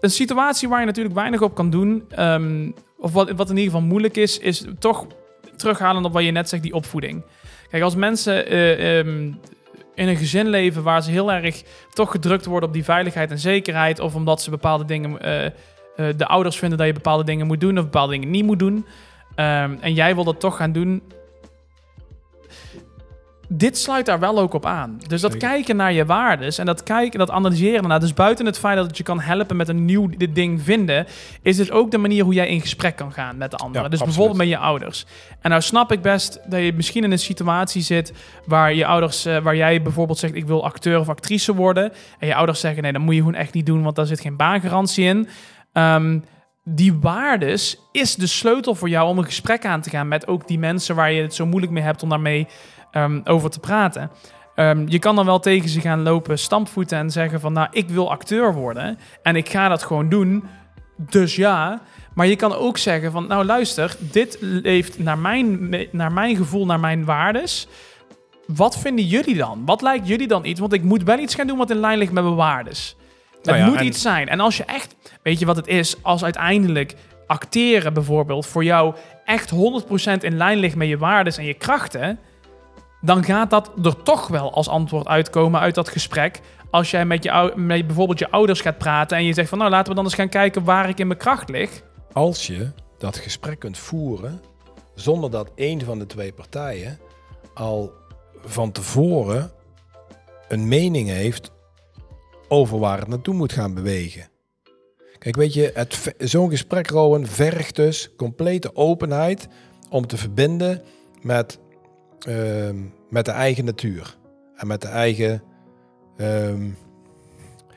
een 0.00 0.10
situatie 0.10 0.68
waar 0.68 0.80
je 0.80 0.86
natuurlijk 0.86 1.14
weinig 1.14 1.40
op 1.42 1.54
kan 1.54 1.70
doen. 1.70 2.04
ehm, 2.08 2.70
of 2.98 3.12
wat, 3.12 3.30
wat 3.30 3.50
in 3.50 3.56
ieder 3.56 3.72
geval 3.72 3.88
moeilijk 3.88 4.16
is, 4.16 4.38
is 4.38 4.64
toch 4.78 5.06
terughalen 5.56 6.04
op 6.04 6.12
wat 6.12 6.24
je 6.24 6.30
net 6.30 6.48
zegt, 6.48 6.62
die 6.62 6.74
opvoeding. 6.74 7.22
Kijk, 7.70 7.82
als 7.82 7.94
mensen 7.94 8.46
eh, 8.46 8.98
ehm, 8.98 9.32
in 9.94 10.08
een 10.08 10.16
gezin 10.16 10.48
leven 10.48 10.82
waar 10.82 11.02
ze 11.02 11.10
heel 11.10 11.32
erg 11.32 11.62
toch 11.92 12.10
gedrukt 12.10 12.44
worden 12.44 12.68
op 12.68 12.74
die 12.74 12.84
veiligheid 12.84 13.30
en 13.30 13.38
zekerheid, 13.38 14.00
of 14.00 14.14
omdat 14.14 14.42
ze 14.42 14.50
bepaalde 14.50 14.84
dingen, 14.84 15.20
eh, 15.20 15.46
eh, 15.46 15.52
de 16.16 16.26
ouders 16.26 16.58
vinden 16.58 16.78
dat 16.78 16.86
je 16.86 16.92
bepaalde 16.92 17.24
dingen 17.24 17.46
moet 17.46 17.60
doen 17.60 17.78
of 17.78 17.84
bepaalde 17.84 18.12
dingen 18.12 18.30
niet 18.30 18.44
moet 18.44 18.58
doen, 18.58 18.86
ehm, 19.34 19.76
en 19.80 19.94
jij 19.94 20.14
wil 20.14 20.24
dat 20.24 20.40
toch 20.40 20.56
gaan 20.56 20.72
doen, 20.72 21.02
dit 23.54 23.78
sluit 23.78 24.06
daar 24.06 24.18
wel 24.18 24.38
ook 24.38 24.54
op 24.54 24.66
aan. 24.66 25.00
Dus 25.06 25.20
dat 25.20 25.32
Zeker. 25.32 25.48
kijken 25.48 25.76
naar 25.76 25.92
je 25.92 26.06
waardes 26.06 26.58
en 26.58 26.66
dat 26.66 26.82
kijken, 26.82 27.18
dat 27.18 27.30
analyseren. 27.30 27.88
Nou, 27.88 28.00
dus 28.00 28.14
buiten 28.14 28.46
het 28.46 28.58
feit 28.58 28.76
dat 28.76 28.86
het 28.86 28.96
je 28.96 29.02
kan 29.02 29.20
helpen 29.20 29.56
met 29.56 29.68
een 29.68 29.84
nieuw 29.84 30.08
dit 30.16 30.34
ding 30.34 30.62
vinden, 30.62 31.06
is 31.42 31.58
het 31.58 31.70
ook 31.70 31.90
de 31.90 31.98
manier 31.98 32.24
hoe 32.24 32.34
jij 32.34 32.48
in 32.48 32.60
gesprek 32.60 32.96
kan 32.96 33.12
gaan 33.12 33.36
met 33.36 33.50
de 33.50 33.56
anderen. 33.56 33.82
Ja, 33.82 33.88
dus 33.88 34.00
absoluut. 34.00 34.16
bijvoorbeeld 34.16 34.50
met 34.50 34.58
je 34.58 34.66
ouders. 34.66 35.06
En 35.40 35.50
nou 35.50 35.62
snap 35.62 35.92
ik 35.92 36.02
best 36.02 36.40
dat 36.46 36.60
je 36.60 36.72
misschien 36.72 37.04
in 37.04 37.12
een 37.12 37.18
situatie 37.18 37.82
zit 37.82 38.12
waar 38.46 38.74
je 38.74 38.86
ouders, 38.86 39.24
eh, 39.24 39.38
waar 39.38 39.56
jij 39.56 39.82
bijvoorbeeld 39.82 40.18
zegt 40.18 40.34
ik 40.34 40.46
wil 40.46 40.64
acteur 40.64 40.98
of 40.98 41.08
actrice 41.08 41.54
worden, 41.54 41.92
en 42.18 42.26
je 42.26 42.34
ouders 42.34 42.60
zeggen 42.60 42.82
nee, 42.82 42.92
dat 42.92 43.02
moet 43.02 43.14
je 43.14 43.20
gewoon 43.20 43.34
echt 43.34 43.54
niet 43.54 43.66
doen, 43.66 43.82
want 43.82 43.96
daar 43.96 44.06
zit 44.06 44.20
geen 44.20 44.36
baangarantie 44.36 45.04
in. 45.04 45.28
Ehm, 45.72 46.18
die 46.64 46.94
waardes 47.00 47.78
is 47.92 48.14
de 48.14 48.26
sleutel 48.26 48.74
voor 48.74 48.88
jou 48.88 49.08
om 49.08 49.18
een 49.18 49.24
gesprek 49.24 49.64
aan 49.64 49.80
te 49.80 49.90
gaan 49.90 50.08
met 50.08 50.26
ook 50.26 50.48
die 50.48 50.58
mensen 50.58 50.94
waar 50.94 51.12
je 51.12 51.22
het 51.22 51.34
zo 51.34 51.46
moeilijk 51.46 51.72
mee 51.72 51.82
hebt 51.82 52.02
om 52.02 52.08
daarmee 52.08 52.46
ehm, 52.92 53.20
over 53.24 53.50
te 53.50 53.60
praten. 53.60 54.10
Ehm, 54.54 54.84
je 54.88 54.98
kan 54.98 55.16
dan 55.16 55.26
wel 55.26 55.40
tegen 55.40 55.68
ze 55.68 55.80
gaan 55.80 56.02
lopen, 56.02 56.38
stampvoeten 56.38 56.98
en 56.98 57.10
zeggen 57.10 57.40
van, 57.40 57.52
nou, 57.52 57.68
ik 57.70 57.88
wil 57.88 58.10
acteur 58.10 58.54
worden 58.54 58.98
en 59.22 59.36
ik 59.36 59.48
ga 59.48 59.68
dat 59.68 59.82
gewoon 59.82 60.08
doen, 60.08 60.44
dus 60.96 61.36
ja. 61.36 61.80
Maar 62.14 62.26
je 62.26 62.36
kan 62.36 62.54
ook 62.54 62.78
zeggen 62.78 63.12
van, 63.12 63.26
nou 63.26 63.44
luister, 63.44 63.96
dit 63.98 64.36
leeft 64.40 64.98
naar 64.98 65.18
mijn, 65.18 65.74
naar 65.90 66.12
mijn 66.12 66.36
gevoel, 66.36 66.66
naar 66.66 66.80
mijn 66.80 67.04
waardes. 67.04 67.68
Wat 68.46 68.78
vinden 68.78 69.04
jullie 69.04 69.36
dan? 69.36 69.62
Wat 69.66 69.82
lijkt 69.82 70.08
jullie 70.08 70.26
dan 70.28 70.44
iets? 70.44 70.60
Want 70.60 70.72
ik 70.72 70.82
moet 70.82 71.02
wel 71.02 71.18
iets 71.18 71.34
gaan 71.34 71.46
doen 71.46 71.58
wat 71.58 71.70
in 71.70 71.80
lijn 71.80 71.98
ligt 71.98 72.12
met 72.12 72.24
mijn 72.24 72.36
waardes. 72.36 72.96
Nou 73.42 73.56
het 73.56 73.66
ja, 73.66 73.70
moet 73.70 73.80
en- 73.80 73.86
iets 73.86 74.02
zijn. 74.02 74.28
En 74.28 74.40
als 74.40 74.56
je 74.56 74.64
echt, 74.64 74.94
weet 75.22 75.38
je 75.38 75.46
wat 75.46 75.56
het 75.56 75.66
is? 75.66 75.96
Als 76.02 76.24
uiteindelijk 76.24 76.94
acteren 77.26 77.92
bijvoorbeeld 77.94 78.46
voor 78.46 78.64
jou 78.64 78.94
echt 79.24 79.50
100% 79.50 79.54
in 80.24 80.36
lijn 80.36 80.58
ligt 80.58 80.76
met 80.76 80.88
je 80.88 80.98
waardes 80.98 81.36
en 81.36 81.44
je 81.44 81.54
krachten, 81.54 82.18
dan 83.02 83.24
gaat 83.24 83.50
dat 83.50 83.70
er 83.82 84.02
toch 84.02 84.28
wel 84.28 84.52
als 84.52 84.68
antwoord 84.68 85.06
uitkomen 85.06 85.60
uit 85.60 85.74
dat 85.74 85.88
gesprek. 85.88 86.40
Als 86.70 86.90
jij 86.90 87.04
met, 87.04 87.24
je, 87.24 87.52
met 87.56 87.86
bijvoorbeeld 87.86 88.18
je 88.18 88.30
ouders 88.30 88.60
gaat 88.60 88.78
praten 88.78 89.16
en 89.16 89.24
je 89.24 89.32
zegt 89.32 89.48
van 89.48 89.58
nou 89.58 89.70
laten 89.70 89.88
we 89.88 89.94
dan 89.94 90.04
eens 90.04 90.14
gaan 90.14 90.28
kijken 90.28 90.64
waar 90.64 90.88
ik 90.88 90.98
in 90.98 91.06
mijn 91.06 91.18
kracht 91.18 91.48
lig. 91.48 91.82
Als 92.12 92.46
je 92.46 92.70
dat 92.98 93.16
gesprek 93.16 93.58
kunt 93.58 93.78
voeren 93.78 94.40
zonder 94.94 95.30
dat 95.30 95.50
een 95.54 95.84
van 95.84 95.98
de 95.98 96.06
twee 96.06 96.32
partijen 96.32 96.98
al 97.54 97.92
van 98.44 98.72
tevoren 98.72 99.50
een 100.48 100.68
mening 100.68 101.08
heeft 101.08 101.50
over 102.48 102.78
waar 102.78 102.98
het 102.98 103.08
naartoe 103.08 103.34
moet 103.34 103.52
gaan 103.52 103.74
bewegen. 103.74 104.30
Kijk, 105.18 105.36
weet 105.36 105.54
je, 105.54 105.86
zo'n 106.18 106.50
gesprek, 106.50 106.90
Rowan, 106.90 107.26
vergt 107.26 107.76
dus 107.76 108.14
complete 108.16 108.76
openheid 108.76 109.48
om 109.90 110.06
te 110.06 110.16
verbinden 110.16 110.82
met, 111.20 111.58
ehm, 112.26 112.76
met 113.10 113.24
de 113.24 113.30
eigen 113.30 113.64
natuur. 113.64 114.16
En 114.56 114.66
met 114.66 114.80
de 114.80 114.88
eigen, 114.88 115.42
ehm, 116.16 116.64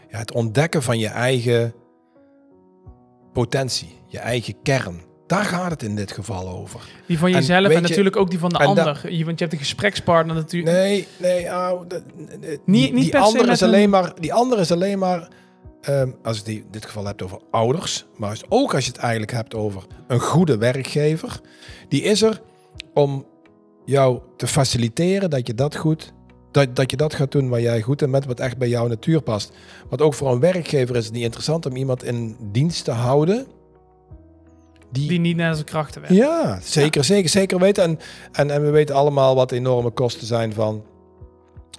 ja, 0.10 0.18
het 0.18 0.32
ontdekken 0.34 0.84
van 0.84 1.00
je 1.00 1.08
eigen 1.08 1.74
potentie, 3.34 3.96
je 4.08 4.20
eigen 4.20 4.56
kern. 4.64 5.02
Daar 5.28 5.44
gaat 5.44 5.72
het 5.72 5.84
in 5.84 5.96
dit 5.96 6.12
geval 6.12 6.48
over. 6.50 6.80
Die 7.08 7.20
van 7.20 7.32
jezelf 7.32 7.66
en, 7.66 7.72
je- 7.76 7.80
natuurlijk 7.82 8.16
ook 8.16 8.30
die 8.30 8.40
van 8.40 8.50
de 8.50 8.58
ander. 8.58 8.86
Want 9.04 9.10
je 9.10 9.26
hebt 9.36 9.54
een 9.54 9.60
gesprekspartner 9.60 10.36
natuurlijk. 10.36 10.76
Nee, 10.76 11.08
nee, 11.18 11.44
de- 11.44 11.86
de- 11.88 12.04
die, 12.40 12.60
Niet- 12.66 12.94
niet 12.94 13.04
die 13.04 13.18
andere 13.18 13.52
is 13.52 13.62
een- 13.62 13.68
alleen 13.68 13.90
maar, 13.90 14.14
die 14.20 14.34
andere 14.34 14.62
is 14.62 14.72
alleen 14.72 15.00
maar, 15.00 15.28
ehm, 15.82 16.12
als 16.24 16.38
je 16.38 16.44
die 16.44 16.58
in 16.58 16.68
dit 16.72 16.86
geval 16.86 17.06
hebt 17.06 17.22
over 17.22 17.40
ouders, 17.52 18.06
maar 18.18 18.40
ook 18.50 18.74
als 18.74 18.86
je 18.86 18.92
het 18.92 19.00
eigenlijk 19.00 19.32
hebt 19.32 19.56
over 19.56 19.84
een 20.08 20.20
goede 20.20 20.58
werkgever, 20.58 21.40
die 21.90 22.02
is 22.02 22.22
er 22.22 22.42
om 22.94 23.26
jou 23.86 24.20
te 24.38 24.48
faciliteren 24.48 25.30
dat 25.30 25.48
je 25.48 25.54
dat 25.54 25.76
goed 25.76 26.14
Dat, 26.52 26.76
dat 26.76 26.92
je 26.92 26.98
dat 26.98 27.14
gaat 27.14 27.32
doen 27.32 27.50
waar 27.50 27.62
jij 27.62 27.82
goed 27.82 28.02
in 28.02 28.12
bent, 28.12 28.26
wat 28.26 28.40
echt 28.40 28.58
bij 28.58 28.68
jouw 28.70 28.88
natuur 28.88 29.22
past. 29.22 29.52
Want 29.90 30.02
ook 30.02 30.14
voor 30.14 30.32
een 30.32 30.40
werkgever 30.40 30.96
is 30.96 31.06
het 31.06 31.14
niet 31.14 31.24
interessant 31.24 31.66
om 31.66 31.76
iemand 31.76 32.04
in 32.04 32.36
dienst 32.52 32.84
te 32.84 32.92
houden. 32.92 33.46
Die, 34.92 35.08
Die 35.08 35.20
niet 35.20 35.36
naar 35.36 35.54
zijn 35.54 35.66
krachten 35.66 36.02
werkt. 36.02 36.16
ja, 36.16 36.60
zeker, 36.62 37.04
zeker, 37.04 37.30
zeker 37.30 37.60
weten. 37.60 37.84
En, 37.84 38.00
en, 38.32 38.52
en 38.52 38.64
we 38.64 38.70
weten 38.70 38.96
allemaal 38.96 39.36
wat 39.36 39.50
de 39.50 39.56
enorme 39.56 39.90
kosten 39.90 40.28
zijn 40.28 40.54
van, 40.54 40.84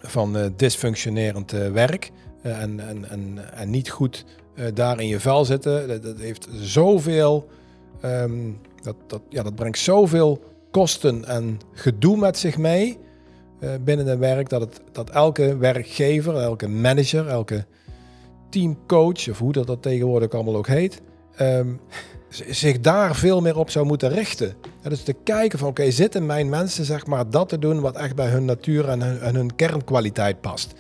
van 0.01 0.37
eh, 0.37 0.47
dysfunctionerend 0.57 1.53
eh, 1.53 1.71
werk. 1.71 2.11
Eh, 2.43 2.63
en, 2.63 2.81
en, 2.81 3.11
en, 3.11 3.53
en 3.55 3.71
niet 3.71 3.91
goed 3.91 4.25
daar 4.75 5.01
in 5.01 5.09
je 5.09 5.21
vel 5.21 5.45
zitten. 5.45 5.89
Dat, 5.89 6.03
dat 6.03 6.19
heeft 6.19 6.49
zoveel, 6.61 7.49
ehm, 8.01 8.51
dat, 8.83 8.97
dat, 9.07 9.21
ja, 9.29 9.43
dat 9.43 9.55
brengt 9.55 9.79
zoveel 9.79 10.43
kosten 10.77 11.25
en 11.25 11.61
gedoe 11.73 12.17
met 12.17 12.39
zich 12.39 12.59
mee 12.59 12.99
eh, 13.61 13.71
binnen 13.85 14.09
een 14.09 14.19
werk. 14.19 14.49
Dat, 14.49 14.61
het, 14.61 14.81
dat 14.93 15.11
elke 15.11 15.57
werkgever, 15.57 16.37
elke 16.37 16.69
manager, 16.69 17.29
elke 17.29 17.65
teamcoach, 18.51 19.29
of 19.29 19.39
hoe 19.39 19.53
dat, 19.53 19.67
dat 19.67 19.83
tegenwoordig 19.83 20.31
allemaal 20.31 20.57
ook 20.57 20.67
heet, 20.67 21.01
ehm, 21.37 21.69
zich 22.29 22.81
daar 22.81 23.15
veel 23.15 23.41
meer 23.41 23.59
op 23.59 23.71
zou 23.71 23.87
moeten 23.87 24.09
richten. 24.09 24.55
Ja, 24.83 24.89
dus 24.89 25.03
te 25.03 25.13
kijken 25.13 25.59
van, 25.59 25.69
oké, 25.69 25.91
zitten 25.91 26.27
mijn 26.27 26.49
mensen 26.49 26.85
zeg 26.85 27.07
maar 27.07 27.31
dat 27.31 27.49
te 27.49 27.59
doen 27.59 27.81
wat 27.81 27.97
echt 27.97 28.15
bij 28.15 28.29
hun 28.29 28.45
natuur 28.45 28.89
en 28.89 29.03
hun, 29.03 29.35
hun 29.35 29.55
kernkwaliteit 29.55 30.41
past. 30.41 30.75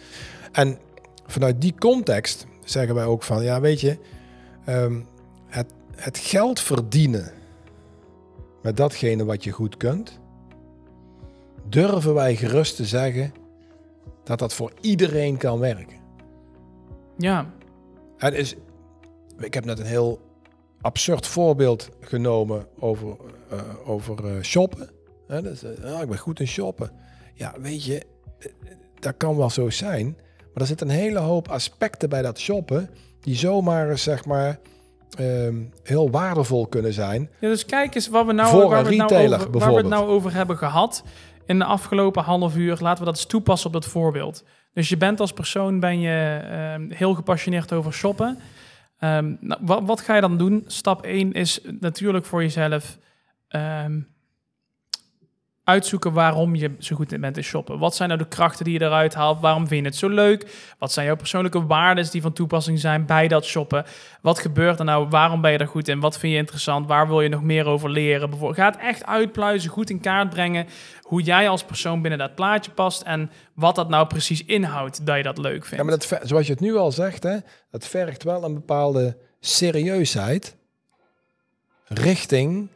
En 0.52 0.78
vanuit 1.26 1.60
die 1.60 1.74
context 1.78 2.46
zeggen 2.64 2.94
wij 2.94 3.04
ook 3.04 3.22
van, 3.22 3.42
ja, 3.42 3.60
weet 3.60 3.80
je, 3.80 3.98
ehm, 4.64 5.00
het, 5.46 5.72
het 5.94 6.18
geld 6.18 6.60
verdienen 6.60 7.32
met 8.66 8.76
datgene 8.76 9.24
wat 9.24 9.44
je 9.44 9.50
goed 9.50 9.76
kunt, 9.76 10.20
durven 11.68 12.14
wij 12.14 12.36
gerust 12.36 12.76
te 12.76 12.84
zeggen 12.84 13.32
dat 14.24 14.38
dat 14.38 14.54
voor 14.54 14.72
iedereen 14.80 15.36
kan 15.36 15.58
werken. 15.58 15.96
Ja, 17.18 17.50
Het 18.16 18.34
is, 18.34 18.54
ik 19.38 19.54
heb 19.54 19.64
net 19.64 19.78
een 19.78 19.86
heel 19.86 20.20
absurd 20.80 21.26
voorbeeld 21.26 21.88
genomen 22.00 22.66
over, 22.78 23.16
eh, 23.50 23.58
over 23.84 24.26
eh, 24.26 24.42
shoppen. 24.42 24.90
Dus, 25.26 25.62
eh, 25.62 26.00
ik 26.00 26.08
ben 26.08 26.18
goed 26.18 26.40
in 26.40 26.46
shoppen. 26.46 26.90
Ja, 27.34 27.54
weet 27.60 27.84
je, 27.84 28.02
dat 28.98 29.16
kan 29.16 29.36
wel 29.36 29.50
zo 29.50 29.70
zijn. 29.70 30.06
Maar 30.52 30.62
er 30.62 30.66
zitten 30.66 30.88
een 30.88 30.94
hele 30.94 31.18
hoop 31.18 31.48
aspecten 31.48 32.08
bij 32.08 32.22
dat 32.22 32.38
shoppen... 32.38 32.90
die 33.20 33.36
zomaar, 33.36 33.98
zeg 33.98 34.24
maar, 34.24 34.58
ehm, 35.18 35.54
heel 35.82 36.10
waardevol 36.10 36.66
kunnen 36.66 36.92
zijn. 36.92 37.30
Ja, 37.40 37.48
dus 37.48 37.64
kijk 37.64 37.94
eens 37.94 38.08
wat 38.08 38.26
we 38.26 38.32
nou, 38.32 38.50
Voor 38.50 38.68
waar 38.68 38.78
een 38.78 38.84
we 38.84 38.88
het 38.88 38.98
nou 38.98 39.10
retailer, 39.10 39.38
over, 39.38 39.58
waar 39.58 39.70
we 39.70 39.76
het 39.76 39.88
nou 39.88 40.08
over 40.08 40.34
hebben 40.34 40.56
gehad 40.56 41.04
in 41.46 41.58
de 41.58 41.64
afgelopen 41.64 42.22
half 42.22 42.56
uur. 42.56 42.76
Laten 42.80 42.98
we 42.98 43.04
dat 43.04 43.16
eens 43.16 43.26
toepassen 43.26 43.66
op 43.66 43.72
dat 43.72 43.86
voorbeeld. 43.86 44.44
Dus 44.72 44.88
je 44.88 44.96
bent 44.96 45.20
als 45.20 45.32
persoon 45.32 45.80
ben 45.80 46.00
je 46.00 46.40
ehm, 46.50 46.90
heel 46.90 47.14
gepassioneerd 47.14 47.72
over 47.72 47.92
shoppen. 47.92 48.38
Ehm, 48.98 49.34
nou, 49.40 49.60
wat, 49.64 49.82
wat 49.84 50.00
ga 50.00 50.14
je 50.14 50.20
dan 50.20 50.38
doen? 50.38 50.64
Stap 50.66 51.04
1 51.04 51.32
is 51.32 51.60
natuurlijk 51.80 52.24
voor 52.24 52.42
jezelf 52.42 52.98
uitzoeken 55.66 56.12
waarom 56.12 56.54
je 56.54 56.70
zo 56.78 56.96
goed 56.96 57.20
bent 57.20 57.36
in 57.36 57.42
shoppen. 57.42 57.78
Wat 57.78 57.94
zijn 57.94 58.08
nou 58.08 58.20
de 58.20 58.28
krachten 58.28 58.64
die 58.64 58.78
je 58.78 58.84
eruit 58.84 59.14
haalt? 59.14 59.40
Waarom 59.40 59.66
vind 59.68 59.80
je 59.80 59.86
het 59.86 59.96
zo 59.96 60.08
leuk? 60.08 60.74
Wat 60.78 60.92
zijn 60.92 61.06
jouw 61.06 61.16
persoonlijke 61.16 61.66
waarden 61.66 62.10
die 62.10 62.22
van 62.22 62.32
toepassing 62.32 62.78
zijn 62.78 63.06
bij 63.06 63.28
dat 63.28 63.44
shoppen? 63.44 63.84
Wat 64.22 64.38
gebeurt 64.38 64.78
er 64.78 64.84
nou? 64.84 65.08
Waarom 65.08 65.40
ben 65.40 65.52
je 65.52 65.58
er 65.58 65.68
goed 65.68 65.88
in? 65.88 66.00
Wat 66.00 66.18
vind 66.18 66.32
je 66.32 66.38
interessant? 66.38 66.86
Waar 66.86 67.08
wil 67.08 67.20
je 67.20 67.28
nog 67.28 67.42
meer 67.42 67.66
over 67.66 67.90
leren? 67.90 68.30
Bijvoorbeeld, 68.30 68.58
ga 68.58 68.80
echt 68.80 69.06
uitpluizen, 69.06 69.70
goed 69.70 69.90
in 69.90 70.00
kaart 70.00 70.30
brengen 70.30 70.66
hoe 71.02 71.22
jij 71.22 71.48
als 71.48 71.64
persoon 71.64 72.00
binnen 72.02 72.18
dat 72.18 72.34
plaatje 72.34 72.70
past 72.70 73.02
en 73.02 73.30
wat 73.54 73.74
dat 73.74 73.88
nou 73.88 74.06
precies 74.06 74.44
inhoudt 74.44 75.06
dat 75.06 75.16
je 75.16 75.22
dat 75.22 75.38
leuk 75.38 75.64
vindt. 75.64 75.76
Ja, 75.76 75.82
maar 75.82 75.98
dat, 75.98 76.28
zoals 76.28 76.46
je 76.46 76.52
het 76.52 76.60
nu 76.60 76.76
al 76.76 76.92
zegt, 76.92 77.22
hè, 77.22 77.36
dat 77.70 77.86
vergt 77.86 78.22
wel 78.22 78.44
een 78.44 78.54
bepaalde 78.54 79.16
serieusheid 79.40 80.56
richting 81.88 82.68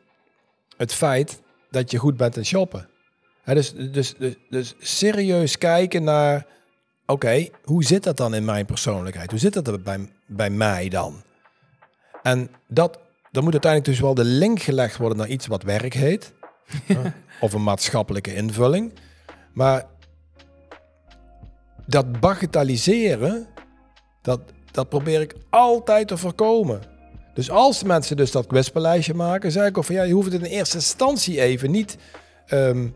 het 0.76 0.94
feit 0.94 1.40
dat 1.70 1.90
je 1.90 1.98
goed 1.98 2.16
bent 2.16 2.36
in 2.36 2.44
shoppen. 2.44 2.88
Dus, 3.44 3.72
dus, 3.72 4.14
dus, 4.18 4.34
dus 4.50 4.74
serieus 4.78 5.58
kijken 5.58 6.04
naar, 6.04 6.46
oké, 7.06 7.48
hoe 7.64 7.84
zit 7.84 8.02
dat 8.02 8.16
dan 8.16 8.34
in 8.34 8.44
mijn 8.44 8.66
persoonlijkheid? 8.66 9.30
Hoe 9.30 9.40
zit 9.40 9.52
dat 9.52 9.68
er 9.68 9.82
bij, 9.82 10.08
bij 10.26 10.50
mij 10.50 10.88
dan? 10.88 11.22
En 12.22 12.50
dat, 12.68 12.98
dan 13.30 13.42
moet 13.42 13.52
uiteindelijk 13.52 13.90
dus 13.92 14.00
wel 14.00 14.14
de 14.14 14.24
link 14.24 14.60
gelegd 14.60 14.96
worden 14.96 15.18
naar 15.18 15.28
iets 15.28 15.46
wat 15.46 15.62
werk 15.62 15.94
heet. 15.94 16.32
of 17.40 17.52
een 17.52 17.62
maatschappelijke 17.62 18.34
invulling. 18.34 18.92
Maar 19.52 19.86
dat 21.86 22.20
bagatelliseren, 22.20 23.46
dat, 24.22 24.40
dat 24.70 24.88
probeer 24.88 25.20
ik 25.20 25.34
altijd 25.50 26.08
te 26.08 26.16
voorkomen. 26.16 26.80
Dus 27.40 27.50
als 27.50 27.82
mensen 27.82 28.16
dus 28.16 28.30
dat 28.30 28.46
kwetspalijstje 28.46 29.14
maken, 29.14 29.52
zeg 29.52 29.66
ik 29.66 29.78
ook 29.78 29.84
van 29.84 29.94
ja, 29.94 30.02
je 30.02 30.12
hoeft 30.12 30.32
het 30.32 30.42
in 30.42 30.50
eerste 30.50 30.76
instantie 30.76 31.40
even 31.40 31.70
niet, 31.70 31.96
ehm, 32.46 32.88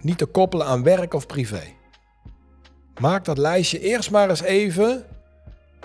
niet 0.00 0.18
te 0.18 0.26
koppelen 0.26 0.66
aan 0.66 0.82
werk 0.82 1.14
of 1.14 1.26
privé. 1.26 1.62
Maak 3.00 3.24
dat 3.24 3.38
lijstje 3.38 3.80
eerst 3.80 4.10
maar 4.10 4.30
eens 4.30 4.42
even 4.42 5.04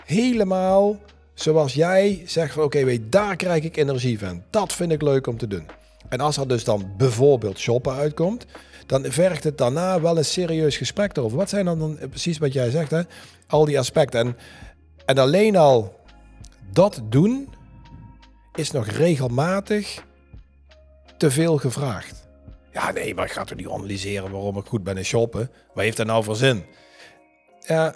helemaal 0.05 0.97
zoals 1.33 1.73
jij 1.73 2.23
zegt 2.25 2.53
van 2.53 2.63
oké, 2.63 2.83
weet, 2.83 3.11
daar 3.11 3.35
krijg 3.35 3.63
ik 3.63 3.77
energie 3.77 4.19
van. 4.19 4.43
Dat 4.49 4.73
vind 4.73 4.91
ik 4.91 5.01
leuk 5.01 5.27
om 5.27 5.37
te 5.37 5.47
doen. 5.47 5.65
En 6.07 6.19
als 6.19 6.37
er 6.37 6.47
dus 6.47 6.63
dan 6.63 6.93
bijvoorbeeld 6.97 7.59
shoppen 7.59 7.93
uitkomt, 7.93 8.45
dan 8.85 9.05
vergt 9.11 9.43
het 9.43 9.57
daarna 9.57 10.01
wel 10.01 10.17
een 10.17 10.25
serieus 10.25 10.77
gesprek 10.77 11.17
erover. 11.17 11.37
Wat 11.37 11.49
zijn 11.49 11.65
dan, 11.65 11.79
dan 11.79 11.97
precies 12.09 12.37
wat 12.37 12.53
jij 12.53 12.69
zegt, 12.69 12.91
hè? 12.91 13.01
al 13.47 13.65
die 13.65 13.79
aspecten. 13.79 14.19
En, 14.19 14.37
en 15.05 15.17
alleen 15.17 15.55
al 15.55 15.99
dat 16.71 17.01
doen 17.09 17.57
is 18.55 18.71
nog 18.71 18.87
regelmatig 18.87 20.03
te 21.17 21.31
veel 21.31 21.57
gevraagd. 21.57 22.27
Ja, 22.71 22.91
nee, 22.91 23.15
maar 23.15 23.25
ik 23.25 23.31
ga 23.31 23.43
toch 23.43 23.57
niet 23.57 23.67
analyseren 23.69 24.31
waarom 24.31 24.57
ik 24.57 24.65
goed 24.65 24.83
ben 24.83 24.97
in 24.97 25.05
shoppen? 25.05 25.51
Wat 25.73 25.83
heeft 25.83 25.97
dat 25.97 26.05
nou 26.05 26.23
voor 26.23 26.35
zin? 26.35 26.65
Ja, 27.59 27.95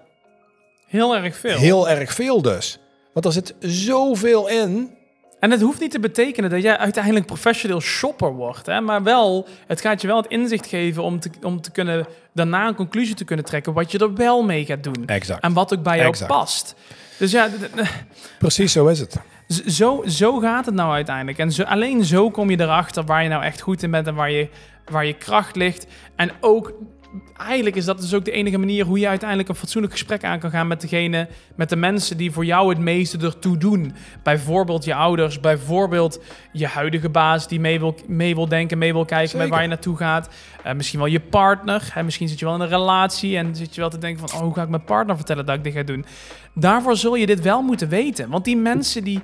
Heel 0.87 1.15
erg 1.15 1.35
veel. 1.37 1.57
heel 1.57 1.89
erg 1.89 2.13
veel 2.13 2.41
dus. 2.41 2.79
Want 3.13 3.25
er 3.25 3.31
zit 3.31 3.55
zoveel 3.59 4.49
in. 4.49 4.97
En 5.39 5.51
het 5.51 5.61
hoeft 5.61 5.79
niet 5.79 5.91
te 5.91 5.99
betekenen 5.99 6.49
dat 6.49 6.61
jij 6.61 6.77
uiteindelijk 6.77 7.25
professioneel 7.25 7.81
shopper 7.81 8.33
wordt. 8.33 8.65
Hè? 8.65 8.81
Maar 8.81 9.03
wel, 9.03 9.47
het 9.67 9.81
gaat 9.81 10.01
je 10.01 10.07
wel 10.07 10.17
het 10.17 10.27
inzicht 10.31 10.67
geven 10.67 11.03
om, 11.03 11.19
te, 11.19 11.29
om 11.41 11.61
te 11.61 11.71
kunnen, 11.71 12.07
daarna 12.33 12.67
een 12.67 12.75
conclusie 12.75 13.15
te 13.15 13.23
kunnen 13.23 13.45
trekken 13.45 13.73
wat 13.73 13.91
je 13.91 13.97
er 13.97 14.13
wel 14.13 14.43
mee 14.43 14.65
gaat 14.65 14.83
doen. 14.83 15.03
Exact. 15.05 15.43
En 15.43 15.53
wat 15.53 15.73
ook 15.73 15.83
bij 15.83 15.97
jou 15.97 16.09
Exact. 16.09 16.31
past. 16.31 16.75
Dus 17.17 17.31
ja, 17.31 17.49
Precies 18.39 18.71
zo 18.71 18.87
is 18.87 18.99
het. 18.99 19.15
Zo, 19.47 20.03
zo 20.07 20.39
gaat 20.39 20.65
het 20.65 20.75
nou 20.75 20.91
uiteindelijk. 20.93 21.37
En 21.37 21.65
alleen 21.65 22.05
zo 22.05 22.29
kom 22.29 22.49
je 22.49 22.59
erachter 22.59 23.03
waar 23.03 23.23
je 23.23 23.29
nou 23.29 23.43
echt 23.43 23.61
goed 23.61 23.83
in 23.83 23.91
bent 23.91 24.07
en 24.07 24.15
waar 24.15 24.31
je, 24.31 24.49
waar 24.85 25.05
je 25.05 25.13
kracht 25.13 25.55
ligt. 25.55 25.87
En 26.15 26.31
ook, 26.39 26.73
eigenlijk 27.37 27.75
is 27.75 27.85
dat 27.85 28.01
dus 28.01 28.13
ook 28.13 28.25
de 28.25 28.31
enige 28.31 28.57
manier 28.57 28.85
hoe 28.85 28.99
je 28.99 29.07
uiteindelijk 29.07 29.49
een 29.49 29.55
fatsoenlijk 29.55 29.93
gesprek 29.93 30.23
aan 30.23 30.39
kan 30.39 30.49
gaan 30.49 30.67
met 30.67 30.81
degene, 30.81 31.27
met 31.55 31.69
de 31.69 31.75
mensen 31.75 32.17
die 32.17 32.31
voor 32.31 32.45
jou 32.45 32.69
het 32.69 32.79
meeste 32.79 33.17
ertoe 33.17 33.57
doen. 33.57 33.93
Bijvoorbeeld 34.23 34.85
je 34.85 34.95
ouders, 34.95 35.39
bijvoorbeeld 35.39 36.23
je 36.51 36.67
huidige 36.67 37.09
baas 37.09 37.47
die 37.47 37.59
mee 37.59 37.79
wil, 37.79 37.95
mee 38.07 38.35
wil 38.35 38.47
denken, 38.47 38.77
mee 38.77 38.93
wil 38.93 39.05
kijken 39.05 39.37
met 39.37 39.49
waar 39.49 39.61
je 39.61 39.67
naartoe 39.67 39.97
gaat. 39.97 40.29
Eh, 40.63 40.73
misschien 40.73 40.99
wel 40.99 41.07
je 41.07 41.19
partner. 41.19 41.89
Hè? 41.93 42.03
Misschien 42.03 42.27
zit 42.27 42.39
je 42.39 42.45
wel 42.45 42.55
in 42.55 42.61
een 42.61 42.67
relatie 42.67 43.37
en 43.37 43.55
zit 43.55 43.75
je 43.75 43.81
wel 43.81 43.89
te 43.89 43.97
denken 43.97 44.29
van, 44.29 44.39
oh, 44.39 44.45
hoe 44.45 44.53
ga 44.53 44.61
ik 44.61 44.69
mijn 44.69 44.83
partner 44.83 45.15
vertellen 45.15 45.45
dat 45.45 45.55
ik 45.55 45.63
dit 45.63 45.73
ga 45.73 45.83
doen? 45.83 46.05
Daarvoor 46.53 46.95
zul 46.95 47.15
je 47.15 47.25
dit 47.25 47.41
wel 47.41 47.61
moeten 47.61 47.89
weten. 47.89 48.29
Want 48.29 48.45
die 48.45 48.57
mensen 48.57 49.03
die, 49.03 49.21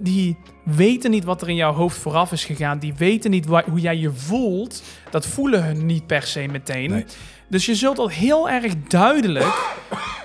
die 0.00 0.36
weten 0.64 1.10
niet 1.10 1.24
wat 1.24 1.42
er 1.42 1.48
in 1.48 1.54
jouw 1.54 1.72
hoofd 1.72 1.98
vooraf 1.98 2.32
is 2.32 2.44
gegaan. 2.44 2.78
Die 2.78 2.94
weten 2.94 3.30
niet 3.30 3.46
hoe 3.46 3.80
jij 3.80 3.96
je 3.96 4.12
voelt. 4.12 4.82
Dat 5.10 5.26
voelen 5.26 5.64
hun 5.64 5.86
niet 5.86 6.06
per 6.06 6.22
se 6.22 6.46
meteen. 6.46 6.90
Nee. 6.90 7.04
Dus 7.48 7.66
je 7.66 7.74
zult 7.74 7.96
dat 7.96 8.12
heel 8.12 8.50
erg 8.50 8.74
duidelijk 8.88 9.76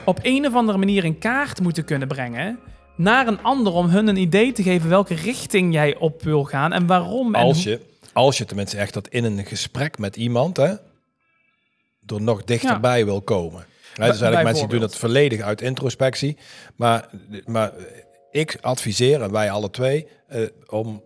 op 0.05 0.19
een 0.21 0.45
of 0.45 0.53
andere 0.53 0.77
manier 0.77 1.03
in 1.03 1.17
kaart 1.17 1.61
moeten 1.61 1.85
kunnen 1.85 2.07
brengen 2.07 2.59
naar 2.95 3.27
een 3.27 3.41
ander 3.41 3.73
om 3.73 3.89
hun 3.89 4.07
een 4.07 4.17
idee 4.17 4.51
te 4.51 4.63
geven 4.63 4.89
welke 4.89 5.15
richting 5.15 5.73
jij 5.73 5.95
op 5.95 6.23
wil 6.23 6.43
gaan 6.43 6.73
en 6.73 6.85
waarom. 6.85 7.35
En 7.35 7.41
Als 7.41 7.63
je, 7.63 7.81
als 8.13 8.37
je 8.37 8.45
tenminste 8.45 8.77
echt 8.77 8.93
dat 8.93 9.07
in 9.07 9.23
een 9.23 9.45
gesprek 9.45 9.97
met 9.97 10.15
iemand, 10.15 10.57
hè, 10.57 10.73
er 12.05 12.21
nog 12.21 12.43
dichterbij 12.43 13.05
wil 13.05 13.21
komen. 13.21 13.65
Hè, 13.93 14.11
dus 14.11 14.21
eigenlijk 14.21 14.43
mensen 14.43 14.69
die 14.69 14.79
doen 14.79 14.87
het 14.87 14.95
volledig 14.95 15.41
uit 15.41 15.61
introspectie. 15.61 16.37
Maar, 16.75 17.09
maar 17.45 17.71
ik 18.37 18.57
adviseer, 18.61 19.21
en 19.21 19.31
wij 19.31 19.51
alle 19.51 19.69
twee, 19.69 20.07
eh, 20.27 20.41
om, 20.67 21.03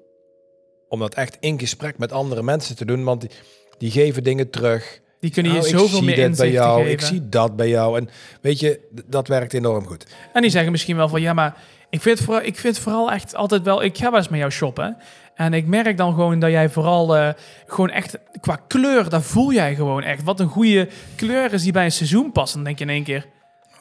om 0.90 1.00
dat 1.00 1.14
echt 1.14 1.38
in 1.40 1.60
gesprek 1.60 1.98
met 1.98 2.12
andere 2.12 2.44
mensen 2.44 2.76
te 2.76 2.86
doen. 2.86 3.04
Want 3.04 3.22
die, 3.22 3.30
die 3.78 3.92
geven 3.92 4.24
dingen 4.24 4.50
terug. 4.50 5.00
Die 5.20 5.32
kunnen 5.32 5.52
je 5.52 5.58
Nou, 5.58 5.70
zoveel 5.70 5.86
ik 5.86 5.92
zie 5.94 6.04
meer 6.04 6.18
inzicht 6.18 6.38
bij 6.38 6.52
jou, 6.52 6.78
geven. 6.78 6.92
ik 6.92 7.02
zie 7.02 7.30
dat 7.30 7.56
bij 7.56 7.70
jou. 7.70 7.98
En 8.00 8.10
weet 8.42 8.60
je, 8.60 8.80
dat 9.06 9.28
werkt 9.28 9.54
enorm 9.54 9.86
goed. 9.86 10.06
En 10.34 10.42
die 10.42 10.52
zeggen 10.52 10.72
misschien 10.72 10.96
wel 10.96 11.10
van 11.10 11.22
ja, 11.22 11.34
maar 11.34 11.58
ik 11.90 12.02
vind, 12.02 12.20
vooral, 12.20 12.44
ik 12.44 12.58
vind 12.58 12.80
vooral 12.80 13.12
echt 13.12 13.36
altijd 13.36 13.62
wel. 13.62 13.84
Ik 13.84 13.98
ga 13.98 14.10
wel 14.10 14.20
eens 14.20 14.30
met 14.30 14.40
jou 14.40 14.52
shoppen. 14.52 14.98
En 15.36 15.54
ik 15.54 15.66
merk 15.68 15.98
dan 15.98 16.14
gewoon 16.14 16.40
dat 16.40 16.50
jij 16.50 16.70
vooral 16.70 17.16
eh, 17.18 17.30
gewoon 17.68 17.90
echt 17.90 18.18
qua 18.40 18.56
kleur, 18.68 19.10
daar 19.10 19.22
voel 19.22 19.54
jij 19.54 19.76
gewoon 19.76 20.04
echt. 20.04 20.24
Wat 20.24 20.40
een 20.40 20.48
goede 20.48 20.88
kleur 21.16 21.54
is 21.54 21.64
die 21.64 21.72
bij 21.72 21.86
een 21.86 21.92
seizoen 21.92 22.32
past. 22.32 22.54
Dan 22.54 22.64
denk 22.64 22.78
je 22.78 22.84
in 22.84 22.90
één 22.90 23.04
keer, 23.04 23.26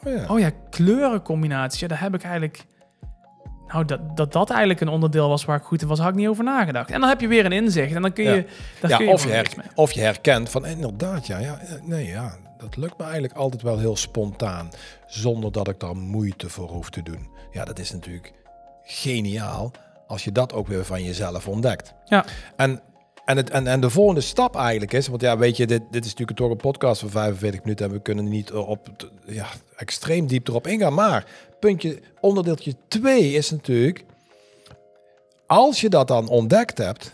Oh 0.04 0.12
ja. 0.12 0.24
oh 0.28 0.38
ja, 0.38 0.50
kleurencombinatie. 0.70 1.80
Ja, 1.80 1.88
daar 1.88 2.00
heb 2.00 2.14
ik 2.14 2.22
eigenlijk. 2.22 2.64
Nou, 3.72 3.84
dat, 3.84 4.16
dat 4.16 4.32
dat 4.32 4.50
eigenlijk 4.50 4.80
een 4.80 4.88
onderdeel 4.88 5.28
was 5.28 5.44
waar 5.44 5.56
ik 5.56 5.62
goed 5.62 5.82
in 5.82 5.88
was, 5.88 5.98
had 5.98 6.08
ik 6.08 6.14
niet 6.14 6.28
over 6.28 6.44
nagedacht. 6.44 6.90
En 6.90 7.00
dan 7.00 7.08
heb 7.08 7.20
je 7.20 7.28
weer 7.28 7.44
een 7.44 7.52
inzicht. 7.52 7.94
En 7.94 8.02
dan 8.02 8.12
kun 8.12 8.24
je. 8.24 8.30
Ja. 8.30 8.44
Daar 8.80 8.90
ja, 8.90 8.96
kun 8.96 9.06
je 9.06 9.12
of, 9.12 9.24
je 9.24 9.30
her- 9.30 9.70
of 9.74 9.92
je 9.92 10.00
herkent 10.00 10.48
van 10.50 10.66
inderdaad, 10.66 11.26
ja, 11.26 11.38
ja, 11.38 11.58
eh, 11.58 11.72
nee, 11.82 12.06
ja, 12.06 12.36
dat 12.58 12.76
lukt 12.76 12.98
me 12.98 13.04
eigenlijk 13.04 13.34
altijd 13.34 13.62
wel 13.62 13.78
heel 13.78 13.96
spontaan, 13.96 14.68
zonder 15.06 15.52
dat 15.52 15.68
ik 15.68 15.80
daar 15.80 15.96
moeite 15.96 16.48
voor 16.48 16.68
hoef 16.68 16.90
te 16.90 17.02
doen. 17.02 17.28
Ja, 17.50 17.64
dat 17.64 17.78
is 17.78 17.92
natuurlijk 17.92 18.32
geniaal 18.82 19.70
als 20.06 20.24
je 20.24 20.32
dat 20.32 20.52
ook 20.52 20.66
weer 20.68 20.84
van 20.84 21.04
jezelf 21.04 21.48
ontdekt. 21.48 21.94
Ja. 22.04 22.24
En, 22.56 22.80
en, 23.24 23.36
het, 23.36 23.50
en, 23.50 23.66
en 23.66 23.80
de 23.80 23.90
volgende 23.90 24.20
stap 24.20 24.56
eigenlijk 24.56 24.92
is, 24.92 25.08
want 25.08 25.22
ja, 25.22 25.38
weet 25.38 25.56
je, 25.56 25.66
dit, 25.66 25.82
dit 25.90 26.04
is 26.04 26.10
natuurlijk 26.10 26.38
toch 26.38 26.50
een 26.50 26.56
podcast 26.56 27.00
van 27.00 27.10
45 27.10 27.60
minuten 27.62 27.86
en 27.86 27.92
we 27.92 28.00
kunnen 28.00 28.28
niet 28.28 28.52
op 28.52 28.88
ja, 29.26 29.46
extreem 29.76 30.26
diep 30.26 30.48
erop 30.48 30.66
ingaan. 30.66 30.94
Maar 30.94 31.24
puntje, 31.60 32.00
onderdeeltje 32.20 32.74
2 32.88 33.32
is 33.32 33.50
natuurlijk, 33.50 34.04
als 35.46 35.80
je 35.80 35.88
dat 35.88 36.08
dan 36.08 36.28
ontdekt 36.28 36.78
hebt, 36.78 37.12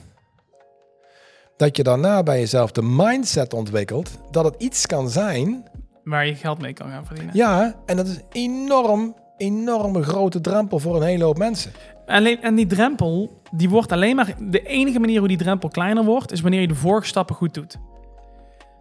dat 1.56 1.76
je 1.76 1.82
daarna 1.82 2.22
bij 2.22 2.38
jezelf 2.38 2.72
de 2.72 2.82
mindset 2.82 3.54
ontwikkelt 3.54 4.10
dat 4.30 4.44
het 4.44 4.54
iets 4.58 4.86
kan 4.86 5.08
zijn. 5.08 5.68
Waar 6.04 6.26
je 6.26 6.34
geld 6.34 6.60
mee 6.60 6.72
kan 6.72 6.90
gaan 6.90 7.06
verdienen. 7.06 7.36
Ja, 7.36 7.74
en 7.86 7.96
dat 7.96 8.06
is 8.06 8.20
enorm, 8.32 9.14
enorme 9.36 10.02
grote 10.02 10.40
drempel 10.40 10.78
voor 10.78 10.96
een 10.96 11.02
hele 11.02 11.24
hoop 11.24 11.38
mensen. 11.38 11.72
Alleen, 12.06 12.42
en 12.42 12.54
die 12.54 12.66
drempel, 12.66 13.40
die 13.52 13.68
wordt 13.68 13.92
alleen 13.92 14.16
maar... 14.16 14.34
De 14.40 14.62
enige 14.62 14.98
manier 14.98 15.18
hoe 15.18 15.28
die 15.28 15.36
drempel 15.36 15.68
kleiner 15.68 16.04
wordt, 16.04 16.32
is 16.32 16.40
wanneer 16.40 16.60
je 16.60 16.68
de 16.68 16.74
vorige 16.74 17.06
stappen 17.06 17.34
goed 17.34 17.54
doet. 17.54 17.76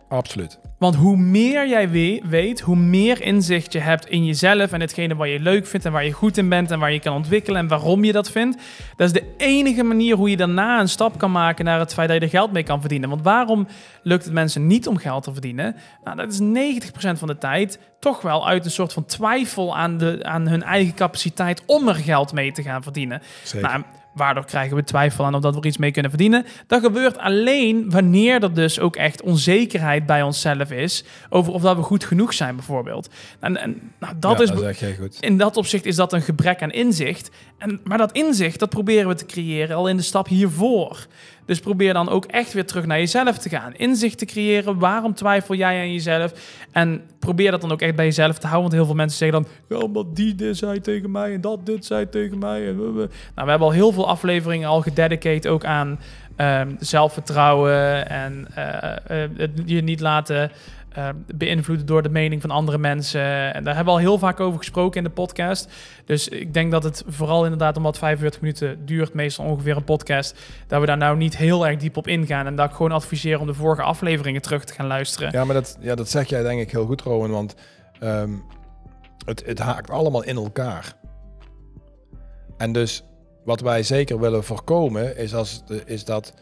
Absoluut. 0.10 0.60
Want 0.80 0.96
hoe 0.96 1.18
meer 1.18 1.68
jij 1.68 1.90
we- 1.90 2.22
weet, 2.26 2.60
hoe 2.60 2.76
meer 2.76 3.22
inzicht 3.22 3.74
je 3.74 3.80
hebt 3.80 4.06
in 4.08 4.26
jezelf 4.26 4.72
en 4.72 4.82
hetgene 4.82 5.16
wat 5.16 5.28
je 5.30 5.40
leuk 5.40 5.68
vindt 5.68 5.86
en 5.86 5.92
waar 5.92 6.06
je 6.06 6.12
goed 6.12 6.38
in 6.38 6.50
bent 6.50 6.72
en 6.72 6.80
waar 6.80 6.92
je 6.92 7.00
kan 7.00 7.16
ontwikkelen 7.16 7.60
en 7.62 7.68
waarom 7.68 8.04
je 8.04 8.12
dat 8.12 8.32
vindt. 8.32 8.62
Dat 8.96 9.08
is 9.08 9.14
de 9.14 9.34
enige 9.38 9.84
manier 9.84 10.16
hoe 10.16 10.30
je 10.30 10.38
daarna 10.38 10.80
een 10.80 10.90
stap 10.90 11.18
kan 11.18 11.32
maken 11.32 11.66
naar 11.66 11.80
het 11.80 11.94
feit 11.94 12.08
dat 12.10 12.18
je 12.18 12.24
er 12.24 12.30
geld 12.30 12.52
mee 12.52 12.64
kan 12.64 12.80
verdienen. 12.80 13.10
Want 13.10 13.22
waarom 13.22 13.68
lukt 14.04 14.24
het 14.26 14.34
mensen 14.34 14.68
niet 14.68 14.88
om 14.88 14.98
geld 14.98 15.24
te 15.24 15.32
verdienen? 15.32 15.76
Nou, 16.04 16.18
dat 16.18 16.32
is 16.32 16.40
90% 16.40 17.20
van 17.20 17.28
de 17.28 17.38
tijd 17.38 17.80
toch 18.00 18.22
wel 18.22 18.48
uit 18.48 18.66
een 18.66 18.72
soort 18.72 18.94
van 18.94 19.06
twijfel 19.06 19.78
aan, 19.78 19.98
de, 19.98 20.20
aan 20.24 20.48
hun 20.48 20.64
eigen 20.64 20.94
capaciteit 20.94 21.64
om 21.66 21.88
er 21.88 21.96
geld 21.96 22.34
mee 22.34 22.52
te 22.52 22.62
gaan 22.64 22.84
verdienen. 22.84 23.22
Zeker. 23.44 23.70
Nou, 23.70 23.84
waardoor 24.16 24.46
krijgen 24.46 24.76
we 24.76 24.84
twijfel 24.84 25.26
aan 25.26 25.36
of 25.36 25.42
dat 25.42 25.54
we 25.54 25.60
er 25.60 25.66
iets 25.66 25.78
mee 25.78 25.92
kunnen 25.92 26.12
verdienen. 26.12 26.46
Dat 26.68 26.82
gebeurt 26.82 27.18
alleen 27.18 27.90
wanneer 27.90 28.44
er 28.44 28.54
dus 28.54 28.80
ook 28.80 28.96
echt 28.96 29.22
onzekerheid 29.22 30.06
bij 30.06 30.22
onszelf 30.22 30.72
is 30.72 31.04
over 31.30 31.54
of 31.54 31.62
dat 31.62 31.76
we 31.76 31.82
goed 31.82 32.04
genoeg 32.04 32.34
zijn, 32.34 32.56
bijvoorbeeld. 32.56 33.10
En, 33.40 33.58
en 33.58 33.92
nou, 34.00 34.14
dat 34.20 34.38
Ja, 34.38 34.44
is 34.44 34.50
dat 34.50 34.98
goed. 35.00 35.18
in 35.20 35.38
dat 35.38 35.58
opzicht 35.58 35.86
is 35.86 35.96
dat 35.96 36.14
een 36.14 36.22
gebrek 36.22 36.62
aan 36.62 36.72
inzicht. 36.72 37.30
En, 37.58 37.80
maar 37.84 37.98
dat 37.98 38.12
inzicht, 38.12 38.60
dat 38.60 38.70
proberen 38.70 39.08
we 39.08 39.16
te 39.16 39.26
creëren 39.26 39.76
al 39.76 39.88
in 39.88 39.98
de 39.98 40.04
stap 40.04 40.28
hiervoor. 40.28 41.08
Dus 41.46 41.60
probeer 41.60 41.94
dan 41.94 42.10
ook 42.10 42.26
echt 42.26 42.54
weer 42.54 42.66
terug 42.66 42.86
naar 42.86 42.98
jezelf 42.98 43.38
te 43.38 43.50
gaan. 43.50 43.76
Inzicht 43.76 44.18
te 44.18 44.26
creëren. 44.26 44.80
Waarom 44.80 45.14
twijfel 45.14 45.56
jij 45.56 45.80
aan 45.80 45.92
jezelf? 45.92 46.34
En 46.72 47.02
probeer 47.20 47.52
dat 47.52 47.62
dan 47.62 47.72
ook 47.72 47.82
echt 47.82 47.96
bij 47.96 48.06
jezelf 48.06 48.38
te 48.38 48.48
houden. 48.48 48.62
Want 48.62 48.74
heel 48.74 48.86
veel 48.86 48.96
mensen 48.96 49.18
zeggen 49.18 49.42
dan... 49.42 49.52
Ja, 49.78 49.86
omdat 49.86 50.16
die 50.16 50.36
dit 50.36 50.58
zei 50.58 50.82
tegen 50.82 51.12
mij 51.12 51.34
en 51.34 51.42
dat 51.42 51.66
dit 51.66 51.86
zei 51.86 52.10
tegen 52.10 52.40
mij. 52.40 52.62
Nou, 52.62 53.08
we 53.36 53.50
hebben 53.50 53.60
al 53.60 53.72
heel 53.72 53.92
veel 53.92 54.08
afleveringen 54.08 54.70
al 54.70 54.82
gededicated 54.82 55.48
ook 55.48 55.66
aan 55.66 56.00
ehm, 56.36 56.70
zelfvertrouwen. 56.80 58.10
En 58.10 58.48
eh, 58.56 59.24
eh, 59.24 59.30
het 59.38 59.52
je 59.66 59.82
niet 59.82 60.00
laten 60.00 60.52
eh, 60.96 61.10
beïnvloeden 61.36 61.86
door 61.86 62.04
de 62.04 62.10
mening 62.10 62.42
van 62.42 62.52
andere 62.52 62.78
mensen. 62.78 63.54
En 63.54 63.64
daar 63.64 63.76
hebben 63.76 63.94
we 63.94 64.00
al 64.00 64.06
heel 64.06 64.18
vaak 64.18 64.40
over 64.40 64.58
gesproken 64.58 64.98
in 64.98 65.04
de 65.04 65.10
podcast. 65.10 65.72
Dus 66.06 66.28
ik 66.28 66.54
denk 66.54 66.72
dat 66.72 66.84
het 66.84 67.04
vooral 67.08 67.44
inderdaad 67.44 67.78
omdat 67.78 67.98
45 67.98 68.42
minuten 68.42 68.86
duurt, 68.86 69.14
meestal 69.14 69.46
ongeveer 69.46 69.76
een 69.76 69.84
podcast, 69.84 70.40
dat 70.68 70.80
we 70.80 70.86
daar 70.86 70.98
nou 70.98 71.18
niet 71.18 71.38
heel 71.38 71.68
erg 71.68 71.78
diep 71.78 71.98
op 71.98 72.08
ingaan. 72.08 72.46
En 72.46 72.56
dat 72.56 72.70
ik 72.70 72.76
gewoon 72.76 72.92
adviseer 72.92 73.40
om 73.40 73.48
de 73.48 73.54
vorige 73.54 73.82
afleveringen 73.82 74.42
terug 74.42 74.64
te 74.66 74.74
gaan 74.74 74.88
luisteren. 74.88 75.32
Ja, 75.32 75.46
maar 75.46 75.56
dat, 75.56 75.78
ja, 75.80 75.96
dat 75.96 76.10
zeg 76.10 76.30
jij 76.30 76.42
denk 76.42 76.62
ik 76.62 76.72
heel 76.72 76.86
goed, 76.86 77.02
Rowan. 77.02 77.32
Want 77.32 77.56
ehm, 78.00 78.32
het, 79.26 79.46
het 79.46 79.60
haakt 79.60 79.90
allemaal 79.90 80.24
in 80.24 80.36
elkaar. 80.36 80.94
En 82.58 82.72
dus 82.72 83.04
wat 83.46 83.62
wij 83.62 83.84
zeker 83.84 84.20
willen 84.20 84.44
voorkomen, 84.44 85.18
is, 85.18 85.34
als, 85.34 85.64
is 85.86 86.06
dat 86.06 86.34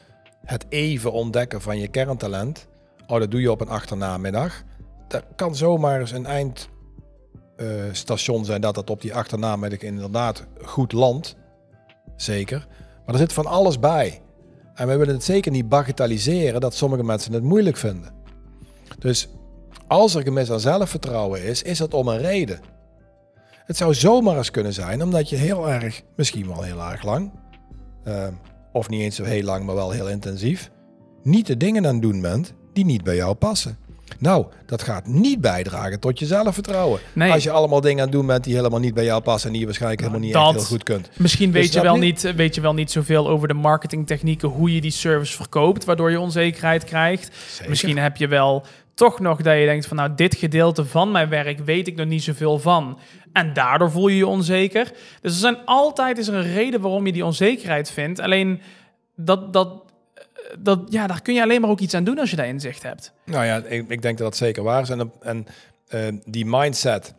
het 0.45 0.65
even 0.69 1.11
ontdekken 1.11 1.61
van 1.61 1.79
je 1.79 1.87
kerntalent. 1.87 2.67
Oh, 3.13 3.19
dat 3.19 3.31
doe 3.31 3.41
je 3.41 3.51
op 3.51 3.61
een 3.61 3.69
achternamiddag. 3.69 4.63
Dat 5.07 5.23
kan 5.35 5.55
zomaar 5.55 5.99
eens 5.99 6.11
een 6.11 6.25
eindstation 7.57 8.45
zijn 8.45 8.61
dat 8.61 8.75
dat 8.75 8.89
op 8.89 9.01
die 9.01 9.13
achternamiddag 9.13 9.79
inderdaad 9.79 10.45
goed 10.61 10.91
landt. 10.91 11.35
Zeker. 12.15 12.67
Maar 13.05 13.15
er 13.15 13.21
zit 13.21 13.33
van 13.33 13.45
alles 13.45 13.79
bij. 13.79 14.21
En 14.73 14.87
we 14.87 14.95
willen 14.95 15.13
het 15.13 15.23
zeker 15.23 15.51
niet 15.51 15.69
bagatelliseren 15.69 16.61
dat 16.61 16.75
sommige 16.75 17.03
mensen 17.03 17.33
het 17.33 17.43
moeilijk 17.43 17.77
vinden. 17.77 18.13
Dus 18.99 19.29
als 19.87 20.15
er 20.15 20.21
gemis 20.21 20.51
aan 20.51 20.59
zelfvertrouwen 20.59 21.43
is, 21.43 21.61
is 21.61 21.77
dat 21.77 21.93
om 21.93 22.07
een 22.07 22.21
reden. 22.21 22.59
Het 23.65 23.77
zou 23.77 23.93
zomaar 23.93 24.37
eens 24.37 24.51
kunnen 24.51 24.73
zijn 24.73 25.03
omdat 25.03 25.29
je 25.29 25.35
heel 25.35 25.69
erg, 25.69 26.01
misschien 26.15 26.47
wel 26.47 26.61
heel 26.61 26.81
erg 26.81 27.03
lang, 27.03 27.31
eh, 28.03 28.27
of 28.71 28.89
niet 28.89 29.01
eens 29.01 29.15
zo 29.15 29.23
heel 29.23 29.43
lang, 29.43 29.65
maar 29.65 29.75
wel 29.75 29.91
heel 29.91 30.09
intensief, 30.09 30.71
niet 31.23 31.47
de 31.47 31.57
dingen 31.57 31.85
aan 31.85 31.93
het 31.93 32.01
doen 32.01 32.21
bent 32.21 32.53
die 32.73 32.85
niet 32.85 33.03
bij 33.03 33.15
jou 33.15 33.33
passen. 33.33 33.77
Nou, 34.19 34.45
dat 34.65 34.83
gaat 34.83 35.07
niet 35.07 35.41
bijdragen 35.41 35.99
tot 35.99 36.19
je 36.19 36.25
zelfvertrouwen. 36.25 36.99
Nee. 37.13 37.31
Als 37.31 37.43
je 37.43 37.51
allemaal 37.51 37.81
dingen 37.81 37.99
aan 37.99 38.03
het 38.03 38.11
doen 38.11 38.25
bent 38.25 38.43
die 38.43 38.55
helemaal 38.55 38.79
niet 38.79 38.93
bij 38.93 39.03
jou 39.03 39.21
passen 39.21 39.45
en 39.45 39.51
die 39.51 39.59
je 39.59 39.65
waarschijnlijk 39.65 40.01
Nou, 40.01 40.13
helemaal 40.13 40.41
niet 40.41 40.55
echt 40.55 40.67
heel 40.67 40.77
goed 40.77 40.83
kunt. 40.83 41.09
Misschien 41.17 41.51
Dus 41.51 41.61
weet, 41.61 41.73
je 41.73 41.81
wel 41.81 41.97
niet, 41.97 42.33
weet 42.35 42.55
je 42.55 42.61
wel 42.61 42.73
niet 42.73 42.91
zoveel 42.91 43.29
over 43.29 43.47
de 43.47 43.53
marketingtechnieken, 43.53 44.49
hoe 44.49 44.73
je 44.73 44.81
die 44.81 44.91
service 44.91 45.35
verkoopt, 45.35 45.85
waardoor 45.85 46.11
je 46.11 46.19
onzekerheid 46.19 46.83
krijgt. 46.83 47.31
Zeker. 47.47 47.69
Misschien 47.69 47.97
heb 47.97 48.17
je 48.17 48.27
wel 48.27 48.65
toch 48.93 49.19
nog 49.19 49.41
dat 49.41 49.57
je 49.57 49.65
denkt 49.65 49.85
van 49.85 49.97
nou, 49.97 50.11
dit 50.15 50.35
gedeelte 50.35 50.85
van 50.85 51.11
mijn 51.11 51.29
werk 51.29 51.59
weet 51.59 51.87
ik 51.87 51.95
nog 51.95 52.07
niet 52.07 52.23
zoveel 52.23 52.59
van. 52.59 52.99
En 53.33 53.53
daardoor 53.53 53.91
voel 53.91 54.07
je 54.07 54.17
je 54.17 54.27
onzeker. 54.27 54.91
Dus 55.21 55.31
er 55.31 55.39
zijn 55.39 55.57
altijd 55.65 56.17
is 56.17 56.27
er 56.27 56.33
een 56.33 56.53
reden 56.53 56.81
waarom 56.81 57.05
je 57.05 57.11
die 57.11 57.25
onzekerheid 57.25 57.91
vindt. 57.91 58.19
Alleen 58.19 58.61
dat, 59.15 59.53
dat, 59.53 59.83
dat, 60.59 60.79
ja, 60.89 61.07
daar 61.07 61.21
kun 61.21 61.33
je 61.33 61.41
alleen 61.41 61.61
maar 61.61 61.69
ook 61.69 61.79
iets 61.79 61.93
aan 61.93 62.03
doen 62.03 62.19
als 62.19 62.29
je 62.29 62.35
daar 62.35 62.47
inzicht 62.47 62.83
hebt. 62.83 63.13
Nou 63.23 63.45
ja, 63.45 63.57
ik, 63.57 63.89
ik 63.89 64.01
denk 64.01 64.17
dat 64.17 64.27
dat 64.27 64.37
zeker 64.37 64.63
waar 64.63 64.81
is. 64.81 64.89
En, 64.89 65.11
en 65.19 65.45
eh, 65.87 66.07
die 66.25 66.45
mindset 66.45 67.13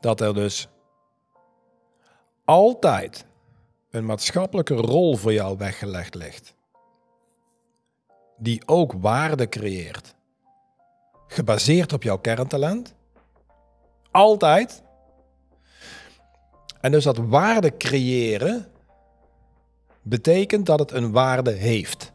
dat 0.00 0.20
er 0.20 0.34
dus 0.34 0.68
altijd 2.44 3.26
een 3.90 4.06
maatschappelijke 4.06 4.74
rol 4.74 5.16
voor 5.16 5.32
jou 5.32 5.58
weggelegd 5.58 6.14
ligt. 6.14 6.54
Die 8.36 8.62
ook 8.66 8.92
waarde 8.92 9.48
creëert. 9.48 10.14
Gebaseerd 11.26 11.92
op 11.92 12.02
jouw 12.02 12.18
kerntalent. 12.18 12.94
Altijd. 14.10 14.82
En 16.80 16.92
dus 16.92 17.04
dat 17.04 17.16
waarde 17.16 17.76
creëren 17.76 18.66
betekent 20.02 20.66
dat 20.66 20.78
het 20.78 20.92
een 20.92 21.12
waarde 21.12 21.50
heeft. 21.50 22.07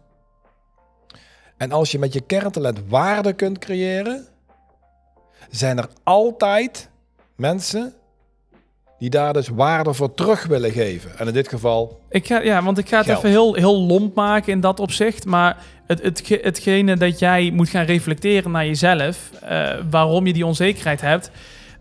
En 1.63 1.71
als 1.71 1.91
je 1.91 1.99
met 1.99 2.13
je 2.13 2.21
kerntalent 2.21 2.79
waarde 2.87 3.33
kunt 3.33 3.57
creëren, 3.57 4.25
zijn 5.49 5.77
er 5.77 5.87
altijd 6.03 6.89
mensen 7.35 7.93
die 8.99 9.09
daar 9.09 9.33
dus 9.33 9.47
waarde 9.47 9.93
voor 9.93 10.13
terug 10.13 10.45
willen 10.45 10.71
geven. 10.71 11.17
En 11.17 11.27
in 11.27 11.33
dit 11.33 11.47
geval, 11.47 11.99
Ik 12.09 12.27
ga, 12.27 12.41
ja, 12.41 12.63
want 12.63 12.77
ik 12.77 12.89
ga 12.89 12.97
het 12.97 13.05
Geld. 13.05 13.17
even 13.17 13.29
heel, 13.29 13.53
heel 13.53 13.79
lomp 13.81 14.15
maken 14.15 14.51
in 14.51 14.59
dat 14.59 14.79
opzicht. 14.79 15.25
Maar 15.25 15.57
het, 15.87 16.01
het, 16.01 16.39
hetgene 16.41 16.97
dat 16.97 17.19
jij 17.19 17.51
moet 17.53 17.69
gaan 17.69 17.85
reflecteren 17.85 18.51
naar 18.51 18.65
jezelf, 18.65 19.29
eh, 19.41 19.73
waarom 19.89 20.27
je 20.27 20.33
die 20.33 20.45
onzekerheid 20.45 21.01
hebt, 21.01 21.31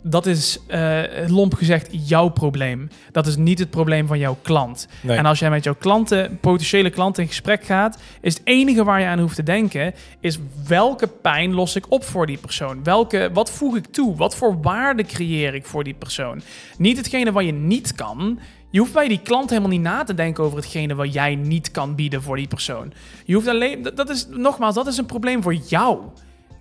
dat 0.03 0.27
is 0.27 0.59
eh, 0.67 1.01
lomp 1.27 1.55
gezegd 1.55 1.89
jouw 2.09 2.29
probleem. 2.29 2.89
Dat 3.13 3.27
is 3.27 3.37
niet 3.37 3.59
het 3.59 3.71
probleem 3.71 4.07
van 4.07 4.19
jouw 4.19 4.37
klant. 4.43 4.89
Nee. 5.01 5.17
En 5.17 5.27
als 5.27 5.39
jij 5.39 5.51
met 5.51 5.65
jouw 5.65 5.75
klanten, 5.79 6.39
potentiële 6.41 6.91
klanten 6.91 7.23
in 7.23 7.29
gesprek 7.29 7.65
gaat, 7.65 7.99
is 8.21 8.35
het 8.35 8.43
enige 8.45 8.85
waar 8.85 9.01
je 9.01 9.07
aan 9.07 9.19
hoeft 9.19 9.35
te 9.35 9.43
denken, 9.43 9.95
is 10.21 10.39
welke 10.67 11.07
pijn 11.07 11.55
los 11.55 11.77
ik 11.77 11.91
op 11.91 12.05
voor 12.05 12.27
die 12.27 12.39
persoon? 12.39 12.85
Welke, 12.85 13.31
wat 13.33 13.51
voeg 13.51 13.77
ik 13.77 13.87
toe? 13.87 14.17
Wat 14.17 14.37
voor 14.37 14.61
waarde 14.63 15.05
creëer 15.05 15.55
ik 15.55 15.67
voor 15.67 15.85
die 15.85 15.95
persoon? 15.95 16.43
Niet 16.79 16.97
hetgene 16.97 17.33
wat 17.33 17.45
je 17.45 17.53
niet 17.53 17.95
kan. 17.95 18.39
Je 18.71 18.79
hoeft 18.79 18.93
bij 18.93 19.09
die 19.09 19.21
klant 19.23 19.51
helemaal 19.51 19.71
niet 19.71 19.81
na 19.81 20.05
te 20.05 20.15
denken 20.15 20.45
over 20.45 20.57
hetgene 20.57 20.95
wat 20.95 21.13
jij 21.13 21.35
niet 21.35 21.71
kan 21.71 21.95
bieden 21.95 22.23
voor 22.23 22.37
die 22.37 22.49
persoon. 22.49 22.93
Je 23.25 23.35
hoeft 23.35 23.49
alleen, 23.49 23.83
dat 23.95 24.09
is 24.09 24.27
nogmaals, 24.31 24.75
dat 24.75 24.87
is 24.87 24.97
een 24.97 25.07
probleem 25.07 25.43
voor 25.43 25.55
jou. 25.55 25.99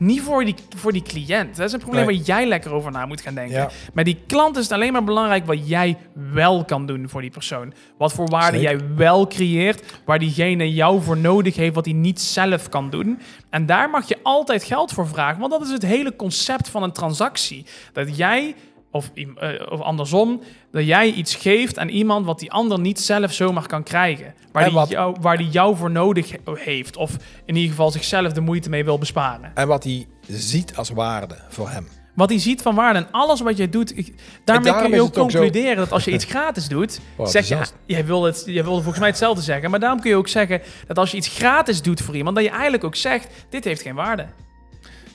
Niet 0.02 0.22
voor 0.22 0.46
die, 0.46 0.56
voor 0.76 0.92
die 0.92 1.02
cliënt. 1.02 1.56
Dat 1.56 1.68
is 1.68 1.74
een 1.74 1.80
probleem 1.80 2.06
Nee. 2.06 2.16
waar 2.16 2.26
jij 2.26 2.48
lekker 2.48 2.74
over 2.74 2.92
na 2.92 3.06
moet 3.06 3.22
gaan 3.22 3.34
denken. 3.34 3.56
Ja. 3.56 3.70
Maar 3.94 4.04
die 4.04 4.18
klant 4.28 4.58
is 4.58 4.64
het 4.64 4.72
alleen 4.72 4.92
maar 4.94 5.04
belangrijk 5.04 5.46
wat 5.46 5.68
jij 5.68 5.98
wel 6.32 6.66
kan 6.66 6.86
doen 6.86 7.10
voor 7.10 7.22
die 7.22 7.30
persoon. 7.30 7.74
Wat 7.98 8.14
voor 8.14 8.28
waarde 8.30 8.58
Zeker. 8.60 8.78
jij 8.78 8.96
wel 8.96 9.28
creëert, 9.28 9.84
waar 10.06 10.20
diegene 10.20 10.74
jou 10.74 11.02
voor 11.02 11.18
nodig 11.18 11.56
heeft, 11.56 11.76
wat 11.76 11.86
hij 11.86 11.94
niet 11.94 12.22
zelf 12.22 12.70
kan 12.70 12.90
doen. 12.90 13.20
En 13.50 13.66
daar 13.66 13.90
mag 13.90 14.08
je 14.08 14.18
altijd 14.24 14.64
geld 14.64 14.92
voor 14.92 15.08
vragen, 15.08 15.40
want 15.40 15.52
dat 15.52 15.62
is 15.62 15.72
het 15.72 15.82
hele 15.86 16.16
concept 16.16 16.70
van 16.70 16.84
een 16.84 16.92
transactie. 16.92 17.66
Dat 17.94 18.18
jij, 18.18 18.56
of, 18.92 19.12
eh, 19.16 19.50
of 19.72 19.80
andersom, 19.82 20.42
dat 20.72 20.86
jij 20.86 21.12
iets 21.12 21.36
geeft 21.36 21.78
aan 21.80 21.88
iemand 21.90 22.26
wat 22.26 22.40
die 22.40 22.52
ander 22.52 22.80
niet 22.80 23.00
zelf 23.00 23.34
zomaar 23.34 23.68
kan 23.68 23.84
krijgen. 23.84 24.34
Waar 24.52 24.64
die, 24.66 24.74
wat- 24.74 24.90
jou, 24.90 25.16
waar 25.22 25.38
die 25.38 25.50
jou 25.50 25.76
voor 25.76 25.92
nodig 25.92 26.32
he- 26.32 26.38
heeft, 26.56 26.98
of 26.98 27.12
in 27.46 27.56
ieder 27.56 27.70
geval 27.70 27.92
zichzelf 27.92 28.32
de 28.34 28.42
moeite 28.42 28.70
mee 28.70 28.84
wil 28.84 28.98
besparen. 28.98 29.52
En 29.56 29.68
wat 29.68 29.84
hij 29.84 30.08
ziet 30.28 30.76
als 30.76 30.90
waarde 30.90 31.36
voor 31.50 31.70
hem. 31.70 31.88
Wat 32.16 32.30
hij 32.30 32.40
ziet 32.40 32.62
van 32.62 32.76
waarde 32.76 33.00
en 33.00 33.08
alles 33.12 33.42
wat 33.42 33.58
jij 33.58 33.70
doet. 33.70 33.98
Ik, 33.98 34.14
daarmee 34.44 34.72
kun 34.76 34.90
je 34.90 35.02
ook 35.02 35.08
het 35.08 35.18
ook 35.18 35.32
zo- 35.32 35.40
concluderen 35.40 35.76
dat 35.78 35.92
als 35.92 36.04
je 36.04 36.12
iets 36.12 36.26
gratis 36.36 36.68
doet. 36.68 37.00
Wow, 37.16 37.28
zeg 37.28 37.48
je, 37.48 37.58
jij, 37.86 38.06
wil 38.06 38.24
het, 38.24 38.44
jij 38.46 38.64
wilde 38.64 38.76
volgens 38.82 39.00
mij 39.00 39.08
hetzelfde 39.08 39.42
zeggen. 39.42 39.70
Maar 39.70 39.80
daarom 39.80 40.00
kun 40.00 40.10
je 40.10 40.16
ook 40.16 40.28
zeggen 40.28 40.62
dat 40.88 40.98
als 40.98 41.12
je 41.12 41.18
iets 41.18 41.28
gratis 41.28 41.82
doet 41.82 42.02
voor 42.02 42.16
iemand. 42.16 42.36
dat 42.36 42.46
je 42.46 42.52
eigenlijk 42.52 42.84
ook 42.84 42.96
zegt: 42.96 43.28
dit 43.50 43.64
heeft 43.64 43.82
geen 43.82 43.96
waarde. 43.96 44.26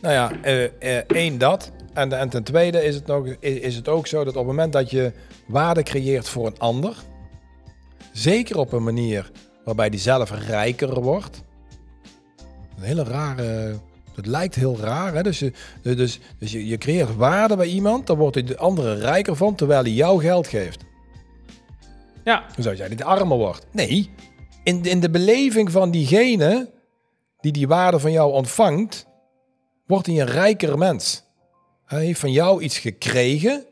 Nou 0.02 0.14
ja, 0.14 0.30
eh, 0.42 0.64
eh, 0.64 1.04
één 1.06 1.38
dat. 1.38 1.72
En, 1.96 2.12
en 2.12 2.28
ten 2.28 2.42
tweede 2.42 2.84
is 2.84 2.94
het, 2.94 3.06
nog, 3.06 3.26
is, 3.26 3.58
is 3.58 3.76
het 3.76 3.88
ook 3.88 4.06
zo 4.06 4.24
dat 4.24 4.36
op 4.36 4.38
het 4.38 4.46
moment 4.46 4.72
dat 4.72 4.90
je 4.90 5.12
waarde 5.46 5.82
creëert 5.82 6.28
voor 6.28 6.46
een 6.46 6.58
ander, 6.58 6.96
zeker 8.12 8.58
op 8.58 8.72
een 8.72 8.84
manier 8.84 9.30
waarbij 9.64 9.90
die 9.90 10.00
zelf 10.00 10.30
rijker 10.30 11.00
wordt. 11.00 11.42
Een 12.76 12.82
hele 12.82 13.04
rare. 13.04 13.78
Het 14.14 14.26
lijkt 14.26 14.54
heel 14.54 14.78
raar, 14.78 15.14
hè? 15.14 15.22
Dus, 15.22 15.38
je, 15.38 15.52
dus, 15.82 16.20
dus 16.38 16.52
je, 16.52 16.66
je 16.66 16.78
creëert 16.78 17.16
waarde 17.16 17.56
bij 17.56 17.66
iemand, 17.66 18.06
dan 18.06 18.16
wordt 18.16 18.46
de 18.46 18.56
andere 18.56 18.94
rijker 18.94 19.36
van 19.36 19.54
terwijl 19.54 19.82
hij 19.82 19.92
jou 19.92 20.20
geld 20.20 20.46
geeft. 20.46 20.84
Ja, 22.24 22.44
Dan 22.54 22.62
zou 22.62 22.76
jij 22.76 22.88
niet 22.88 23.02
armer 23.02 23.36
wordt. 23.36 23.66
Nee, 23.72 24.10
in, 24.64 24.84
in 24.84 25.00
de 25.00 25.10
beleving 25.10 25.70
van 25.70 25.90
diegene 25.90 26.70
die 27.40 27.52
die 27.52 27.68
waarde 27.68 27.98
van 27.98 28.12
jou 28.12 28.32
ontvangt, 28.32 29.06
wordt 29.86 30.06
hij 30.06 30.20
een 30.20 30.26
rijker 30.26 30.78
mens. 30.78 31.25
Hij 31.86 32.04
heeft 32.04 32.20
van 32.20 32.32
jou 32.32 32.62
iets 32.62 32.78
gekregen. 32.78 33.64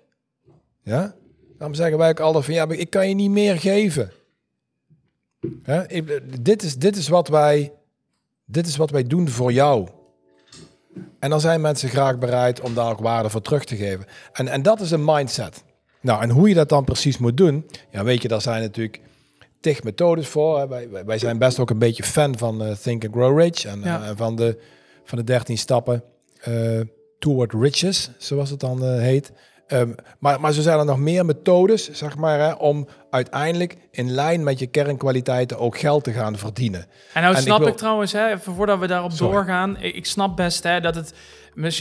Ja? 0.83 1.15
Daarom 1.59 1.75
zeggen 1.77 1.99
wij 1.99 2.09
ook 2.09 2.21
altijd 2.21 2.45
van 2.45 2.55
ja, 2.55 2.69
ik 2.69 2.91
kan 2.91 3.09
je 3.09 3.15
niet 3.15 3.31
meer 3.31 3.59
geven. 3.59 4.11
Ja? 5.65 5.87
Dit, 6.41 6.63
is, 6.63 6.77
dit, 6.77 6.97
is 6.97 7.09
wat 7.09 7.29
wij, 7.29 7.73
dit 8.45 8.67
is 8.67 8.77
wat 8.77 8.91
wij 8.91 9.03
doen 9.05 9.29
voor 9.29 9.53
jou. 9.53 9.89
En 11.19 11.31
dan 11.31 11.41
zijn 11.41 11.61
mensen 11.61 11.89
graag 11.89 12.19
bereid 12.19 12.61
om 12.61 12.75
daar 12.75 12.91
ook 12.91 13.01
waarde 13.01 13.31
voor 13.31 13.43
terug 13.43 13.65
te 13.65 13.77
geven. 13.77 14.07
En, 14.33 14.49
en 14.49 14.63
dat 14.63 14.81
is 14.81 14.91
een 14.91 15.05
mindset. 15.05 15.65
Nou, 16.01 16.23
en 16.23 16.31
hoe 16.31 16.49
je 16.49 16.55
dat 16.55 16.69
dan 16.69 16.85
precies 16.85 17.19
moet 17.19 17.37
doen, 17.37 17.67
ja, 17.91 18.05
weet 18.05 18.23
je, 18.23 18.29
daar 18.29 18.41
zijn 18.41 18.63
natuurlijk 18.63 19.01
tig 19.61 19.83
methodes 19.83 20.27
voor. 20.29 20.59
Hè. 20.59 20.69
Wij, 20.69 20.89
wij- 21.05 21.19
zijn 21.19 21.39
best 21.39 21.59
ook 21.59 21.71
een 21.71 21.79
beetje 21.79 22.03
fan 22.03 22.39
van 22.39 22.63
eh, 22.65 22.73
Think 22.77 23.05
and 23.05 23.15
Grow 23.15 23.39
Rich 23.41 23.65
en 23.65 23.81
Ja. 23.81 24.03
eh, 24.09 24.11
van, 24.17 24.37
de, 24.37 24.59
van 25.05 25.19
de 25.19 25.25
13 25.25 25.59
stappen 25.59 26.03
eh, 26.41 26.81
Toward 27.25 27.53
Riches, 27.53 28.11
zoals 28.19 28.51
het 28.51 28.61
dan 28.61 28.85
eh, 28.85 28.99
heet. 28.99 29.33
Ehm, 29.67 29.91
maar, 30.19 30.41
maar 30.41 30.53
zo 30.53 30.61
zijn 30.63 30.79
er 30.79 30.85
nog 30.85 30.99
meer 30.99 31.25
methodes, 31.25 31.91
zeg 31.93 32.17
maar, 32.17 32.39
hè, 32.39 32.53
om 32.53 32.89
uiteindelijk 33.11 33.77
in 33.91 34.11
lijn 34.11 34.43
met 34.43 34.59
je 34.59 34.67
kernkwaliteiten 34.67 35.59
ook 35.59 35.79
geld 35.79 36.05
te 36.05 36.13
gaan 36.13 36.39
verdienen. 36.39 36.87
En 37.15 37.23
nou 37.23 37.35
En 37.35 37.43
snap 37.43 37.67
ik 37.67 37.77
trouwens, 37.77 38.13
hè, 38.13 38.33
even 38.33 38.55
voordat 38.55 38.79
we 38.79 38.87
daarop 38.87 39.13
Sorry. 39.13 39.35
doorgaan. 39.35 39.77
Ik, 39.81 40.07
snap 40.07 40.37
best 40.37 40.63
hè, 40.63 40.81
dat, 40.81 40.95
het, 40.95 41.15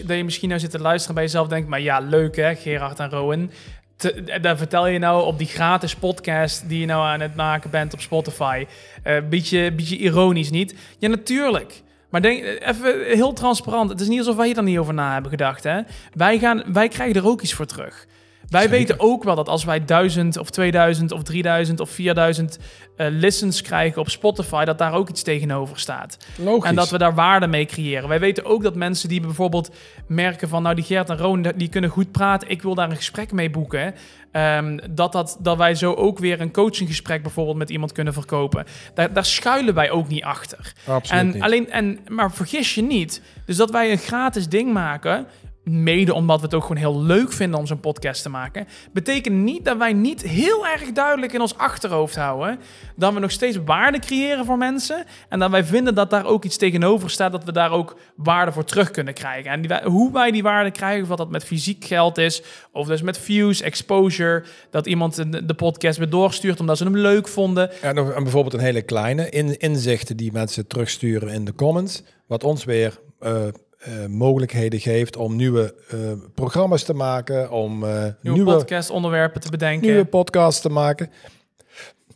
dat 0.05 0.17
je 0.17 0.23
misschien 0.23 0.49
nou 0.49 0.59
zit 0.59 0.71
te 0.71 0.79
luisteren 0.79 1.15
bij 1.15 1.23
jezelf 1.23 1.47
denkt... 1.47 1.69
maar 1.69 1.81
ja, 1.81 1.99
leuk 1.99 2.35
hè, 2.35 2.55
Gerard 2.55 2.99
en 2.99 3.09
Rowan. 3.09 3.51
Te, 3.95 4.39
daar 4.41 4.57
vertel 4.57 4.87
je 4.87 4.99
nou 4.99 5.25
op 5.25 5.37
die 5.37 5.47
gratis 5.47 5.95
podcast 5.95 6.69
die 6.69 6.79
je 6.79 6.85
nou 6.85 7.05
aan 7.05 7.19
het 7.19 7.35
maken 7.35 7.69
bent 7.69 7.93
op 7.93 8.01
Spotify. 8.01 8.65
Eh 9.03 9.17
beetje, 9.29 9.71
beetje 9.71 9.97
ironisch 9.97 10.49
niet? 10.49 10.75
Ja, 10.97 11.07
natuurlijk. 11.07 11.81
Maar 12.13 12.21
denk, 12.21 12.43
even 12.43 13.05
heel 13.05 13.33
transparant. 13.33 13.89
Het 13.89 14.01
is 14.01 14.07
niet 14.07 14.19
alsof 14.19 14.35
wij 14.35 14.45
hier 14.45 14.55
dan 14.55 14.63
niet 14.65 14.77
over 14.77 14.93
na 14.93 15.13
hebben 15.13 15.31
gedacht. 15.31 15.63
Hè? 15.63 15.81
Wij, 16.13 16.39
gaan, 16.39 16.63
wij 16.73 16.87
krijgen 16.87 17.15
er 17.15 17.27
ook 17.27 17.41
iets 17.41 17.53
voor 17.53 17.65
terug. 17.65 18.07
Wij 18.53 18.61
Zeker. 18.61 18.77
weten 18.77 18.99
ook 18.99 19.23
wel 19.23 19.35
dat 19.35 19.49
als 19.49 19.63
wij 19.63 19.85
1000 19.85 20.37
of 20.37 20.49
2000 20.49 21.11
of 21.11 21.23
3000 21.23 21.79
of 21.79 21.89
4000 21.89 22.59
eh, 22.95 23.07
listens 23.09 23.61
krijgen 23.61 24.01
op 24.01 24.09
Spotify, 24.09 24.63
dat 24.63 24.77
daar 24.77 24.93
ook 24.93 25.09
iets 25.09 25.23
tegenover 25.23 25.79
staat. 25.79 26.17
Logisch. 26.37 26.69
En 26.69 26.75
dat 26.75 26.89
we 26.89 26.97
daar 26.97 27.15
waarde 27.15 27.47
mee 27.47 27.65
creëren. 27.65 28.09
Wij 28.09 28.19
weten 28.19 28.45
ook 28.45 28.63
dat 28.63 28.75
mensen 28.75 29.09
die 29.09 29.21
bijvoorbeeld 29.21 29.75
merken 30.07 30.49
van, 30.49 30.63
nou 30.63 30.75
die 30.75 30.83
Gert 30.83 31.09
en 31.09 31.17
Roon, 31.17 31.51
die 31.55 31.69
kunnen 31.69 31.89
goed 31.89 32.11
praten, 32.11 32.49
ik 32.49 32.61
wil 32.61 32.75
daar 32.75 32.89
een 32.89 32.95
gesprek 32.95 33.31
mee 33.31 33.49
boeken. 33.49 33.93
Ehm, 34.31 34.79
dat, 34.91 35.11
dat, 35.11 35.37
dat 35.39 35.57
wij 35.57 35.75
zo 35.75 35.93
ook 35.93 36.19
weer 36.19 36.41
een 36.41 36.51
coachinggesprek 36.51 37.21
bijvoorbeeld 37.21 37.57
met 37.57 37.69
iemand 37.69 37.91
kunnen 37.91 38.13
verkopen. 38.13 38.65
Daar, 38.93 39.13
daar 39.13 39.25
schuilen 39.25 39.73
wij 39.73 39.91
ook 39.91 40.07
niet 40.07 40.23
achter. 40.23 40.73
Absoluut 40.85 41.21
En 41.21 41.27
niet. 41.33 41.41
alleen, 41.41 41.71
en, 41.71 41.99
maar 42.07 42.31
vergis 42.31 42.75
je 42.75 42.81
niet. 42.81 43.21
Dus 43.45 43.57
dat 43.57 43.71
wij 43.71 43.91
een 43.91 43.97
gratis 43.97 44.47
ding 44.47 44.73
maken, 44.73 45.27
mede 45.63 46.13
omdat 46.13 46.39
we 46.39 46.45
het 46.45 46.53
ook 46.53 46.61
gewoon 46.61 46.77
heel 46.77 47.01
leuk 47.03 47.31
vinden 47.31 47.59
om 47.59 47.65
zo'n 47.65 47.79
podcast 47.79 48.21
te 48.21 48.29
maken, 48.29 48.67
betekent 48.91 49.35
niet 49.35 49.65
dat 49.65 49.77
wij 49.77 49.93
niet 49.93 50.21
heel 50.21 50.67
erg 50.67 50.91
duidelijk 50.91 51.33
in 51.33 51.41
ons 51.41 51.57
achterhoofd 51.57 52.15
houden 52.15 52.59
dat 52.95 53.13
we 53.13 53.19
nog 53.19 53.31
steeds 53.31 53.57
waarde 53.65 53.99
creëren 53.99 54.45
voor 54.45 54.57
mensen 54.57 55.05
en 55.29 55.39
dat 55.39 55.51
wij 55.51 55.63
vinden 55.63 55.95
dat 55.95 56.09
daar 56.09 56.25
ook 56.25 56.45
iets 56.45 56.57
tegenover 56.57 57.09
staat, 57.09 57.31
dat 57.31 57.43
we 57.43 57.51
daar 57.51 57.71
ook 57.71 57.97
waarde 58.15 58.51
voor 58.51 58.63
terug 58.63 58.91
kunnen 58.91 59.13
krijgen. 59.13 59.51
En 59.51 59.83
hoe 59.83 60.11
wij 60.11 60.31
die 60.31 60.43
waarde 60.43 60.71
krijgen, 60.71 61.01
of 61.01 61.07
dat 61.07 61.17
dat 61.17 61.29
met 61.29 61.43
fysiek 61.43 61.85
geld 61.85 62.17
is, 62.17 62.43
of 62.71 62.87
dus 62.87 63.01
met 63.01 63.17
views, 63.17 63.61
exposure, 63.61 64.43
dat 64.69 64.87
iemand 64.87 65.15
de, 65.47 65.53
podcast 65.53 65.97
weer 65.97 66.09
doorstuurt 66.09 66.59
omdat 66.59 66.77
ze 66.77 66.83
hem 66.83 66.97
leuk 66.97 67.27
vonden. 67.27 67.81
En, 67.81 67.95
nog- 67.95 68.13
bijvoorbeeld 68.13 68.53
een 68.53 68.59
hele 68.59 68.81
kleine 68.81 69.29
in, 69.29 69.59
inzichten 69.59 70.17
die 70.17 70.31
mensen 70.31 70.67
terugsturen 70.67 71.29
in 71.29 71.45
de 71.45 71.55
comments. 71.55 72.03
Wat 72.27 72.43
ons 72.43 72.63
weer 72.63 72.99
eh, 73.19 73.47
eh, 73.83 74.05
mogelijkheden 74.05 74.79
geeft 74.79 75.15
om 75.15 75.35
nieuwe 75.35 75.75
eh, 75.89 75.97
programma's 76.35 76.83
te 76.83 76.93
maken, 76.93 77.51
om 77.51 77.83
eh, 77.83 77.89
Nieuwe, 77.89 78.13
nieuwe, 78.21 78.53
podcastonderwerpen 78.53 79.41
te 79.41 79.49
bedenken. 79.49 79.87
nieuwe 79.87 80.05
podcasts 80.05 80.61
te 80.61 80.69
maken. 80.69 81.09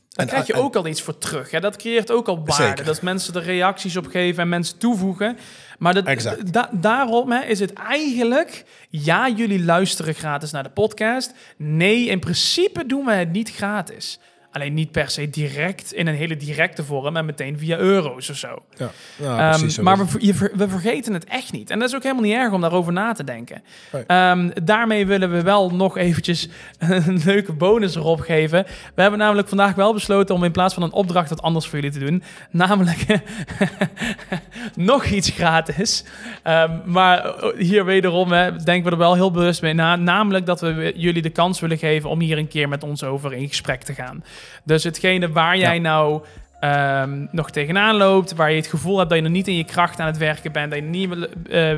Daar 0.09 0.26
En- 0.26 0.28
krijg 0.32 0.47
je 0.47 0.53
en- 0.53 0.59
ook 0.59 0.76
al 0.76 0.88
iets 0.88 1.01
voor 1.01 1.18
terug. 1.18 1.51
Hè? 1.51 1.59
Dat 1.59 1.76
creëert 1.76 2.11
ook 2.11 2.28
al 2.28 2.38
waarde. 2.45 2.63
Zeker. 2.63 2.86
Dat 2.86 3.01
mensen 3.01 3.34
er 3.34 3.43
reacties 3.43 3.97
op 3.97 4.05
geven 4.07 4.43
en 4.43 4.49
mensen 4.49 4.78
toevoegen. 4.78 5.38
Maar 5.80 5.93
dat, 5.93 6.36
da- 6.51 6.70
daarom 6.74 7.32
hè, 7.32 7.43
is 7.45 7.59
het 7.59 7.74
eigenlijk... 7.74 8.65
Ja, 8.89 9.30
jullie 9.30 9.63
luisteren 9.63 10.13
gratis 10.13 10.51
naar 10.51 10.63
de 10.63 10.70
podcast. 10.70 11.34
Nee, 11.57 12.05
in 12.05 12.20
principe 12.20 12.86
doen 12.86 13.05
we 13.05 13.11
het 13.13 13.32
niet 13.32 13.51
gratis. 13.51 14.20
Alleen 14.58 14.74
niet 14.74 14.91
per 14.91 15.10
se 15.10 15.30
direct 15.30 15.93
in 15.93 16.08
een 16.08 16.16
hele 16.16 16.38
directe 16.38 16.84
vorm 16.84 17.18
en 17.18 17.26
meteen 17.26 17.58
via 17.58 17.78
euro's 17.78 18.30
of 18.30 18.36
zo. 18.38 18.64
Ja, 18.78 18.91
Ehm, 19.20 19.49
precies 19.49 19.76
zo 19.76 19.84
maar 19.84 19.97
we, 19.97 20.26
je 20.26 20.34
we 20.34 20.70
vergeten 20.70 21.14
het 21.14 21.26
echt 21.26 21.51
niet. 21.51 21.70
En 21.70 21.80
dat 21.80 21.89
is 21.89 21.95
ook 21.95 22.03
helemaal 22.03 22.24
niet 22.24 22.34
erg 22.34 22.53
om 22.53 22.62
daarover 22.62 22.93
na 22.93 23.14
te 23.14 23.24
denken. 23.24 23.64
Ehm, 24.08 24.49
daarmee 24.64 25.05
willen 25.08 25.32
we 25.32 25.41
wel 25.41 25.70
nog 25.70 25.97
eventjes 25.97 26.49
een 26.80 27.22
leuke 27.26 27.53
bonus 27.53 27.95
erop 27.95 28.20
geven. 28.20 28.66
We 28.95 29.01
hebben 29.01 29.20
namelijk 29.20 29.47
vandaag 29.47 29.76
wel 29.76 29.93
besloten 29.93 30.36
om 30.36 30.43
in 30.43 30.51
plaats 30.51 30.74
van 30.74 30.84
een 30.84 30.91
opdracht 30.91 31.30
wat 31.30 31.41
anders 31.41 31.68
voor 31.68 31.80
jullie 31.80 31.99
te 31.99 32.05
doen. 32.05 32.24
Namelijk 32.51 33.05
nog 34.76 35.05
iets 35.05 35.30
gratis. 35.30 36.03
Ehm, 36.43 36.72
maar 36.86 37.34
hier 37.58 37.86
wederom 37.86 38.32
hè, 38.32 38.55
denken 38.55 38.84
we 38.84 38.91
er 38.91 38.97
wel 38.97 39.16
heel 39.16 39.32
bewust 39.32 39.62
mee 39.62 39.74
na. 39.74 39.95
Namelijk 39.95 40.45
dat 40.45 40.62
we 40.62 40.93
jullie 40.95 41.22
de 41.22 41.30
kans 41.30 41.60
willen 41.60 41.78
geven 41.78 42.10
om 42.10 42.20
hier 42.20 42.38
een 42.38 42.47
keer 42.47 42.70
met 42.70 42.84
ons 42.84 43.03
over 43.03 43.34
in 43.34 43.47
gesprek 43.47 43.84
te 43.84 43.93
gaan. 43.93 44.24
Dus 44.64 44.84
hetgene 44.84 45.32
waar 45.32 45.58
jij 45.58 45.76
Ja. 45.76 45.82
nou 45.82 46.24
ehm, 46.60 47.26
nog 47.32 47.52
tegenaan 47.52 47.95
loopt, 47.95 48.36
waar 48.36 48.50
je 48.50 48.56
het 48.56 48.68
gevoel 48.68 48.98
hebt 48.98 49.10
dat 49.10 49.18
je 49.18 49.24
nog 49.24 49.34
niet 49.34 49.48
in 49.48 49.58
je 49.58 49.64
kracht 49.64 50.00
aan 50.00 50.08
het 50.08 50.18
werken 50.18 50.52
bent, 50.52 50.72
dat 50.72 50.80
je 50.80 50.86
niet 50.86 51.28
eh, 51.50 51.72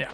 ja, 0.00 0.08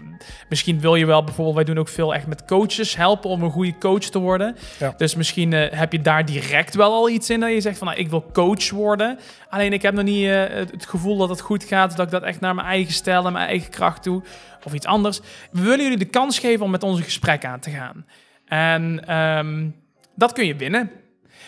misschien 0.48 0.80
wil 0.80 0.94
je 0.94 1.06
wel 1.06 1.24
bijvoorbeeld, 1.24 1.56
wij 1.56 1.64
doen 1.64 1.78
ook 1.78 1.88
veel 1.88 2.14
echt 2.14 2.26
met 2.26 2.44
coaches 2.44 2.96
helpen 2.96 3.30
om 3.30 3.42
een 3.42 3.50
goede 3.50 3.78
coach 3.78 3.98
te 3.98 4.18
worden. 4.18 4.56
Ja. 4.78 4.94
Dus 4.96 5.14
misschien 5.14 5.52
eh, 5.52 5.78
heb 5.78 5.92
je 5.92 6.00
daar 6.00 6.24
direct 6.24 6.74
wel 6.74 6.92
al 6.92 7.08
iets 7.10 7.30
in 7.30 7.40
dat 7.40 7.50
je 7.50 7.60
zegt 7.60 7.78
van, 7.78 7.86
nou, 7.86 7.98
ik 7.98 8.10
wil 8.10 8.30
coach 8.32 8.70
worden. 8.70 9.18
Alleen 9.48 9.72
ik 9.72 9.82
heb 9.82 9.94
nog 9.94 10.04
niet 10.04 10.26
eh, 10.26 10.44
het 10.48 10.70
het 10.70 10.86
gevoel 10.86 11.16
dat 11.16 11.28
het 11.28 11.40
goed 11.40 11.64
gaat, 11.64 11.96
dat 11.96 12.06
ik 12.06 12.12
dat 12.12 12.22
echt 12.22 12.40
naar 12.40 12.54
mijn 12.54 12.66
eigen 12.66 12.92
stijl 12.92 13.26
en 13.26 13.32
mijn 13.32 13.48
eigen 13.48 13.70
kracht 13.70 14.04
doe, 14.04 14.22
of 14.64 14.74
iets 14.74 14.86
anders. 14.86 15.20
We 15.50 15.62
willen 15.62 15.82
jullie 15.82 15.98
de 15.98 16.04
kans 16.04 16.38
geven 16.38 16.64
om 16.64 16.70
met 16.70 16.82
ons 16.82 16.98
een 16.98 17.04
gesprek 17.04 17.44
aan 17.44 17.60
te 17.60 17.70
gaan. 17.70 18.06
En 18.46 19.06
ehm, 19.06 19.68
dat 20.14 20.32
kun 20.32 20.46
je 20.46 20.56
winnen. 20.56 20.90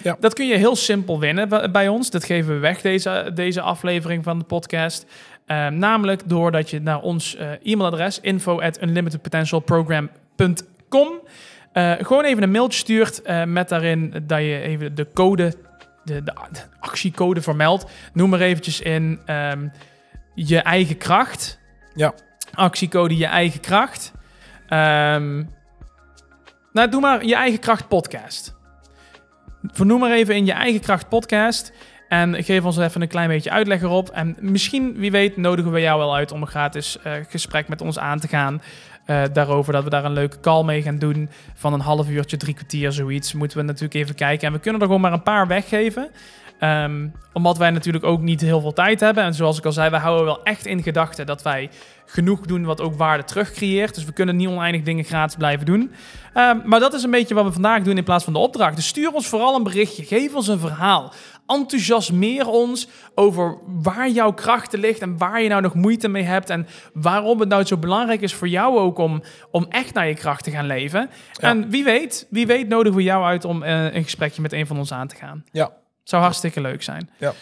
Ja. 0.02 0.16
Dat 0.20 0.34
kun 0.34 0.46
je 0.46 0.56
heel 0.56 0.76
simpel 0.76 1.20
winnen 1.20 1.72
bij- 1.72 1.88
ons. 1.88 2.10
Dat 2.10 2.24
geven 2.24 2.54
we 2.54 2.58
weg, 2.60 2.80
deze, 2.80 3.30
deze 3.34 3.60
aflevering 3.60 4.24
van 4.24 4.38
de 4.38 4.44
podcast. 4.44 5.06
Ehm, 5.46 5.78
namelijk 5.78 6.28
doordat 6.28 6.70
je 6.70 6.80
naar 6.80 7.00
ons 7.00 7.36
eh, 7.36 7.50
e-mailadres 7.62 8.20
info 8.20 8.60
at 8.60 8.82
unlimitedpotentialprogram.com 8.82 11.08
eh, 11.72 11.92
gewoon 12.00 12.24
even 12.24 12.42
een 12.42 12.50
mailtje 12.50 12.78
stuurt 12.78 13.22
eh, 13.22 13.44
met 13.44 13.68
daarin 13.68 14.14
dat 14.26 14.38
je 14.38 14.60
even 14.60 14.94
de 14.94 15.06
code, 15.14 15.54
de, 16.04 16.22
de, 16.22 16.32
de 16.52 16.60
actiecode 16.80 17.42
vermeldt. 17.42 17.86
Noem 18.12 18.30
maar 18.30 18.40
eventjes 18.40 18.80
in 18.80 19.20
ehm, 19.24 19.68
je 20.34 20.58
eigen 20.60 20.96
kracht. 20.96 21.58
Ja. 21.94 22.12
actiecode 22.52 23.16
je 23.16 23.26
eigen 23.26 23.60
kracht. 23.60 24.12
Ehm, 24.68 25.44
nou, 26.72 26.90
doe 26.90 27.00
maar 27.00 27.24
je 27.24 27.34
eigen 27.34 27.60
kracht 27.60 27.88
podcast. 27.88 28.56
Vernoem 29.72 30.00
maar 30.00 30.12
even 30.12 30.34
in 30.34 30.46
je 30.46 30.52
eigen 30.52 30.80
kracht 30.80 31.08
podcast. 31.08 31.72
En 32.08 32.44
geef 32.44 32.64
ons 32.64 32.76
even 32.76 33.02
een 33.02 33.08
klein 33.08 33.28
beetje 33.28 33.50
uitleg 33.50 33.82
erop. 33.82 34.08
En 34.08 34.36
misschien, 34.40 34.94
wie 34.96 35.10
weet, 35.10 35.36
nodigen 35.36 35.72
we 35.72 35.80
jou 35.80 35.98
wel 35.98 36.14
uit 36.14 36.32
om 36.32 36.40
een 36.40 36.48
gratis 36.48 36.98
uh, 37.06 37.12
gesprek 37.28 37.68
met 37.68 37.80
ons 37.80 37.98
aan 37.98 38.20
te 38.20 38.28
gaan. 38.28 38.62
Uh, 39.06 39.22
daarover 39.32 39.72
dat 39.72 39.84
we 39.84 39.90
daar 39.90 40.04
een 40.04 40.12
leuke 40.12 40.40
call 40.40 40.64
mee 40.64 40.82
gaan 40.82 40.98
doen. 40.98 41.28
Van 41.54 41.72
een 41.72 41.80
half 41.80 42.08
uurtje, 42.08 42.36
drie 42.36 42.54
kwartier, 42.54 42.92
zoiets. 42.92 43.32
Moeten 43.32 43.58
we 43.58 43.64
natuurlijk 43.64 43.94
even 43.94 44.14
kijken. 44.14 44.46
En 44.46 44.52
we 44.52 44.58
kunnen 44.58 44.80
er 44.80 44.86
gewoon 44.86 45.02
maar 45.02 45.12
een 45.12 45.22
paar 45.22 45.46
weggeven. 45.46 46.10
Um, 46.60 47.12
omdat 47.32 47.58
wij 47.58 47.70
natuurlijk 47.70 48.04
ook 48.04 48.20
niet 48.20 48.40
heel 48.40 48.60
veel 48.60 48.72
tijd 48.72 49.00
hebben. 49.00 49.24
En 49.24 49.34
zoals 49.34 49.58
ik 49.58 49.64
al 49.64 49.72
zei, 49.72 49.90
we 49.90 49.96
houden 49.96 50.24
wel 50.24 50.42
echt 50.42 50.66
in 50.66 50.82
gedachten 50.82 51.26
dat 51.26 51.42
wij 51.42 51.70
genoeg 52.06 52.40
doen 52.40 52.64
wat 52.64 52.80
ook 52.80 52.94
waarde 52.94 53.24
terugcreëert. 53.24 53.94
Dus 53.94 54.04
we 54.04 54.12
kunnen 54.12 54.36
niet 54.36 54.48
oneindig 54.48 54.82
dingen 54.82 55.04
gratis 55.04 55.36
blijven 55.36 55.66
doen. 55.66 55.80
Um, 55.80 56.62
maar 56.64 56.80
dat 56.80 56.94
is 56.94 57.02
een 57.02 57.10
beetje 57.10 57.34
wat 57.34 57.44
we 57.44 57.52
vandaag 57.52 57.82
doen 57.82 57.96
in 57.96 58.04
plaats 58.04 58.24
van 58.24 58.32
de 58.32 58.38
opdracht. 58.38 58.76
Dus 58.76 58.86
stuur 58.86 59.12
ons 59.12 59.26
vooral 59.26 59.56
een 59.56 59.62
berichtje. 59.62 60.04
Geef 60.04 60.34
ons 60.34 60.48
een 60.48 60.58
verhaal. 60.58 61.12
Enthousiasmeer 61.46 62.46
ons 62.46 62.88
over 63.14 63.58
waar 63.66 64.08
jouw 64.08 64.32
krachten 64.32 64.78
ligt 64.78 65.00
en 65.00 65.18
waar 65.18 65.42
je 65.42 65.48
nou 65.48 65.62
nog 65.62 65.74
moeite 65.74 66.08
mee 66.08 66.22
hebt. 66.22 66.50
En 66.50 66.66
waarom 66.92 67.40
het 67.40 67.48
nou 67.48 67.64
zo 67.64 67.76
belangrijk 67.76 68.20
is 68.20 68.34
voor 68.34 68.48
jou 68.48 68.78
ook 68.78 68.98
om, 68.98 69.22
om 69.50 69.66
echt 69.68 69.94
naar 69.94 70.08
je 70.08 70.14
kracht 70.14 70.44
te 70.44 70.50
gaan 70.50 70.66
leven. 70.66 71.10
En 71.40 71.70
wie 71.70 71.84
weet, 71.84 72.26
wie 72.30 72.46
weet 72.46 72.68
nodigen 72.68 72.96
we 72.96 73.02
jou 73.02 73.24
uit 73.24 73.44
om 73.44 73.62
uh, 73.62 73.94
een 73.94 74.02
gesprekje 74.02 74.42
met 74.42 74.52
een 74.52 74.66
van 74.66 74.78
ons 74.78 74.92
aan 74.92 75.08
te 75.08 75.16
gaan. 75.16 75.44
Ja, 75.52 75.70
zou 76.08 76.22
hartstikke 76.22 76.60
leuk 76.60 76.82
zijn. 76.82 77.10
Ja. 77.18 77.32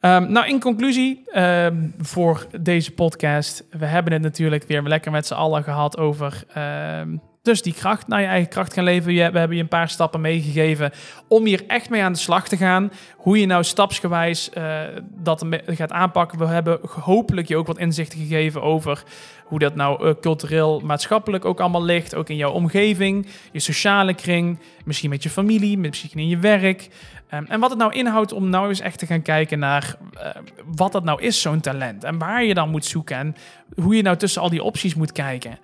Um, 0.00 0.32
nou, 0.32 0.46
in 0.46 0.60
conclusie 0.60 1.24
um, 1.34 1.94
voor 2.00 2.46
deze 2.60 2.92
podcast. 2.92 3.64
We 3.70 3.86
hebben 3.86 4.12
het 4.12 4.22
natuurlijk 4.22 4.64
weer 4.66 4.82
lekker 4.82 5.10
met 5.10 5.26
z'n 5.26 5.34
allen 5.34 5.62
gehad 5.62 5.98
over 5.98 6.44
um, 6.58 7.20
dus 7.42 7.62
die 7.62 7.74
kracht 7.74 8.06
naar 8.06 8.20
je 8.20 8.26
eigen 8.26 8.48
kracht 8.48 8.72
gaan 8.72 8.84
leven. 8.84 9.14
We 9.14 9.38
hebben 9.38 9.56
je 9.56 9.62
een 9.62 9.68
paar 9.68 9.88
stappen 9.88 10.20
meegegeven 10.20 10.90
om 11.28 11.44
hier 11.44 11.64
echt 11.66 11.90
mee 11.90 12.02
aan 12.02 12.12
de 12.12 12.18
slag 12.18 12.48
te 12.48 12.56
gaan. 12.56 12.92
Hoe 13.16 13.40
je 13.40 13.46
nou 13.46 13.64
stapsgewijs 13.64 14.50
uh, 14.58 14.80
dat 15.16 15.46
gaat 15.66 15.92
aanpakken. 15.92 16.38
We 16.38 16.46
hebben 16.46 16.78
hopelijk 16.82 17.48
je 17.48 17.56
ook 17.56 17.66
wat 17.66 17.78
inzichten 17.78 18.18
gegeven 18.18 18.62
over 18.62 19.02
hoe 19.44 19.58
dat 19.58 19.74
nou 19.74 20.06
uh, 20.06 20.14
cultureel, 20.20 20.80
maatschappelijk 20.80 21.44
ook 21.44 21.60
allemaal 21.60 21.82
ligt. 21.82 22.14
Ook 22.14 22.28
in 22.28 22.36
jouw 22.36 22.50
omgeving, 22.50 23.26
je 23.52 23.60
sociale 23.60 24.14
kring, 24.14 24.58
misschien 24.84 25.10
met 25.10 25.22
je 25.22 25.30
familie, 25.30 25.78
misschien 25.78 26.20
in 26.20 26.28
je 26.28 26.38
werk. 26.38 26.88
Um, 27.34 27.46
en 27.48 27.60
wat 27.60 27.70
het 27.70 27.78
nou 27.78 27.92
inhoudt 27.92 28.32
om 28.32 28.48
nou 28.48 28.68
eens 28.68 28.80
echt 28.80 28.98
te 28.98 29.06
gaan 29.06 29.22
kijken 29.22 29.58
naar 29.58 29.96
uh, 30.14 30.28
wat 30.64 30.92
dat 30.92 31.04
nou 31.04 31.22
is, 31.22 31.40
zo'n 31.40 31.60
talent. 31.60 32.04
En 32.04 32.18
waar 32.18 32.44
je 32.44 32.54
dan 32.54 32.70
moet 32.70 32.84
zoeken 32.84 33.16
en 33.16 33.36
hoe 33.82 33.96
je 33.96 34.02
nou 34.02 34.16
tussen 34.16 34.42
al 34.42 34.50
die 34.50 34.62
opties 34.62 34.94
moet 34.94 35.12
kijken. 35.12 35.58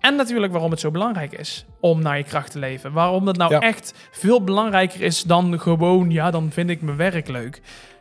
En 0.00 0.16
natuurlijk 0.16 0.52
waarom 0.52 0.70
het 0.70 0.80
zo 0.80 0.90
belangrijk 0.90 1.32
is 1.32 1.66
om 1.80 2.02
naar 2.02 2.16
je 2.16 2.24
kracht 2.24 2.50
te 2.50 2.58
leven. 2.58 2.92
Waarom 2.92 3.24
dat 3.24 3.36
nou 3.36 3.52
ja. 3.52 3.60
echt 3.60 3.94
veel 4.10 4.44
belangrijker 4.44 5.00
is 5.00 5.22
dan 5.22 5.60
gewoon, 5.60 6.10
ja, 6.10 6.30
dan 6.30 6.50
vind 6.50 6.70
ik 6.70 6.82
mijn 6.82 6.96
werk 6.96 7.28
leuk. 7.28 7.54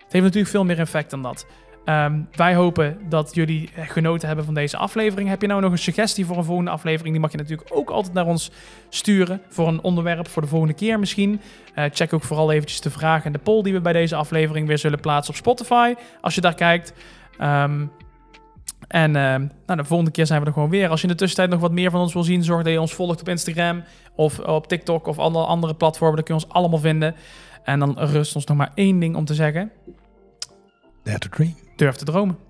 Het 0.04 0.12
heeft 0.12 0.24
natuurlijk 0.24 0.52
veel 0.52 0.66
meer 0.66 0.80
effect 0.80 1.10
dan 1.10 1.22
dat. 1.22 1.46
Um, 1.90 2.28
wij 2.32 2.56
hopen 2.56 2.98
dat 3.10 3.36
jullie 3.36 3.70
genoten 3.76 4.28
hebben 4.28 4.46
van 4.46 4.54
deze 4.54 4.78
aflevering. 4.78 5.30
Heb 5.30 5.42
je 5.42 5.48
nou 5.48 5.62
nog 5.62 5.72
een 5.72 5.78
suggestie 5.78 6.26
voor 6.26 6.38
een 6.38 6.44
volgende 6.44 6.72
aflevering? 6.72 7.12
Die 7.12 7.22
mag 7.22 7.32
je 7.32 7.38
natuurlijk 7.38 7.70
ook 7.74 7.90
altijd 7.90 8.14
naar 8.14 8.26
ons 8.26 8.52
sturen. 8.90 9.42
Voor 9.50 9.68
een 9.68 9.82
onderwerp 9.82 10.28
voor 10.28 10.42
de 10.42 10.48
volgende 10.48 10.74
keer 10.74 11.00
misschien. 11.00 11.42
Uh, 11.76 11.86
check 11.92 12.14
ook 12.14 12.24
vooral 12.24 12.52
eventjes 12.52 12.82
de 12.82 12.90
vraag 12.90 13.26
en 13.26 13.32
de 13.32 13.40
poll 13.40 13.64
die 13.64 13.74
we 13.74 13.82
bij 13.82 13.94
deze 13.94 14.16
aflevering 14.16 14.68
weer 14.68 14.78
zullen 14.78 15.00
plaatsen 15.00 15.34
op 15.34 15.40
Spotify. 15.40 15.94
Als 16.22 16.36
je 16.36 16.42
daar 16.42 16.56
kijkt. 16.56 16.94
Um, 17.42 17.92
en 18.88 19.10
uh, 19.10 19.36
nou, 19.66 19.80
de 19.80 19.84
volgende 19.84 20.12
keer 20.12 20.26
zijn 20.26 20.42
we 20.42 20.48
er 20.48 20.54
gewoon 20.54 20.70
weer. 20.70 20.90
Als 20.90 21.02
je 21.02 21.08
in 21.08 21.14
de 21.14 21.20
tussentijd 21.20 21.50
nog 21.50 21.60
wat 21.60 21.72
meer 21.72 21.92
van 21.92 22.02
ons 22.02 22.14
wil 22.14 22.24
zien, 22.24 22.44
zorg 22.44 22.64
dat 22.64 22.74
je 22.74 22.82
ons 22.82 22.94
volgt 22.94 23.22
op 23.22 23.30
Instagram 23.30 23.84
of 24.16 24.40
op 24.40 24.68
TikTok 24.68 25.08
of 25.08 25.20
andere, 25.20 25.46
andere 25.46 25.76
platformen. 25.76 26.16
Dan 26.16 26.26
kun 26.26 26.36
je 26.36 26.44
ons 26.44 26.54
allemaal 26.54 26.80
vinden. 26.80 27.16
En 27.64 27.80
dan 27.80 28.00
rust 28.00 28.36
ons 28.36 28.46
nog 28.46 28.58
maar 28.58 28.72
één 28.76 29.00
ding 29.00 29.16
om 29.16 29.26
te 29.26 29.34
zeggen. 29.34 29.72
Dare 31.04 31.20
to 31.20 31.30
dream. 31.30 31.69
Durf 31.80 31.98
te 31.98 32.06
dromen. 32.06 32.49